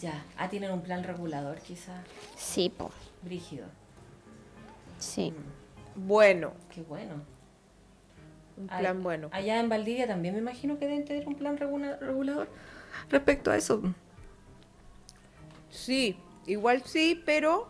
[0.00, 0.24] ya.
[0.38, 2.04] Ah, tienen un plan regulador quizás.
[2.36, 2.90] Sí, po.
[3.26, 3.66] Brígido.
[4.98, 5.34] Sí.
[5.94, 7.14] Bueno, Qué bueno.
[8.56, 9.28] un Ay- plan bueno.
[9.32, 12.48] Allá en Valdivia también me imagino que deben tener un plan regula- regulador
[13.10, 13.82] respecto a eso.
[15.70, 16.16] Sí,
[16.46, 17.68] igual sí, pero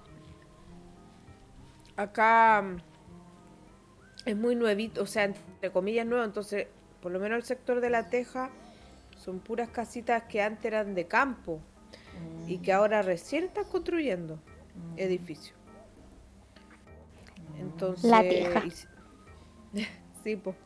[1.96, 2.76] acá mm,
[4.28, 6.68] es muy nuevito, o sea, entre comillas nuevo, entonces
[7.00, 8.50] por lo menos el sector de la Teja
[9.18, 11.60] son puras casitas que antes eran de campo
[12.46, 14.38] y que ahora recién están construyendo
[14.96, 15.56] edificios.
[17.58, 18.64] Entonces, La Teja.
[18.64, 18.70] y
[20.24, 20.56] sí, pues.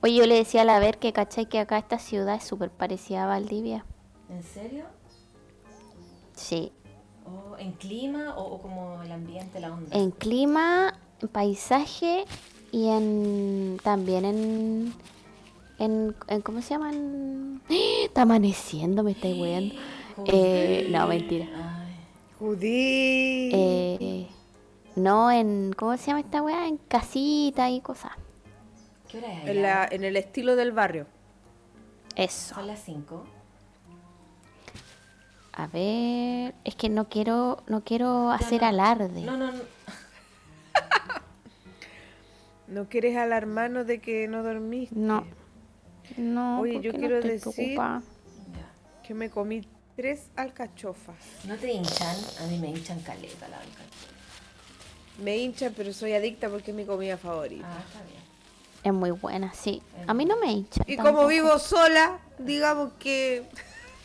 [0.00, 2.70] Oye, yo le decía a la ver que cachai que acá esta ciudad es súper
[2.70, 3.84] parecida a Valdivia.
[4.30, 4.84] ¿En serio?
[6.34, 6.72] Sí.
[7.26, 9.96] Oh, ¿En clima o, o como el ambiente, la onda?
[9.96, 12.24] En clima, en paisaje
[12.72, 14.94] y en también en,
[15.78, 17.62] en, en- ¿cómo se llaman?
[18.04, 19.74] Está amaneciendo, me estáis weando.
[20.26, 21.46] Eh, no, mentira.
[22.44, 23.48] Judí.
[23.54, 24.28] Eh,
[24.96, 26.68] no, en ¿cómo se llama esta weá?
[26.68, 28.12] En casita y cosas.
[29.08, 31.06] ¿Qué hora es en, la- en el estilo del barrio.
[32.16, 32.56] Eso.
[32.56, 33.24] Son las 5.
[35.54, 39.22] A ver, es que no quiero, no quiero hacer alarde.
[39.22, 39.62] No, no, no.
[42.68, 44.94] ¿No quieres alarmarnos de que no dormiste?
[44.96, 45.24] No.
[46.18, 47.78] No, Oye, yo no quiero decir-.
[49.02, 49.66] Que me comí
[49.96, 51.16] tres alcachofas.
[51.44, 52.16] ¿No te hinchan?
[52.40, 54.12] A mí me hinchan caleta la alcachofa.
[55.22, 57.66] Me hincha, pero soy adicta porque es mi comida favorita.
[57.68, 58.22] Ah, está bien.
[58.82, 59.80] Es muy buena, sí.
[60.06, 60.82] A mí no me hincha.
[60.86, 61.16] y tampoco.
[61.18, 63.44] como vivo sola, digamos que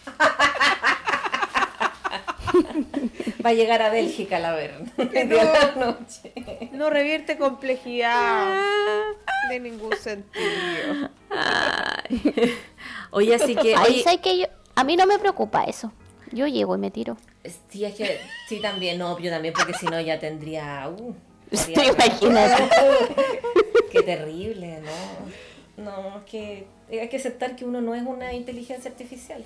[3.45, 4.75] Va a llegar a Bélgica la ver.
[4.95, 5.85] Que de la no.
[5.91, 6.33] noche.
[6.71, 8.55] no revierte complejidad
[9.49, 11.09] de ningún sentido.
[13.11, 13.75] Oye, así que.
[13.75, 14.45] Ahí oye, sé que yo,
[14.79, 15.91] a mí no me preocupa eso.
[16.31, 17.17] Yo llego y me tiro.
[17.69, 18.19] Sí, es que.
[18.47, 18.97] Sí, también.
[18.97, 20.87] No, yo también, porque si no ya tendría.
[20.89, 21.13] Uh,
[21.51, 22.69] Sí, imagínate.
[23.91, 25.83] Qué terrible, ¿no?
[25.83, 29.43] No, es que hay que aceptar que uno no es una inteligencia artificial.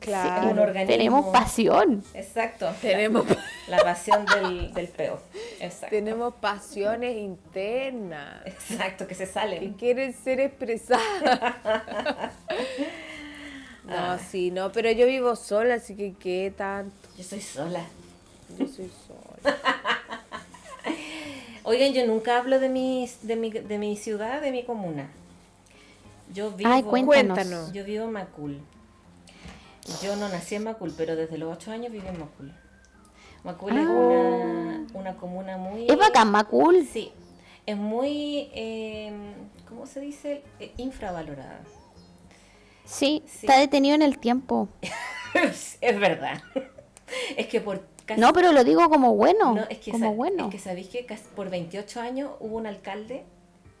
[0.00, 0.50] Claro.
[0.50, 0.96] un organismo.
[0.96, 2.04] Tenemos pasión.
[2.12, 2.70] Exacto.
[2.82, 3.24] Tenemos,
[3.68, 5.18] La pasión del, del peo.
[5.60, 5.86] Exacto.
[5.96, 9.72] tenemos pasiones internas Exacto, que se que salen.
[9.74, 11.00] quieren ser expresadas.
[13.84, 16.94] No, sí, no, pero yo vivo sola, así que qué tanto.
[17.16, 17.84] Yo soy sola.
[18.58, 19.56] Yo soy sola.
[21.64, 25.10] Oigan, yo nunca hablo de mi, de mi, de mi ciudad, de mi comuna.
[26.32, 27.72] Yo vivo, Ay, cuéntanos.
[27.72, 28.60] Yo vivo en Macul.
[30.02, 32.52] Yo no nací en Macul, pero desde los 8 años viví en Macul.
[33.44, 35.82] Macul es una, una comuna muy...
[35.82, 35.92] Ah.
[35.92, 36.86] Es bacán, Macul.
[36.90, 37.12] Sí,
[37.66, 39.12] es muy, eh,
[39.68, 40.42] ¿cómo se dice?
[40.60, 41.60] Eh, infravalorada.
[42.84, 43.46] Sí, Sí.
[43.46, 44.68] está detenido en el tiempo.
[45.80, 46.42] es verdad.
[47.36, 48.20] es que por casi...
[48.20, 49.54] No, pero lo digo como bueno.
[49.54, 50.46] No, es que, como bueno.
[50.46, 53.24] es que sabéis que casi por 28 años hubo un alcalde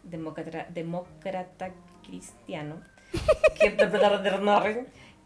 [0.02, 1.70] demócrata, demócrata
[2.06, 2.76] cristiano
[3.60, 3.76] que,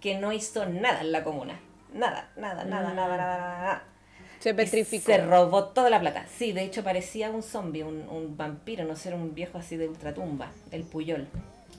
[0.01, 1.61] que no hizo nada en la comuna.
[1.93, 3.85] Nada, nada, nada, nada, nada, nada, nada.
[4.41, 5.07] Se Y petrificó.
[5.07, 6.27] Se robó toda la plata.
[6.37, 9.77] Sí, de hecho parecía un zombie, un, un vampiro, no sé, era un viejo así
[9.77, 11.27] de ultratumba, el Puyol.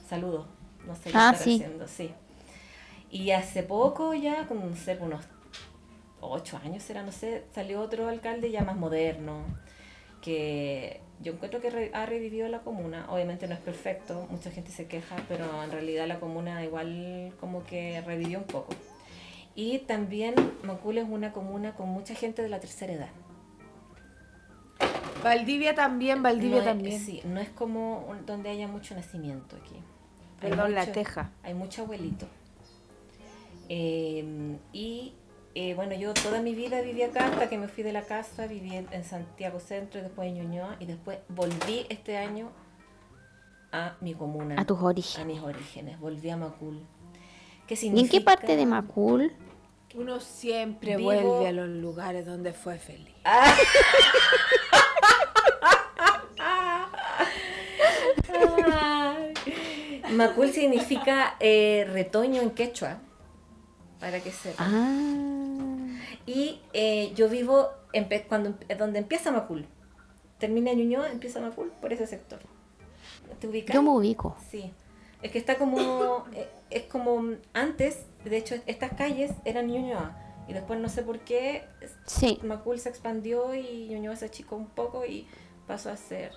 [0.09, 0.47] Saludos.
[0.89, 1.55] No sé qué Ah, sí.
[1.55, 2.11] haciendo, sí.
[3.11, 5.23] Y hace poco ya, con no sé, unos
[6.19, 9.43] ocho años era, no sé, salió otro alcalde ya más moderno,
[10.21, 13.05] que yo encuentro que re- ha revivido la comuna.
[13.09, 17.63] Obviamente no es perfecto, mucha gente se queja, pero en realidad la comuna igual como
[17.63, 18.73] que revivió un poco.
[19.55, 20.33] Y también
[20.63, 23.09] Macul es una comuna con mucha gente de la tercera edad.
[25.23, 26.99] Valdivia también, Valdivia No es- también.
[26.99, 29.75] Sí, no es como un- donde haya mucho nacimiento aquí.
[30.39, 31.31] Perdón, La Teja.
[31.43, 32.27] Hay mucho abuelito.
[33.69, 35.13] Eh, y
[35.55, 38.47] eh, bueno, yo toda mi vida viví acá hasta que me fui de la casa,
[38.47, 42.51] viví en, en Santiago Centro, y después en Ñuñoa y después volví este año
[43.71, 44.55] a mi comuna.
[44.59, 45.27] A tus a orígenes.
[45.27, 45.99] mis orígenes.
[45.99, 46.81] Volví a Macul.
[47.67, 48.11] ¿Qué ¿Y en significa?
[48.11, 49.31] qué parte de Macul?
[49.95, 53.13] Uno siempre Vivo- vuelve a los lugares donde fue feliz.
[53.23, 53.51] Ay.
[60.27, 62.99] Macul significa eh, retoño en quechua,
[63.99, 64.63] para que sepa.
[64.65, 65.99] Ah.
[66.25, 69.65] Y eh, yo vivo empe- cuando empe- donde empieza Macul.
[70.37, 72.39] Termina Ñuñoa, empieza Macul, por ese sector.
[73.39, 73.73] ¿Te ubicas?
[73.73, 74.35] Yo me ubico.
[74.49, 74.71] Sí.
[75.21, 76.25] Es que está como.
[76.33, 80.15] eh, es como antes, de hecho, estas calles eran Ñuñoa.
[80.47, 81.63] Y después no sé por qué
[82.05, 82.39] Sí.
[82.43, 85.27] Macul se expandió y Ñuñoa se achicó un poco y
[85.67, 86.31] pasó a ser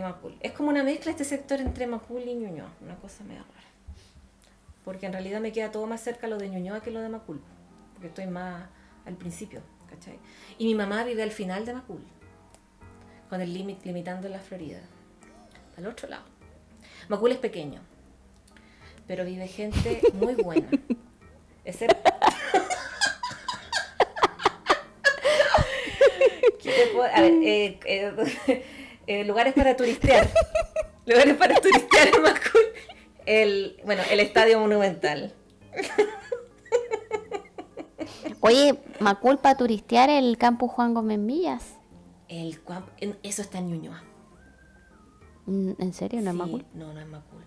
[0.00, 0.36] Macul.
[0.40, 2.70] Es como una mezcla este sector entre Macul y Ñuñoa.
[2.82, 3.66] Una cosa medio rara.
[4.84, 7.40] Porque en realidad me queda todo más cerca lo de Ñuñoa que lo de Macul.
[7.94, 8.68] Porque estoy más
[9.06, 10.18] al principio, ¿cachai?
[10.58, 12.02] Y mi mamá vive al final de Macul.
[13.30, 14.80] Con el límite limitando la Florida.
[15.78, 16.24] Al otro lado.
[17.08, 17.80] Macul es pequeño.
[19.06, 20.68] Pero vive gente muy buena.
[21.64, 21.96] Excepto.
[26.62, 28.64] ¿Qué te puedo- A ver, eh, eh,
[29.06, 30.28] eh, lugares para turistear.
[31.06, 32.62] lugares para turistear en Macul.
[33.26, 35.34] El, bueno, el Estadio Monumental.
[38.40, 41.74] Oye, Macul para turistear el campus Juan Gómez Millas.
[42.28, 42.58] El,
[43.22, 44.02] eso está en Ñuñoa.
[45.46, 46.20] ¿En serio?
[46.22, 46.64] ¿No es Macul?
[46.74, 47.42] No, no es Macul.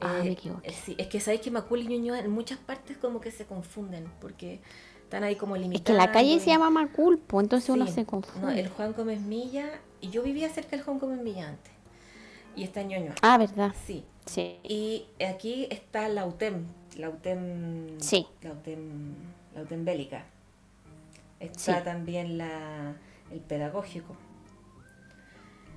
[0.00, 0.68] Ah, Eh, me equivoqué.
[0.70, 3.46] eh, sí, es que sabéis que Macul y Ñuñoa en muchas partes como que se
[3.46, 4.60] confunden, porque
[5.02, 5.86] Están ahí como Es limitados.
[5.86, 8.60] que la calle se llama Macul, pues entonces uno se No, confunde.
[8.60, 11.72] el Juan Gómez Milla, y yo vivía cerca del Milla antes.
[12.56, 13.14] Y está en Ñuñoa.
[13.22, 13.74] Ah, ¿verdad?
[13.86, 14.04] Sí.
[14.26, 14.58] Sí.
[14.62, 16.64] Y aquí está la UTEM,
[16.96, 18.26] la UTEM, Sí.
[18.42, 19.14] la UTEM,
[19.54, 20.24] la UTEM Bélica.
[21.38, 21.84] Está Sí.
[21.84, 22.94] también la,
[23.30, 24.16] el pedagógico.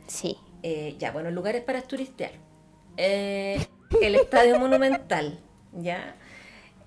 [0.08, 0.38] Sí.
[0.64, 2.32] Eh, ya, bueno, lugares para turistear.
[2.98, 3.66] Eh,
[4.02, 5.40] el Estadio Monumental,
[5.74, 6.16] ¿ya?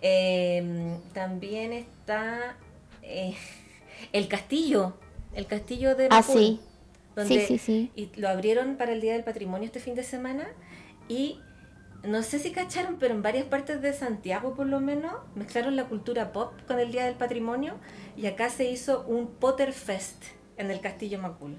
[0.02, 2.56] Eh, también está
[3.02, 3.34] eh,
[4.12, 4.94] el castillo,
[5.32, 6.60] el castillo de Ah, Macul, sí.
[7.16, 7.92] Donde- Sí, sí, sí.
[7.96, 10.46] Y lo abrieron para el Día del Patrimonio este fin de semana
[11.08, 11.40] y
[12.04, 15.86] no sé si cacharon, pero en varias partes de Santiago por lo menos mezclaron la
[15.86, 17.74] cultura pop con el Día del Patrimonio
[18.16, 20.22] y acá se hizo un Potter Fest
[20.56, 21.56] en el Castillo Macul.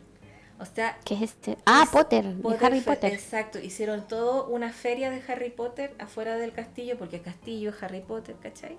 [0.60, 1.56] O sea, ¿Qué es este?
[1.66, 3.14] Ah, es Potter, de Potter Harry Fe- Potter.
[3.14, 7.84] Exacto, hicieron todo una feria de Harry Potter afuera del castillo, porque el castillo es
[7.84, 8.76] Harry Potter, ¿cachai?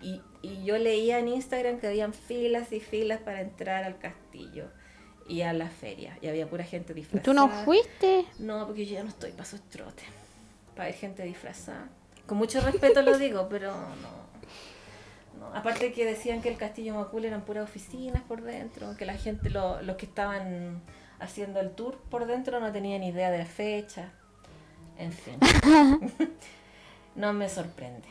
[0.00, 4.66] Y, y yo leía en Instagram que habían filas y filas para entrar al castillo
[5.28, 6.18] y a la feria.
[6.20, 7.22] Y había pura gente ¿Y disfrazada.
[7.24, 8.26] tú no fuiste?
[8.38, 10.04] No, porque yo ya no estoy para esos trotes.
[10.76, 11.88] Para ver gente disfrazada.
[12.26, 14.22] Con mucho respeto lo digo, pero no.
[15.40, 15.54] no.
[15.54, 19.50] Aparte que decían que el castillo Macul eran puras oficinas por dentro, que la gente,
[19.50, 20.80] lo- los que estaban
[21.20, 24.12] haciendo el tour por dentro no tenían idea de la fecha.
[24.98, 25.38] En fin.
[27.16, 28.08] no me sorprende.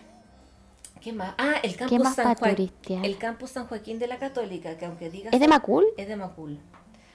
[1.00, 1.34] ¿Qué más?
[1.40, 3.04] Ah, el campus San turistear?
[3.06, 5.86] El campus San Joaquín de la Católica, que aunque digas ¿Es de Macul?
[5.98, 6.60] es de Macul.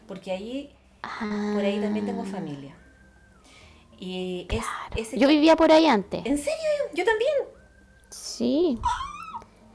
[0.06, 0.72] Porque ahí
[1.02, 2.74] Ah, por ahí también tengo familia.
[3.98, 4.64] Y es
[4.96, 6.24] ese Yo vivía por ahí antes.
[6.26, 6.70] ¿En serio?
[6.94, 7.32] Yo también.
[8.10, 8.78] Sí.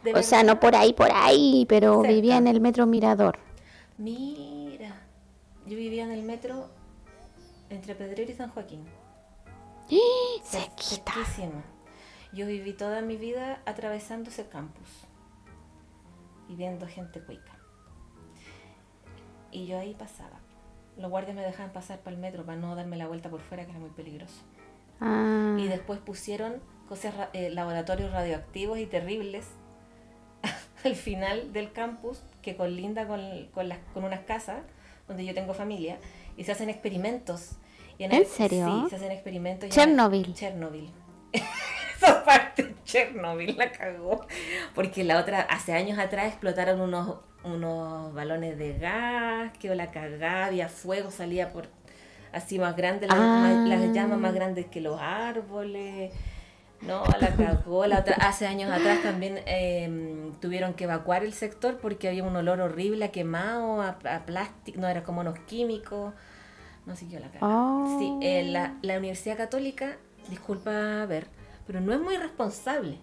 [0.04, 2.14] ¿De O sea, no por ahí, por ahí, pero Cerca.
[2.14, 3.40] vivía en el metro Mirador.
[3.98, 4.96] Mira.
[5.66, 6.70] Yo vivía en el metro
[7.70, 8.84] entre Pedrero y San Joaquín.
[9.90, 11.14] cer- Cerquita.
[11.14, 11.64] cerquísima.
[12.34, 14.88] Yo viví toda mi vida atravesando ese campus
[16.50, 17.52] y viendo gente cuica.
[19.52, 20.40] Y yo ahí pasaba.
[20.98, 23.64] Los guardias me dejaban pasar para el metro para no darme la vuelta por fuera,
[23.66, 24.42] que era muy peligroso.
[25.00, 29.48] Ah, Y después pusieron cosas, eh, laboratorios radioactivos y terribles
[30.84, 33.22] al final del campus que colinda con,
[33.54, 34.60] con, las, con unas casas
[35.08, 35.98] donde yo tengo familia
[36.38, 37.52] y se hacen experimentos.
[37.98, 38.66] Y ¿En el- serio?
[38.84, 39.66] Sí, se hacen experimentos.
[39.66, 40.34] en- Chernobyl.
[40.34, 40.90] Chernobyl.
[41.98, 44.26] Esa parte, Chernobyl la cagó.
[44.76, 50.46] Porque la otra, hace años atrás explotaron unos, unos balones de gas, quedó la cagada,
[50.46, 51.68] había fuego, salía por
[52.32, 53.66] así más grande, Ah.
[53.68, 56.12] las llamas más grandes que los árboles.
[56.82, 57.86] No, la cagó.
[57.86, 62.36] La otra, hace años atrás también eh, tuvieron que evacuar el sector porque había un
[62.36, 66.14] olor horrible a quemado, a, a plástico, no era como unos químicos.
[66.88, 67.54] No siguió la cagada.
[67.56, 67.98] Oh.
[68.00, 69.98] Sí, eh, la, la Universidad Católica,
[70.30, 71.28] disculpa ver,
[71.68, 72.98] pero no es muy responsable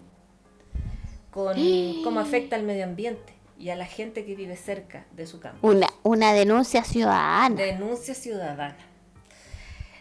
[1.30, 1.54] con
[2.04, 5.66] cómo afecta al medio ambiente y a la gente que vive cerca de su campo.
[5.66, 7.56] una, una denuncia ciudadana.
[7.56, 8.76] Denuncia ciudadana.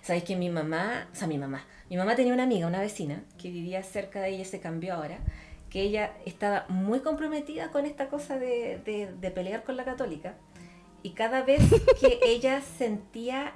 [0.02, 3.24] Sabéis que mi mamá, o sea, mi mamá, mi mamá tenía una amiga, una vecina,
[3.38, 5.18] que vivía cerca de ella, se cambió ahora,
[5.70, 10.36] que ella estaba muy comprometida con esta cosa de, de- de pelear con la católica.
[11.04, 11.62] Y cada vez
[12.00, 13.54] que ella sentía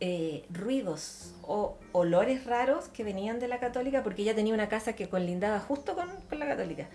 [0.00, 4.94] eh, ruidos o olores raros que venían de la católica, porque ella tenía una casa
[4.94, 6.88] que colindaba justo con, con la católica,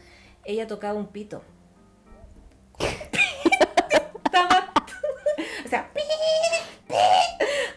[0.44, 1.42] ella tocaba un pito.
[5.70, 5.92] O sea,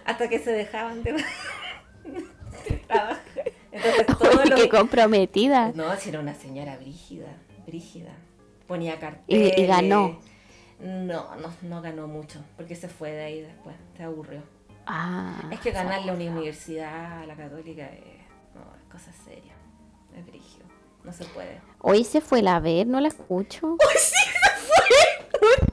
[0.06, 1.22] hasta que se dejaban de, de
[2.88, 3.20] trabajar.
[3.70, 5.72] Entonces todo Uy, lo qué comprometida.
[5.74, 7.26] no, si era una señora brígida,
[7.66, 8.12] brígida.
[8.66, 9.58] Ponía carteles.
[9.58, 10.18] y ganó.
[10.80, 14.42] No, no, no ganó mucho, porque se fue de ahí después, se aburrió.
[14.86, 18.00] Ah, es que ganarle a una universidad, a la católica, es,
[18.54, 19.52] no, es cosa seria,
[20.16, 20.64] es brígido,
[21.04, 21.60] no se puede.
[21.80, 23.76] hoy se fue la ver, no la escucho.
[25.38, 25.71] Dije,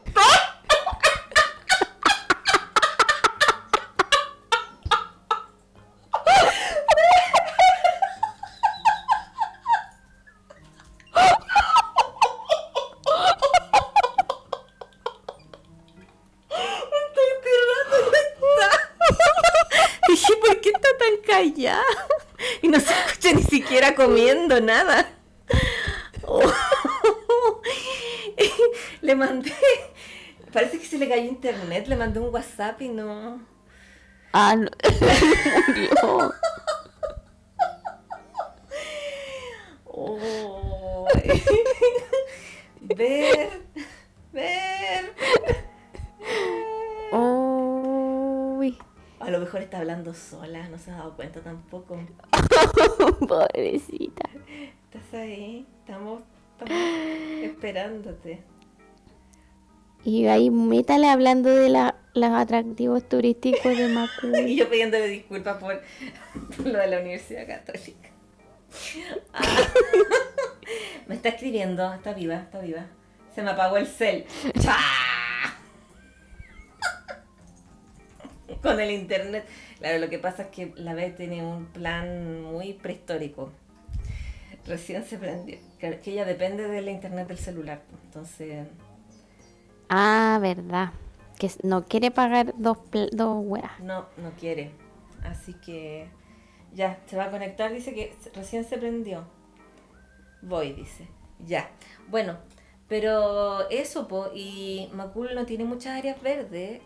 [23.96, 25.08] comiendo nada.
[26.26, 26.42] Oh.
[29.02, 29.52] Le mandé,
[30.54, 33.42] parece que se le cayó internet, le mandé un WhatsApp y no...
[34.32, 34.70] Ah, no.
[35.68, 36.34] Murió.
[39.86, 41.08] Oh.
[42.82, 43.50] ver,
[44.32, 45.14] ver.
[47.12, 48.78] Uy,
[49.20, 51.98] A lo mejor está hablando sola, no se ha dado cuenta tampoco.
[53.28, 54.30] pobrecita.
[54.86, 56.24] Estás ahí, estamos,
[56.58, 56.84] estamos
[57.44, 58.44] esperándote.
[60.04, 64.36] Y ahí métale hablando de la, los atractivos turísticos de Macul.
[64.48, 65.82] Y yo pidiéndole disculpas por,
[66.56, 68.10] por lo de la Universidad Católica.
[69.34, 69.46] Ah.
[71.08, 72.86] Me está escribiendo, está viva, está viva.
[73.34, 74.26] Se me apagó el cel.
[74.62, 74.78] ¡Chá!
[78.62, 79.46] Con el internet.
[79.80, 83.52] Claro, lo que pasa es que la B tiene un plan muy prehistórico.
[84.68, 85.58] Recién se prendió.
[85.80, 87.82] Que que ella depende del internet del celular.
[87.90, 88.68] pues, Entonces,
[89.90, 90.92] Ah, verdad.
[91.38, 92.78] Que no quiere pagar dos,
[93.14, 93.80] dos weas.
[93.80, 94.72] no, no quiere.
[95.24, 96.10] Así que
[96.74, 97.72] ya, se va a conectar.
[97.72, 99.24] Dice que recién se prendió.
[100.42, 101.08] Voy, dice.
[101.46, 101.70] Ya.
[102.10, 102.38] Bueno,
[102.90, 106.82] pero eso, po, y Macul no tiene muchas áreas verdes.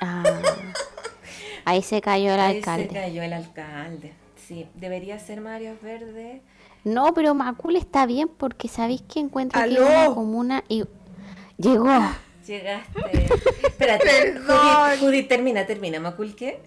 [0.00, 0.24] Ah.
[1.64, 2.88] Ahí se cayó el Ahí alcalde.
[2.88, 4.12] se cayó el alcalde.
[4.46, 6.40] Sí, debería ser más áreas verdes.
[6.84, 9.86] No, pero Macul está bien porque sabéis que es ¡Aló!
[9.86, 10.84] una comuna y
[11.56, 11.88] llegó.
[12.46, 13.26] Llegaste.
[13.66, 14.98] Espérate, Perdón.
[14.98, 16.00] Judith, termina, termina.
[16.00, 16.60] ¿Macul qué?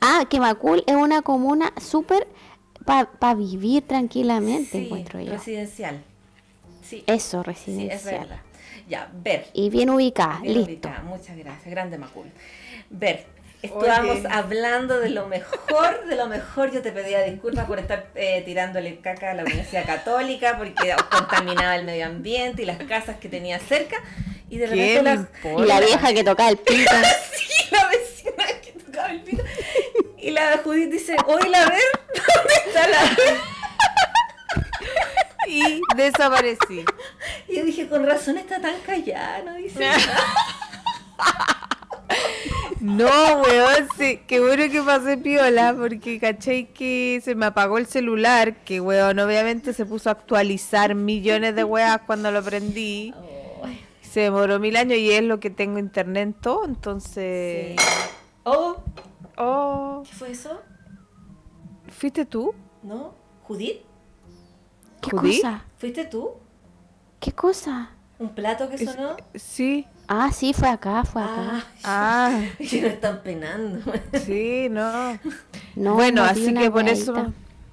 [0.00, 2.26] Ah, que Macul es una comuna súper
[2.84, 5.32] para vivir tranquilamente, Sí, encuentro yo.
[5.32, 6.02] residencial.
[6.82, 8.20] Sí, Eso, sí, es residencial.
[8.20, 8.40] verdad.
[8.88, 9.46] Ya, ver.
[9.54, 10.70] y bien ubicada, Bien listo.
[10.88, 12.26] ubicada, Muchas gracias, grande Macul.
[12.90, 13.24] Ver,
[13.64, 14.28] estábamos Oye.
[14.30, 16.70] hablando de lo mejor, de lo mejor.
[16.70, 21.76] Yo te pedía disculpas por estar eh, tirándole caca a la Universidad Católica porque contaminaba
[21.76, 23.96] el medio ambiente y las casas que tenía cerca.
[24.50, 25.62] Y de ¿Qué repente la?
[25.62, 26.74] Y la vieja que tocaba el pito.
[27.70, 29.42] y la vecina que tocaba el pito.
[30.18, 31.82] Y la Judith dice, oye, la ver,
[32.14, 33.54] ¿dónde está la ver?
[35.46, 36.84] Y desaparecí.
[37.48, 39.98] Y yo dije, con razón está tan callada, no dice nada.
[42.84, 47.86] No, weón, sí, qué bueno que pasé piola, porque caché que se me apagó el
[47.86, 53.14] celular, que weón, obviamente se puso a actualizar millones de weas cuando lo prendí.
[54.02, 57.74] Se demoró mil años y es lo que tengo internet en todo, entonces...
[57.80, 57.86] sí.
[58.44, 58.76] Oh,
[59.36, 60.60] Oh, ¿qué fue eso?
[61.88, 62.54] ¿fuiste tú?
[62.82, 63.14] ¿No?
[63.44, 63.78] ¿Judith?
[65.00, 65.42] ¿Qué ¿Judith?
[65.42, 65.64] cosa?
[65.78, 66.32] ¿Fuiste tú?
[67.18, 67.90] ¿Qué cosa?
[68.18, 69.16] ¿Un plato que Es- sonó?
[69.34, 69.86] Sí.
[70.08, 71.64] Ah, sí, fue acá, fue acá.
[71.82, 73.80] Ah, Ah, que me están penando.
[74.24, 75.18] sí, no.
[75.76, 77.32] No, bueno, así que por eso,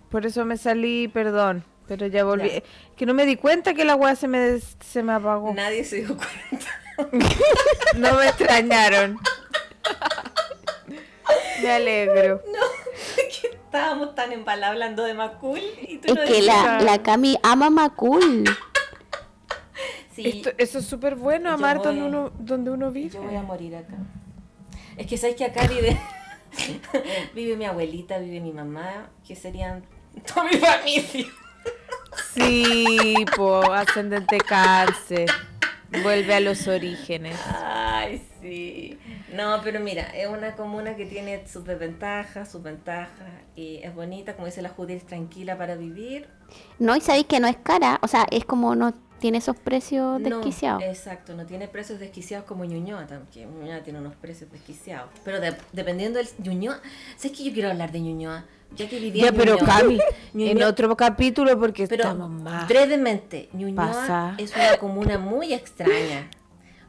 [0.10, 1.64] por eso me salí, perdón.
[1.88, 2.50] Pero ya volví.
[2.50, 2.64] Ya.
[2.96, 5.54] Que no me di cuenta que la wea se me, se me apagó.
[5.54, 6.68] Nadie se dio cuenta.
[7.96, 9.18] No me extrañaron.
[11.62, 12.42] Me alegro.
[12.52, 12.60] No,
[13.16, 17.38] que estábamos tan embalados hablando de Macul y tú Es no que la, la Cami
[17.42, 18.44] ama Macul.
[20.24, 23.10] Sí, Esto- eso es súper bueno, Yo amar voy- donde uno, donde uno vive.
[23.10, 23.96] yo voy a morir acá.
[24.98, 25.98] Es que sabes que acá vive
[27.36, 29.84] vive mi abuelita, vive mi mamá, que serían
[30.28, 31.26] toda mi familia.
[32.34, 35.30] Sí, po, ascendente cáncer.
[36.04, 37.38] Vuelve a los orígenes.
[37.54, 38.98] Ay, sí.
[39.34, 44.34] No, pero mira, es una comuna que tiene sus desventajas, sus ventajas, y es bonita,
[44.36, 46.30] como dice la Judith, es tranquila para vivir.
[46.80, 48.00] No, y sabéis que no es cara.
[48.04, 50.84] O sea, es como no tiene esos precios No, desquiciados.
[50.84, 55.10] exacto, no tiene precios desquiciados como Ñuñoa, que Ñuñoa tiene unos precios desquiciados.
[55.24, 56.82] Pero de- dependiendo del Ñuñoa,
[57.16, 58.46] ¿sabes que yo quiero hablar de Ñuñoa?
[58.76, 59.68] Ya que viví Ya, en pero Ñuñoa.
[59.68, 60.00] Cami,
[60.34, 62.68] en Ñuñoa- otro capítulo porque pero estamos más.
[62.68, 64.36] brevemente, Ñuñoa pasa.
[64.38, 66.30] es una comuna muy extraña.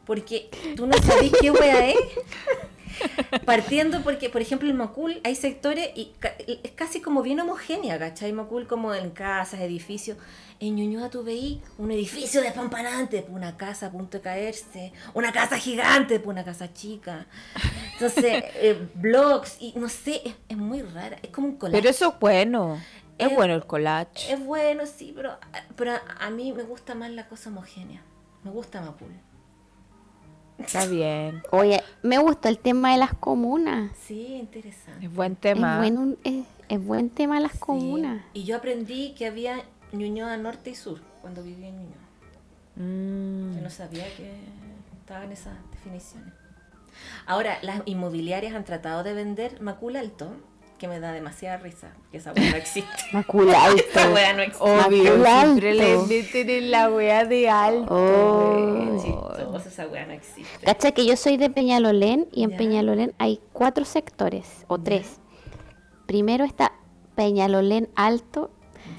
[0.06, 1.96] Porque tú no sabes qué wea es.
[3.46, 7.98] Partiendo porque, por ejemplo, en Macul hay sectores y ca- es casi como bien homogénea,
[7.98, 8.32] ¿cachai?
[8.32, 10.18] Macul como en casas, edificios.
[10.64, 15.32] En Ñuñoa tú veí un edificio despampanante, pues, una casa a punto de caerse, una
[15.32, 17.26] casa gigante, pues, una casa chica.
[17.94, 21.78] Entonces, eh, blogs y no sé, es, es muy rara, es como un collage.
[21.80, 22.80] Pero eso es bueno.
[23.18, 24.32] Es Es- bueno el collage.
[24.32, 25.36] Es bueno, sí, pero,
[25.74, 28.00] pero a, a mí me gusta más la cosa homogénea.
[28.44, 29.10] Me gusta Macul.
[30.58, 31.42] Está bien.
[31.50, 33.90] Oye, me gusta el tema de las comunas.
[34.06, 35.06] Sí, interesante.
[35.06, 35.78] Es buen Es tema.
[35.78, 38.22] buen, un- es, es buen tema las comunas.
[38.32, 39.56] Y yo aprendí que había
[39.92, 42.02] Ñuñoa norte y sur cuando vivía en Ñuñoa.
[42.76, 43.56] Mm.
[43.56, 44.32] Yo no sabía que
[45.00, 46.32] estaban esas definiciones.
[47.26, 50.32] Ahora, las inmobiliarias han tratado de vender Macul Alto,
[50.78, 52.90] que me da demasiada risa, que esa hueá no existe.
[53.12, 53.76] Maculado.
[53.76, 54.64] esa hueá no existe.
[54.64, 56.06] Obvio, Macul siempre le alto.
[56.06, 57.94] meten en la wea de alto.
[57.94, 59.00] Oh.
[59.02, 60.64] Chistoso, esa hueá no existe.
[60.66, 62.56] Cacha que yo soy de Peñalolén y en Ya.
[62.56, 65.20] Peñalolén hay cuatro sectores o tres.
[66.06, 66.72] Primero está
[67.14, 68.50] Peñalolén Alto,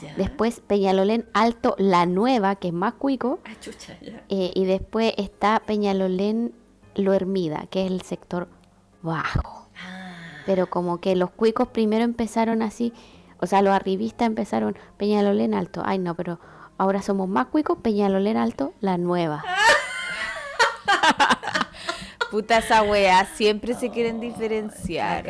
[0.03, 0.13] Ya.
[0.15, 4.23] después Peñalolén Alto La Nueva, que es más cuico, Ah, chucha, ya.
[4.29, 6.53] eh, y después está Peñalolén
[6.95, 8.47] Lo Hermida, que es el sector
[9.01, 9.67] bajo.
[9.83, 10.13] Ah,
[10.45, 12.93] Pero como que los cuicos primero empezaron así,
[13.39, 15.81] o sea, los arribistas empezaron Peñalolén Alto.
[15.85, 16.39] Ay, no, pero
[16.77, 19.43] ahora somos más cuicos, Peñalolén Alto, La Nueva.
[22.31, 25.23] Puta esa weá, siempre se quieren diferenciar.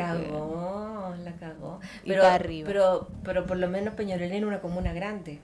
[1.18, 1.80] La cagó.
[2.04, 2.66] Y Pero, arriba.
[2.66, 5.40] pero, pero por lo menos Peñalolén es una comuna grande.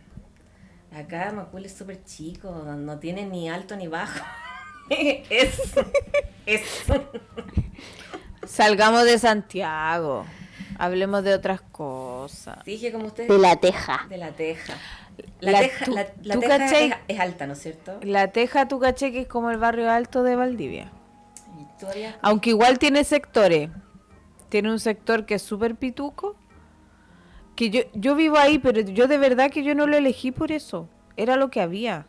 [0.96, 4.24] Acá Macul es súper chico, no tiene ni alto ni bajo.
[4.90, 5.60] es,
[6.46, 6.62] es.
[8.46, 10.24] Salgamos de Santiago.
[10.78, 12.64] Hablemos de otras cosas.
[12.64, 13.28] Dije como ustedes.
[13.28, 14.06] De la teja.
[14.08, 14.74] De la teja.
[15.40, 17.98] La, La- teja, tú- la, la teja es, es alta, ¿no es cierto?
[18.02, 20.90] La Teja, tu caché que es como el barrio alto de Valdivia.
[21.78, 23.68] Todavía- Aunque igual tiene sectores.
[24.50, 26.36] Tiene un sector que es súper pituco.
[27.56, 30.52] Que yo, yo vivo ahí, pero yo de verdad que yo no lo elegí por
[30.52, 30.88] eso.
[31.16, 32.06] Era lo que había.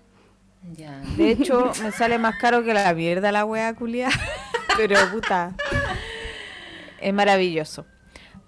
[0.74, 1.00] Ya.
[1.18, 4.10] De hecho, me sale más caro que la mierda la wea culia.
[4.78, 5.56] Pero puta.
[7.00, 7.86] Es maravilloso.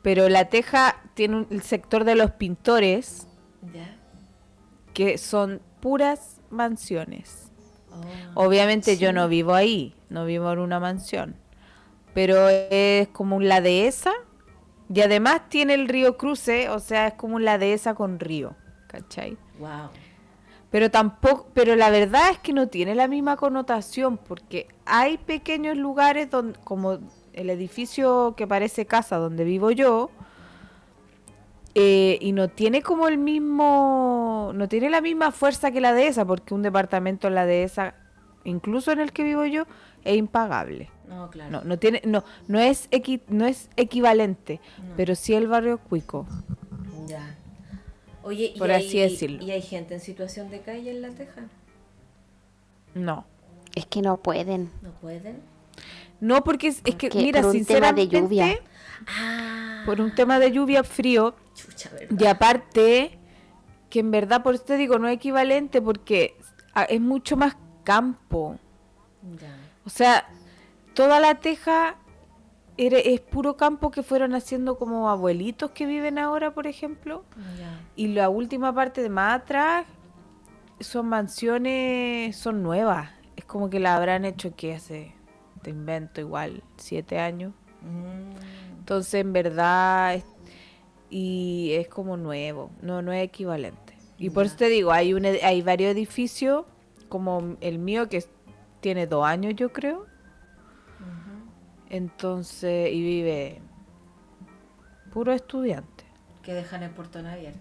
[0.04, 3.28] Pero la Teja tiene un, el sector de los pintores,
[3.74, 3.98] Ya.
[4.94, 7.52] que son puras mansiones.
[8.36, 8.46] Oh.
[8.46, 11.36] Obviamente yo no vivo ahí, no vivo en una mansión.
[12.14, 14.12] Pero es como un la dehesa.
[14.94, 18.56] Y además tiene el río Cruce, o sea, es como la dehesa con río.
[18.88, 19.38] ¿Cachai?
[19.60, 19.90] Wow.
[20.74, 25.78] Pero tampoco, pero la verdad es que no tiene la misma connotación, porque hay pequeños
[25.78, 26.98] lugares donde, como
[27.34, 30.10] el edificio que parece casa donde vivo yo,
[31.76, 36.26] eh, y no tiene como el mismo, no tiene la misma fuerza que la dehesa,
[36.26, 37.96] porque un departamento en la dehesa,
[38.44, 39.66] incluso en el que vivo yo,
[40.04, 40.90] es impagable.
[41.14, 41.52] No, claro.
[41.52, 44.94] No, no tiene, no, no es equi- no es equivalente, No.
[44.98, 46.26] pero sí el barrio cuico.
[47.08, 47.36] Ya.
[48.24, 49.44] Oye, ¿y hay, decirlo.
[49.44, 51.42] ¿y hay gente en situación de calle en La Teja?
[52.96, 53.26] No.
[53.76, 54.70] Es que no pueden.
[54.82, 55.42] ¿No pueden?
[56.20, 58.60] No, porque es, es que, Porque mira, por un tema de lluvia.
[59.08, 62.18] Ah, por un tema de lluvia, frío, chucha, ¿verdad?
[62.18, 63.18] y aparte,
[63.90, 66.38] que en verdad, por eso te digo, no es equivalente, porque
[66.74, 68.58] ah, es mucho más campo.
[69.42, 69.56] Ya.
[69.86, 70.30] O sea,
[70.94, 71.96] toda la teja
[72.78, 77.24] era- es puro campo que fueron haciendo como abuelitos que viven ahora, por ejemplo.
[77.96, 79.86] Y la última parte de más atrás
[80.80, 83.10] son mansiones, son nuevas.
[83.36, 85.14] Es como que la habrán hecho que hace,
[85.62, 87.54] te invento igual, siete años.
[87.82, 88.34] Mm,
[88.80, 90.26] Entonces, en verdad, es-
[91.10, 93.94] y es como nuevo, no, no es equivalente.
[94.18, 96.66] Y por eso te digo, hay, un, hay varios edificios,
[97.08, 98.26] como el mío, que
[98.82, 100.06] tiene dos años, yo creo.
[101.98, 103.62] Entonces, y vive
[105.12, 106.04] puro estudiante,
[106.42, 107.60] que dejan el portón abierto.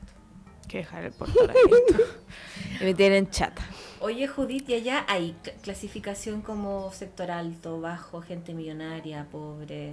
[0.69, 2.03] que dejar el portón abierto.
[2.81, 3.63] y me tienen chata.
[4.01, 9.93] Oye, Judith, ¿y allá hay cl- clasificación como sector alto, bajo, gente millonaria, pobre?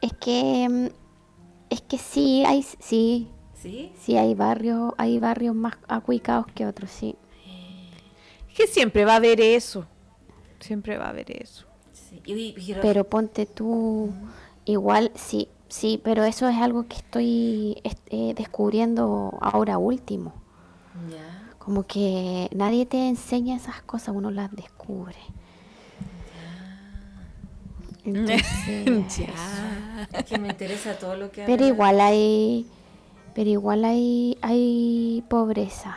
[0.00, 0.86] Es que mm,
[1.68, 3.92] es que sí hay sí, ¿Sí?
[4.00, 7.16] sí hay barrios, hay barrios más acuicados que otros, sí.
[8.48, 9.84] Es que siempre va a haber eso.
[10.60, 11.66] Siempre va a haber eso.
[12.82, 14.10] Pero ponte tú
[14.64, 20.34] igual sí, sí, pero eso es algo que estoy est- eh, descubriendo ahora último.
[21.58, 25.16] Como que nadie te enseña esas cosas, uno las descubre.
[28.04, 28.46] Entonces,
[29.18, 30.08] ya.
[30.12, 32.66] Es que me interesa todo lo que pero igual hay,
[33.34, 35.96] pero igual hay, hay pobreza,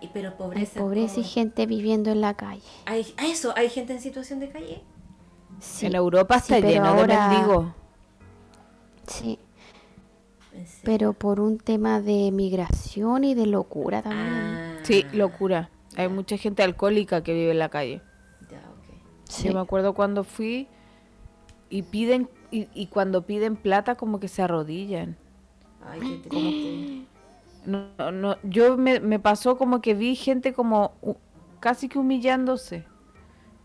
[0.00, 0.80] Pero hay pobreza.
[0.80, 2.62] pobreza y gente viviendo en la calle.
[2.86, 4.82] Hay, eso, hay gente en situación de calle.
[5.58, 7.66] Sí, en Europa sí, está pero lleno ahora- de mendigos.
[9.06, 9.38] sí,
[10.84, 14.26] pero por un tema de migración y de locura también.
[14.28, 15.70] Ah, Sí, locura.
[15.96, 18.02] Hay mucha gente alcohólica que vive en la calle.
[19.24, 19.48] Sí.
[19.48, 20.68] Yo me acuerdo cuando fui
[21.68, 25.16] y piden y, y cuando piden plata como que se arrodillan.
[25.84, 27.06] Ay, qué triste.
[27.64, 30.92] No, no, yo me, me pasó como que vi gente como
[31.58, 32.84] casi que humillándose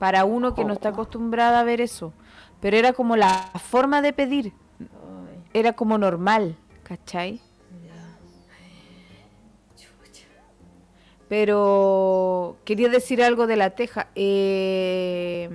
[0.01, 2.11] para uno que no está acostumbrada a ver eso.
[2.59, 4.51] Pero era como la forma de pedir,
[5.53, 7.39] era como normal, ¿cachai?
[11.29, 14.07] Pero quería decir algo de la teja.
[14.15, 15.47] eh,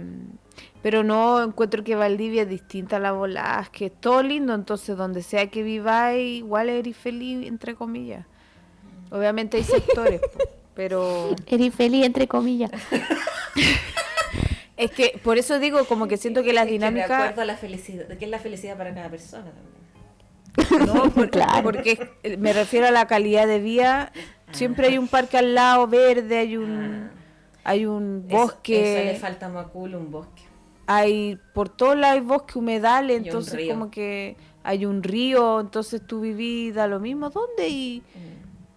[0.81, 3.61] pero no encuentro que Valdivia es distinta a la.
[3.63, 8.25] Es que es todo lindo, entonces donde sea que viváis, igual eres feliz, entre comillas.
[9.11, 10.21] Obviamente hay sectores,
[10.77, 12.71] pero Eres feliz, entre comillas.
[14.77, 17.11] es que por eso digo, como que siento que las De dinámicas.
[17.11, 19.77] acuerdo a la felicidad, de qué es la felicidad para cada persona también.
[20.87, 21.63] No, por- Claro.
[21.63, 24.13] porque eh, me refiero a la calidad de vida.
[24.53, 27.11] Siempre hay un parque al lado verde, hay un,
[27.65, 29.01] hay un Eso- bosque.
[29.01, 30.43] Eso, le falta a Macul, un bosque.
[30.87, 36.01] hay por todos lados hay bosque humedales, Y entonces como que hay un río, entonces
[36.07, 37.69] tú vivís da lo mismo, ¿dónde?
[37.69, 38.03] Y,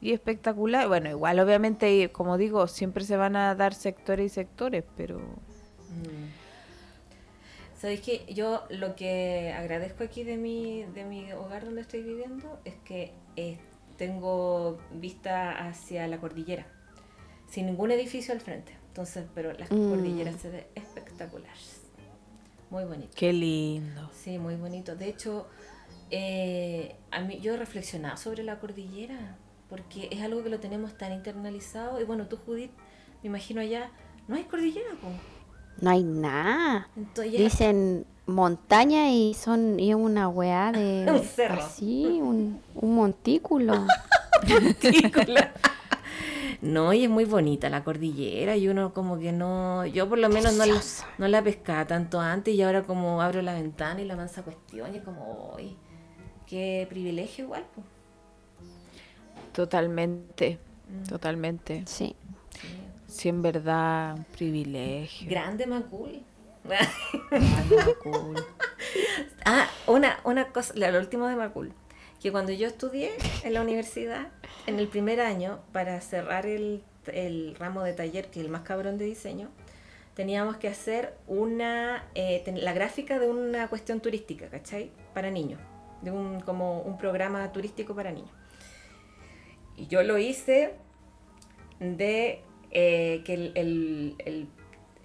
[0.01, 0.88] y espectacular.
[0.88, 5.19] Bueno, igual obviamente, como digo, siempre se van a dar sectores y sectores, pero...
[5.90, 7.80] Mm.
[7.80, 12.60] Sabéis que yo lo que agradezco aquí de mi, de mi hogar donde estoy viviendo
[12.66, 13.57] es que eh,
[13.98, 16.66] tengo vista hacia la cordillera,
[17.49, 18.74] sin ningún edificio al frente.
[18.90, 19.90] Entonces, pero las Mm.
[19.90, 21.82] cordilleras se ven espectaculares.
[22.70, 23.11] Muy bonito.
[23.16, 24.10] Qué lindo.
[24.14, 24.95] Sí, muy bonito.
[24.95, 25.48] De hecho,
[26.11, 29.38] eh, a mí, yo he reflexionado sobre la cordillera,
[29.70, 32.02] porque es algo que lo tenemos tan internalizado.
[32.02, 32.72] Y bueno, tú, Judith,
[33.24, 33.90] me imagino allá,
[34.28, 35.07] no hay cordillera, po.
[35.81, 36.88] No hay nada.
[36.95, 41.61] Entonces, Dicen montaña y son y es una weá de Un cerro.
[41.64, 43.73] así, un, un montículo.
[46.61, 50.27] No, y es muy bonita la cordillera y uno como que no, yo por lo
[50.30, 50.81] menos no, la-
[51.18, 54.93] no la pescaba tanto antes y ahora como abro la ventana y la mansa cuestión
[54.93, 55.77] y es como, uy,
[56.45, 57.64] qué privilegio igual.
[57.73, 57.81] po".
[59.53, 60.60] Totalmente,
[61.07, 61.84] totalmente.
[61.85, 62.15] Sí.
[63.10, 65.30] Sí, en verdad, un privilegio.
[65.30, 66.23] Grande Macul.
[68.03, 68.36] Cool.
[69.45, 71.73] ah, una, una cosa, lo último de Macul,
[72.22, 73.11] que cuando yo estudié
[73.44, 74.27] en la universidad,
[74.68, 78.61] en el primer año, para cerrar el, el ramo de taller, que es el más
[78.61, 79.49] cabrón de diseño,
[80.14, 84.91] teníamos que hacer una eh, la gráfica de una cuestión turística, ¿cachai?
[85.14, 85.60] Para niños,
[86.02, 88.31] de un como un programa turístico para niños.
[89.76, 90.76] Y yo lo hice
[91.80, 94.48] de eh, que el, el- el-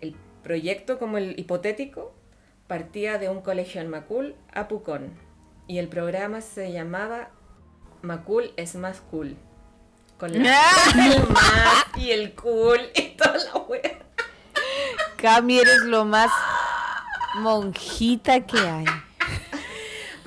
[0.00, 2.14] el proyecto como el hipotético
[2.66, 5.10] partía de un colegio en Macul a Pucón
[5.66, 7.30] y el programa se llamaba
[8.02, 9.36] Macul es más cool.
[10.18, 10.38] Con la
[11.14, 13.98] el más y el cool y toda la wea.
[15.16, 16.30] Cami, eres lo más
[17.36, 18.84] monjita que hay.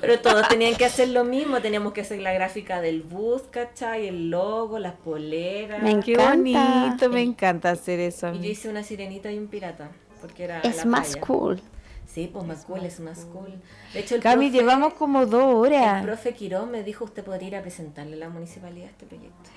[0.00, 4.06] Pero todos tenían que hacer lo mismo, teníamos que hacer la gráfica del bus, ¿cachai?
[4.08, 5.82] El logo, las poleras.
[5.82, 6.30] Me Qué encanta.
[6.34, 8.28] bonito, me encanta hacer eso.
[8.28, 11.20] a Y yo hice una sirenita y un pirata, porque era Es la más playa.
[11.26, 11.60] cool.
[12.06, 13.52] Sí, pues más cool, es más cool.
[13.92, 16.02] De hecho, el Cami, profe- llevamos como dos El horas.
[16.02, 19.50] profe Quirón me dijo, usted podría ir a presentarle a la municipalidad este proyecto.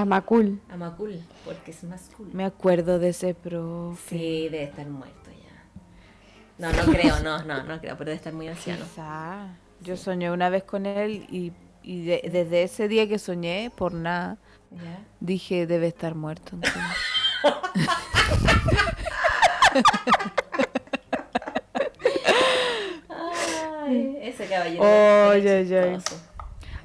[0.00, 0.60] Amacul.
[0.68, 2.28] A Macul, porque es más cool.
[2.32, 4.18] Me acuerdo de ese profe.
[4.18, 5.23] Sí, debe estar muerto.
[6.58, 8.84] No, no creo, no, no, no creo, pero debe estar muy anciano.
[8.84, 9.48] Quizá.
[9.80, 11.52] Yo soñé una vez con él y,
[11.82, 14.38] y de- desde ese día que soñé, por nada,
[14.70, 15.00] ¿Ya?
[15.20, 16.50] dije, debe estar muerto.
[16.54, 16.82] entonces.
[23.08, 24.82] Ay, ese caballero.
[26.00, 26.20] Chistoso.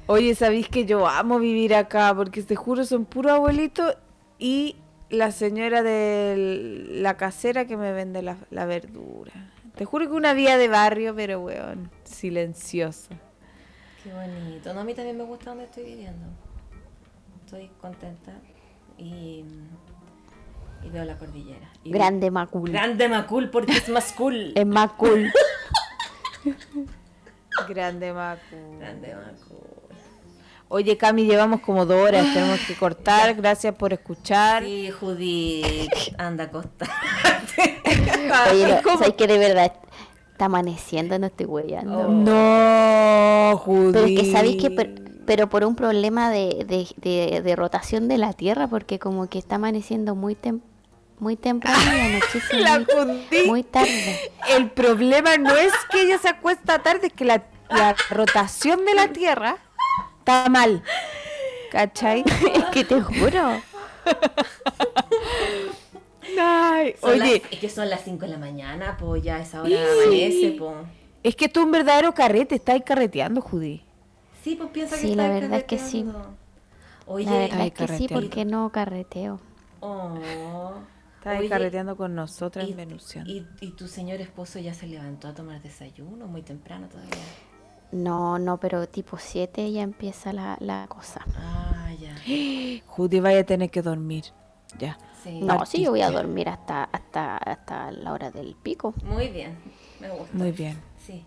[0.06, 2.12] Oye, ¿sabéis que yo amo vivir acá?
[2.14, 3.96] Porque te juro, son puros abuelitos
[4.38, 4.76] y
[5.08, 9.32] la señora de la casera que me vende la, la verdura.
[9.80, 13.14] Te juro que una vía de barrio, pero weón, silenciosa.
[14.04, 14.74] Qué bonito.
[14.74, 16.26] No, a mí también me gusta donde estoy viviendo.
[17.46, 18.32] Estoy contenta
[18.98, 19.42] y,
[20.82, 21.66] y veo la cordillera.
[21.82, 22.70] Y Grande Macul.
[22.70, 24.52] Grande Macul porque es más cool.
[24.54, 25.32] Es más cool.
[27.66, 28.78] Grande Macu.
[28.78, 29.79] Grande Macul.
[30.72, 33.34] Oye, Cami, llevamos como dos horas, tenemos que cortar.
[33.34, 34.62] Gracias por escuchar.
[34.62, 36.50] Sí, Judith, anda a.
[38.52, 38.80] Oye.
[38.84, 39.72] ¿sabes que de verdad
[40.30, 41.18] está amaneciendo?
[41.18, 42.06] No estoy huellando.
[42.08, 43.92] No, Judith.
[43.94, 48.06] Pero es que sabéis que, per- pero por un problema de, de, de- de rotación
[48.06, 50.60] de la Tierra, porque como que está amaneciendo muy tem-
[51.18, 54.30] muy temprano y anochece La muy, muy tarde.
[54.56, 58.94] El problema no es que ella se acuesta tarde, es que la, la rotación de
[58.94, 59.56] la Tierra
[60.38, 60.82] está mal.
[61.70, 62.24] ¿Cachai?
[62.54, 63.60] es que te juro.
[66.38, 69.40] Ay, Son oye, las- es que son las 5 de la mañana, pues ya a
[69.40, 70.74] esa hora amanece, pues.
[71.22, 73.82] es que tú un verdadero carrete, estás carreteando, Judí.
[74.42, 76.02] Sí, pues piensa que Sí, está la verdad es que sí.
[76.02, 76.34] carreteando.
[77.06, 79.40] Oye, La verdad es que sí, porque no carreteo.
[79.80, 80.18] oh,
[81.26, 83.26] oye, carreteando con nosotras y, en Venusión.
[83.28, 87.10] y, y tu señor esposo ya se levantó a tomar desayuno muy temprano todavía.
[87.92, 91.24] No, no, pero tipo 7 ya empieza la, la cosa.
[91.36, 92.14] Ah, ya.
[92.86, 94.24] Judí vaya a tener que dormir.
[94.78, 94.98] Ya.
[95.22, 95.40] Sí.
[95.42, 98.94] No, sí, yo voy a dormir hasta, hasta, hasta la hora del pico.
[99.04, 99.58] Muy bien.
[100.00, 100.34] Me gusta.
[100.36, 100.80] Muy bien.
[101.04, 101.24] Sí.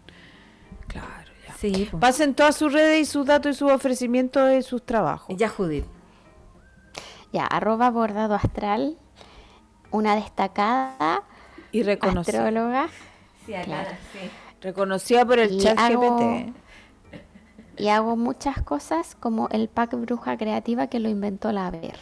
[0.87, 1.53] Claro, ya.
[1.55, 1.99] Sí, pues.
[2.01, 5.35] Pasen todas sus redes y sus datos y sus ofrecimientos de sus trabajos.
[5.37, 5.85] Ya, Judith.
[7.31, 8.97] Ya, arroba bordado astral,
[9.91, 11.23] una destacada
[11.71, 12.39] Y reconocida.
[12.39, 12.87] astróloga
[13.45, 13.89] Sí, acá, Claro.
[14.13, 14.29] sí.
[14.63, 16.53] Reconocida por el Y chat hago- GPT.
[17.77, 21.97] y hago muchas cosas como el pack bruja creativa que lo inventó la Ver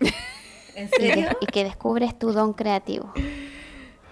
[0.74, 1.28] ¿En y, de- serio?
[1.40, 3.12] y que descubres tu don creativo.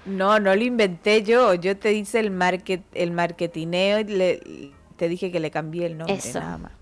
[0.07, 1.53] No, no lo inventé yo.
[1.55, 5.99] Yo te hice el market, el marketineo y le- te dije que le cambié el
[5.99, 6.41] nombre Eso.
[6.41, 6.73] nada más.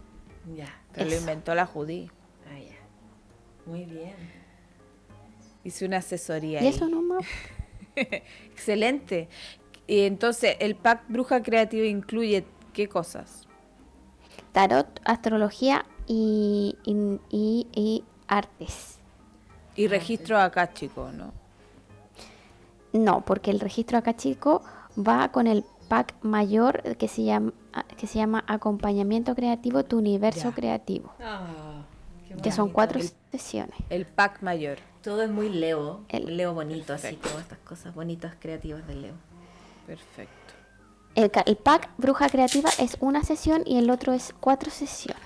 [0.56, 0.74] Ya.
[0.92, 2.10] Pero lo inventó la Judí.
[3.66, 4.14] Muy bien.
[5.62, 6.62] Hice una asesoría.
[6.62, 6.74] Y ahí.
[6.74, 7.24] eso nomás.
[7.96, 9.28] Excelente.
[9.88, 13.48] Y entonces, el pack Bruja Creativa incluye qué cosas?
[14.52, 16.92] Tarot, astrología y, y,
[17.30, 18.98] y- y artes.
[19.74, 21.32] Y registro acá, chicos, ¿no?
[22.92, 24.62] No, porque el registro acá chico
[24.96, 27.52] va con el pack mayor que se llama,
[27.96, 30.54] que se llama Acompañamiento Creativo, tu universo Ya.
[30.54, 31.12] creativo.
[31.20, 31.82] Ah,
[32.28, 32.74] qué Que son bonito.
[32.74, 33.76] cuatro El- sesiones.
[33.90, 34.78] El pack mayor.
[35.02, 36.00] Todo es muy Leo.
[36.08, 37.28] El- Leo bonito, así, Perfecto.
[37.28, 39.14] todas estas cosas bonitas, creativas de Leo.
[39.88, 40.54] Perfecto.
[41.14, 45.22] El, pack Bruja Creativa es una sesión y el otro es cuatro sesiones.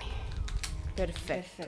[0.95, 1.65] Perfecto.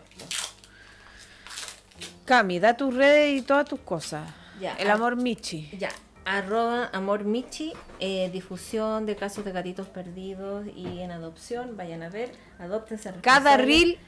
[2.24, 4.30] Cami, da tus redes y todas tus cosas.
[4.60, 4.76] Ya.
[4.76, 5.76] El amor Michi.
[5.76, 5.88] Ya,
[6.24, 11.76] arroba amor Michi, eh, difusión de casos de gatitos perdidos y en adopción.
[11.76, 12.30] Vayan a ver,
[12.60, 13.12] adoptense.
[13.22, 13.98] Cada reel,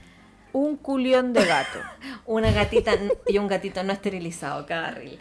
[0.52, 1.80] un culión de gato.
[2.24, 2.92] Una gatita
[3.26, 5.18] y un gatito no esterilizado, cada reel.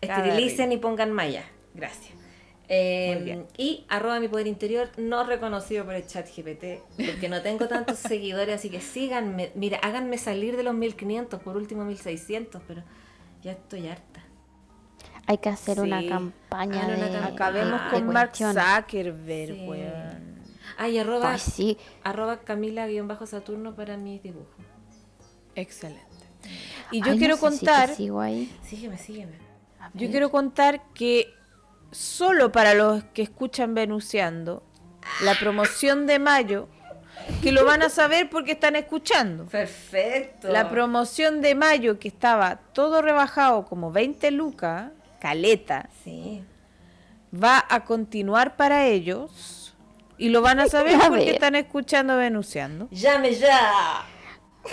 [0.00, 0.78] Cada Esterilicen reel.
[0.78, 1.44] y pongan malla.
[1.74, 2.17] Gracias.
[2.70, 3.46] Eh, bien.
[3.56, 7.98] y arroba mi poder interior no reconocido por el chat GPT porque no tengo tantos
[8.10, 12.82] seguidores así que síganme mira háganme salir de los 1500 por último 1600 pero
[13.42, 14.22] ya estoy harta
[15.26, 17.16] Hay que hacer una campaña una de.
[17.18, 18.54] Acabemos de con Mark cuestión.
[18.54, 19.66] Zuckerberg, Sí.
[19.66, 20.38] weón.
[21.00, 21.78] arroba Ay, sí.
[22.04, 24.54] arroba Camila-Saturno para mis dibujos
[25.54, 26.04] Excelente.
[26.90, 28.50] Y yo Ay, no quiero si contar, sigo ahí.
[28.62, 29.32] sígueme sígueme
[29.94, 31.32] yo quiero contar que
[31.90, 34.62] solo para los que escuchan Venuciando,
[35.22, 36.68] la promoción de mayo,
[37.42, 39.46] que lo van a saber porque están escuchando.
[39.46, 44.90] perfecto La promoción de mayo que estaba todo rebajado como 20 lucas,
[45.20, 46.42] caleta, sí
[47.32, 49.74] va a continuar para ellos
[50.16, 52.88] y lo van a saber porque están escuchando Venuciando.
[52.90, 54.04] llame ya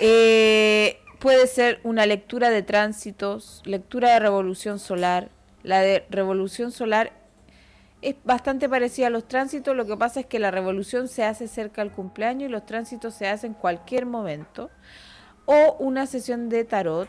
[0.00, 5.30] Eh, puede ser una lectura de tránsitos, lectura de revolución solar.
[5.66, 7.10] La de revolución solar
[8.00, 11.48] es bastante parecida a los tránsitos, lo que pasa es que la revolución se hace
[11.48, 14.70] cerca al cumpleaños y los tránsitos se hacen en cualquier momento.
[15.44, 17.08] O una sesión de tarot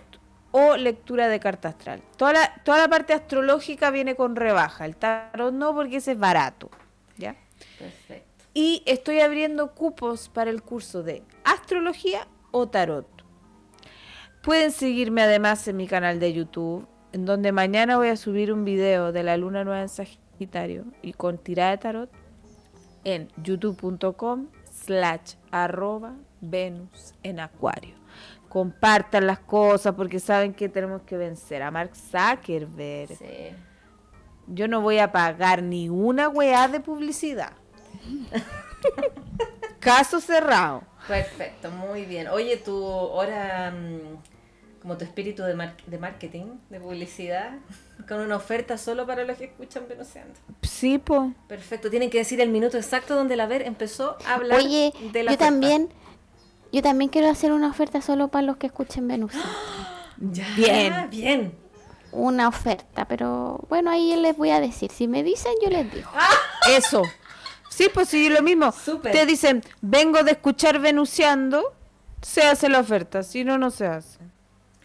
[0.49, 2.01] o lectura de carta astral.
[2.17, 6.17] Toda la, toda la parte astrológica viene con rebaja, el tarot no porque ese es
[6.19, 6.71] barato.
[7.15, 7.35] ¿ya?
[7.77, 13.07] perfecto Y estoy abriendo cupos para el curso de astrología o tarot.
[14.41, 18.65] Pueden seguirme además en mi canal de YouTube, en donde mañana voy a subir un
[18.65, 22.09] video de la luna nueva en Sagitario y con tirada de tarot
[23.03, 27.95] en youtube.com slash arroba Venus en Acuario.
[28.49, 33.15] Compartan las cosas porque saben que tenemos que vencer a Mark Zuckerberg.
[33.15, 33.55] sí
[34.47, 37.53] Yo no voy a pagar ni una weá de publicidad.
[39.79, 40.83] Caso cerrado.
[41.07, 42.27] Perfecto, muy bien.
[42.27, 44.36] Oye, tu hora, mm,
[44.81, 47.51] como tu espíritu de, mar- de marketing, de publicidad,
[48.07, 50.33] con una oferta solo para los que escuchan Venuseando.
[50.61, 51.33] Sí, po.
[51.47, 55.23] Perfecto, tienen que decir el minuto exacto donde la ver empezó a hablar Oye, de
[55.23, 55.45] la yo oferta.
[55.45, 55.89] también,
[56.71, 59.33] yo también quiero hacer una oferta solo para los que escuchen Venus.
[60.19, 61.09] Ya, Bien.
[61.11, 61.53] bien.
[62.11, 64.89] Una oferta, pero bueno, ahí les voy a decir.
[64.91, 66.09] Si me dicen, yo les digo.
[66.75, 67.03] Eso.
[67.69, 68.71] Sí, pues sí, lo mismo.
[68.71, 69.11] Súper.
[69.11, 71.71] Te dicen, vengo de escuchar Venuciando,
[72.23, 73.21] se hace la oferta.
[73.21, 74.17] Si no, no se hace.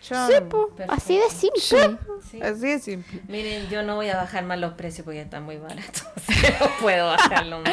[0.02, 0.14] Sí,
[0.50, 1.96] po, así de simple.
[2.28, 2.42] Sí.
[2.42, 3.20] Así de simple.
[3.28, 6.04] Miren, yo no voy a bajar más los precios porque ya están muy baratos.
[6.60, 7.72] no puedo bajarlo más.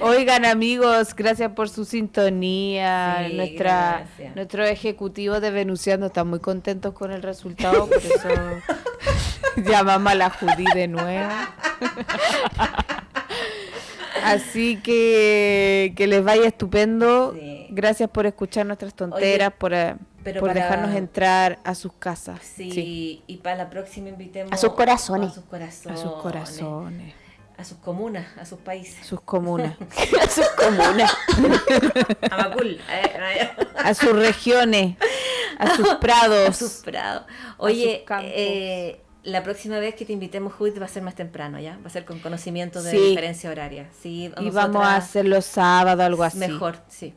[0.00, 3.26] Oigan amigos, gracias por su sintonía.
[3.28, 4.36] Sí, Nuestra, gracias.
[4.36, 8.28] nuestro ejecutivo de Venuciando están muy contentos con el resultado, por eso
[9.56, 11.32] llamamos a la Judy de nuevo.
[14.24, 17.32] Así que que les vaya estupendo.
[17.32, 17.68] Sí.
[17.70, 21.92] Gracias por escuchar nuestras tonteras, Oye, por, eh, pero por para- dejarnos entrar a sus
[21.94, 22.40] casas.
[22.42, 25.30] Sí, y para la próxima invitemos A sus corazones.
[25.30, 25.98] A sus corazones.
[25.98, 27.14] A sus corazones,
[27.58, 29.06] A sus comunas, a sus a países.
[29.06, 29.76] sus comunas,
[30.20, 31.12] A sus comunas.
[32.30, 32.78] A Macul.
[33.76, 34.96] a sus regiones,
[35.58, 36.48] a sus prados.
[36.48, 37.24] a sus prados.
[37.58, 41.60] Oye, sus eh, la próxima vez que te invitemos, Judith, va a ser más temprano,
[41.60, 41.78] ¿ya?
[41.78, 42.96] Va a ser con conocimiento de Sí.
[43.10, 43.88] diferencia horaria.
[44.00, 46.38] Sí, Y vamos a hacerlo sábado, algo así.
[46.38, 47.14] Mejor, sí,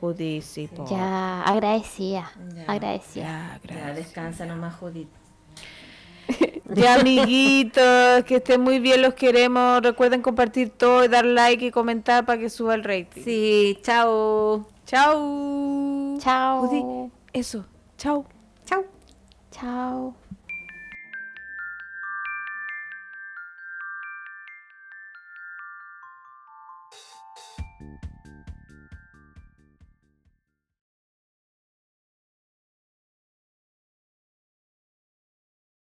[0.00, 0.06] sí.
[0.06, 0.84] Judy, sí, po.
[0.88, 2.30] Ya, agradecida.
[2.54, 2.64] Ya.
[2.66, 3.24] Agradecida.
[3.24, 3.96] Ya, Ya, gracias.
[3.96, 5.08] descansa nomás, Judith.
[6.74, 9.80] Ya, amiguitos, que estén muy bien, los queremos.
[9.82, 13.22] Recuerden compartir todo y dar like y comentar para que suba el rating.
[13.22, 14.68] Sí, chao.
[14.84, 16.18] Chao.
[16.18, 16.66] Chao.
[16.66, 17.64] Judy, eso.
[17.96, 18.26] Chao.
[18.66, 18.84] Chao.
[19.50, 20.27] Chao.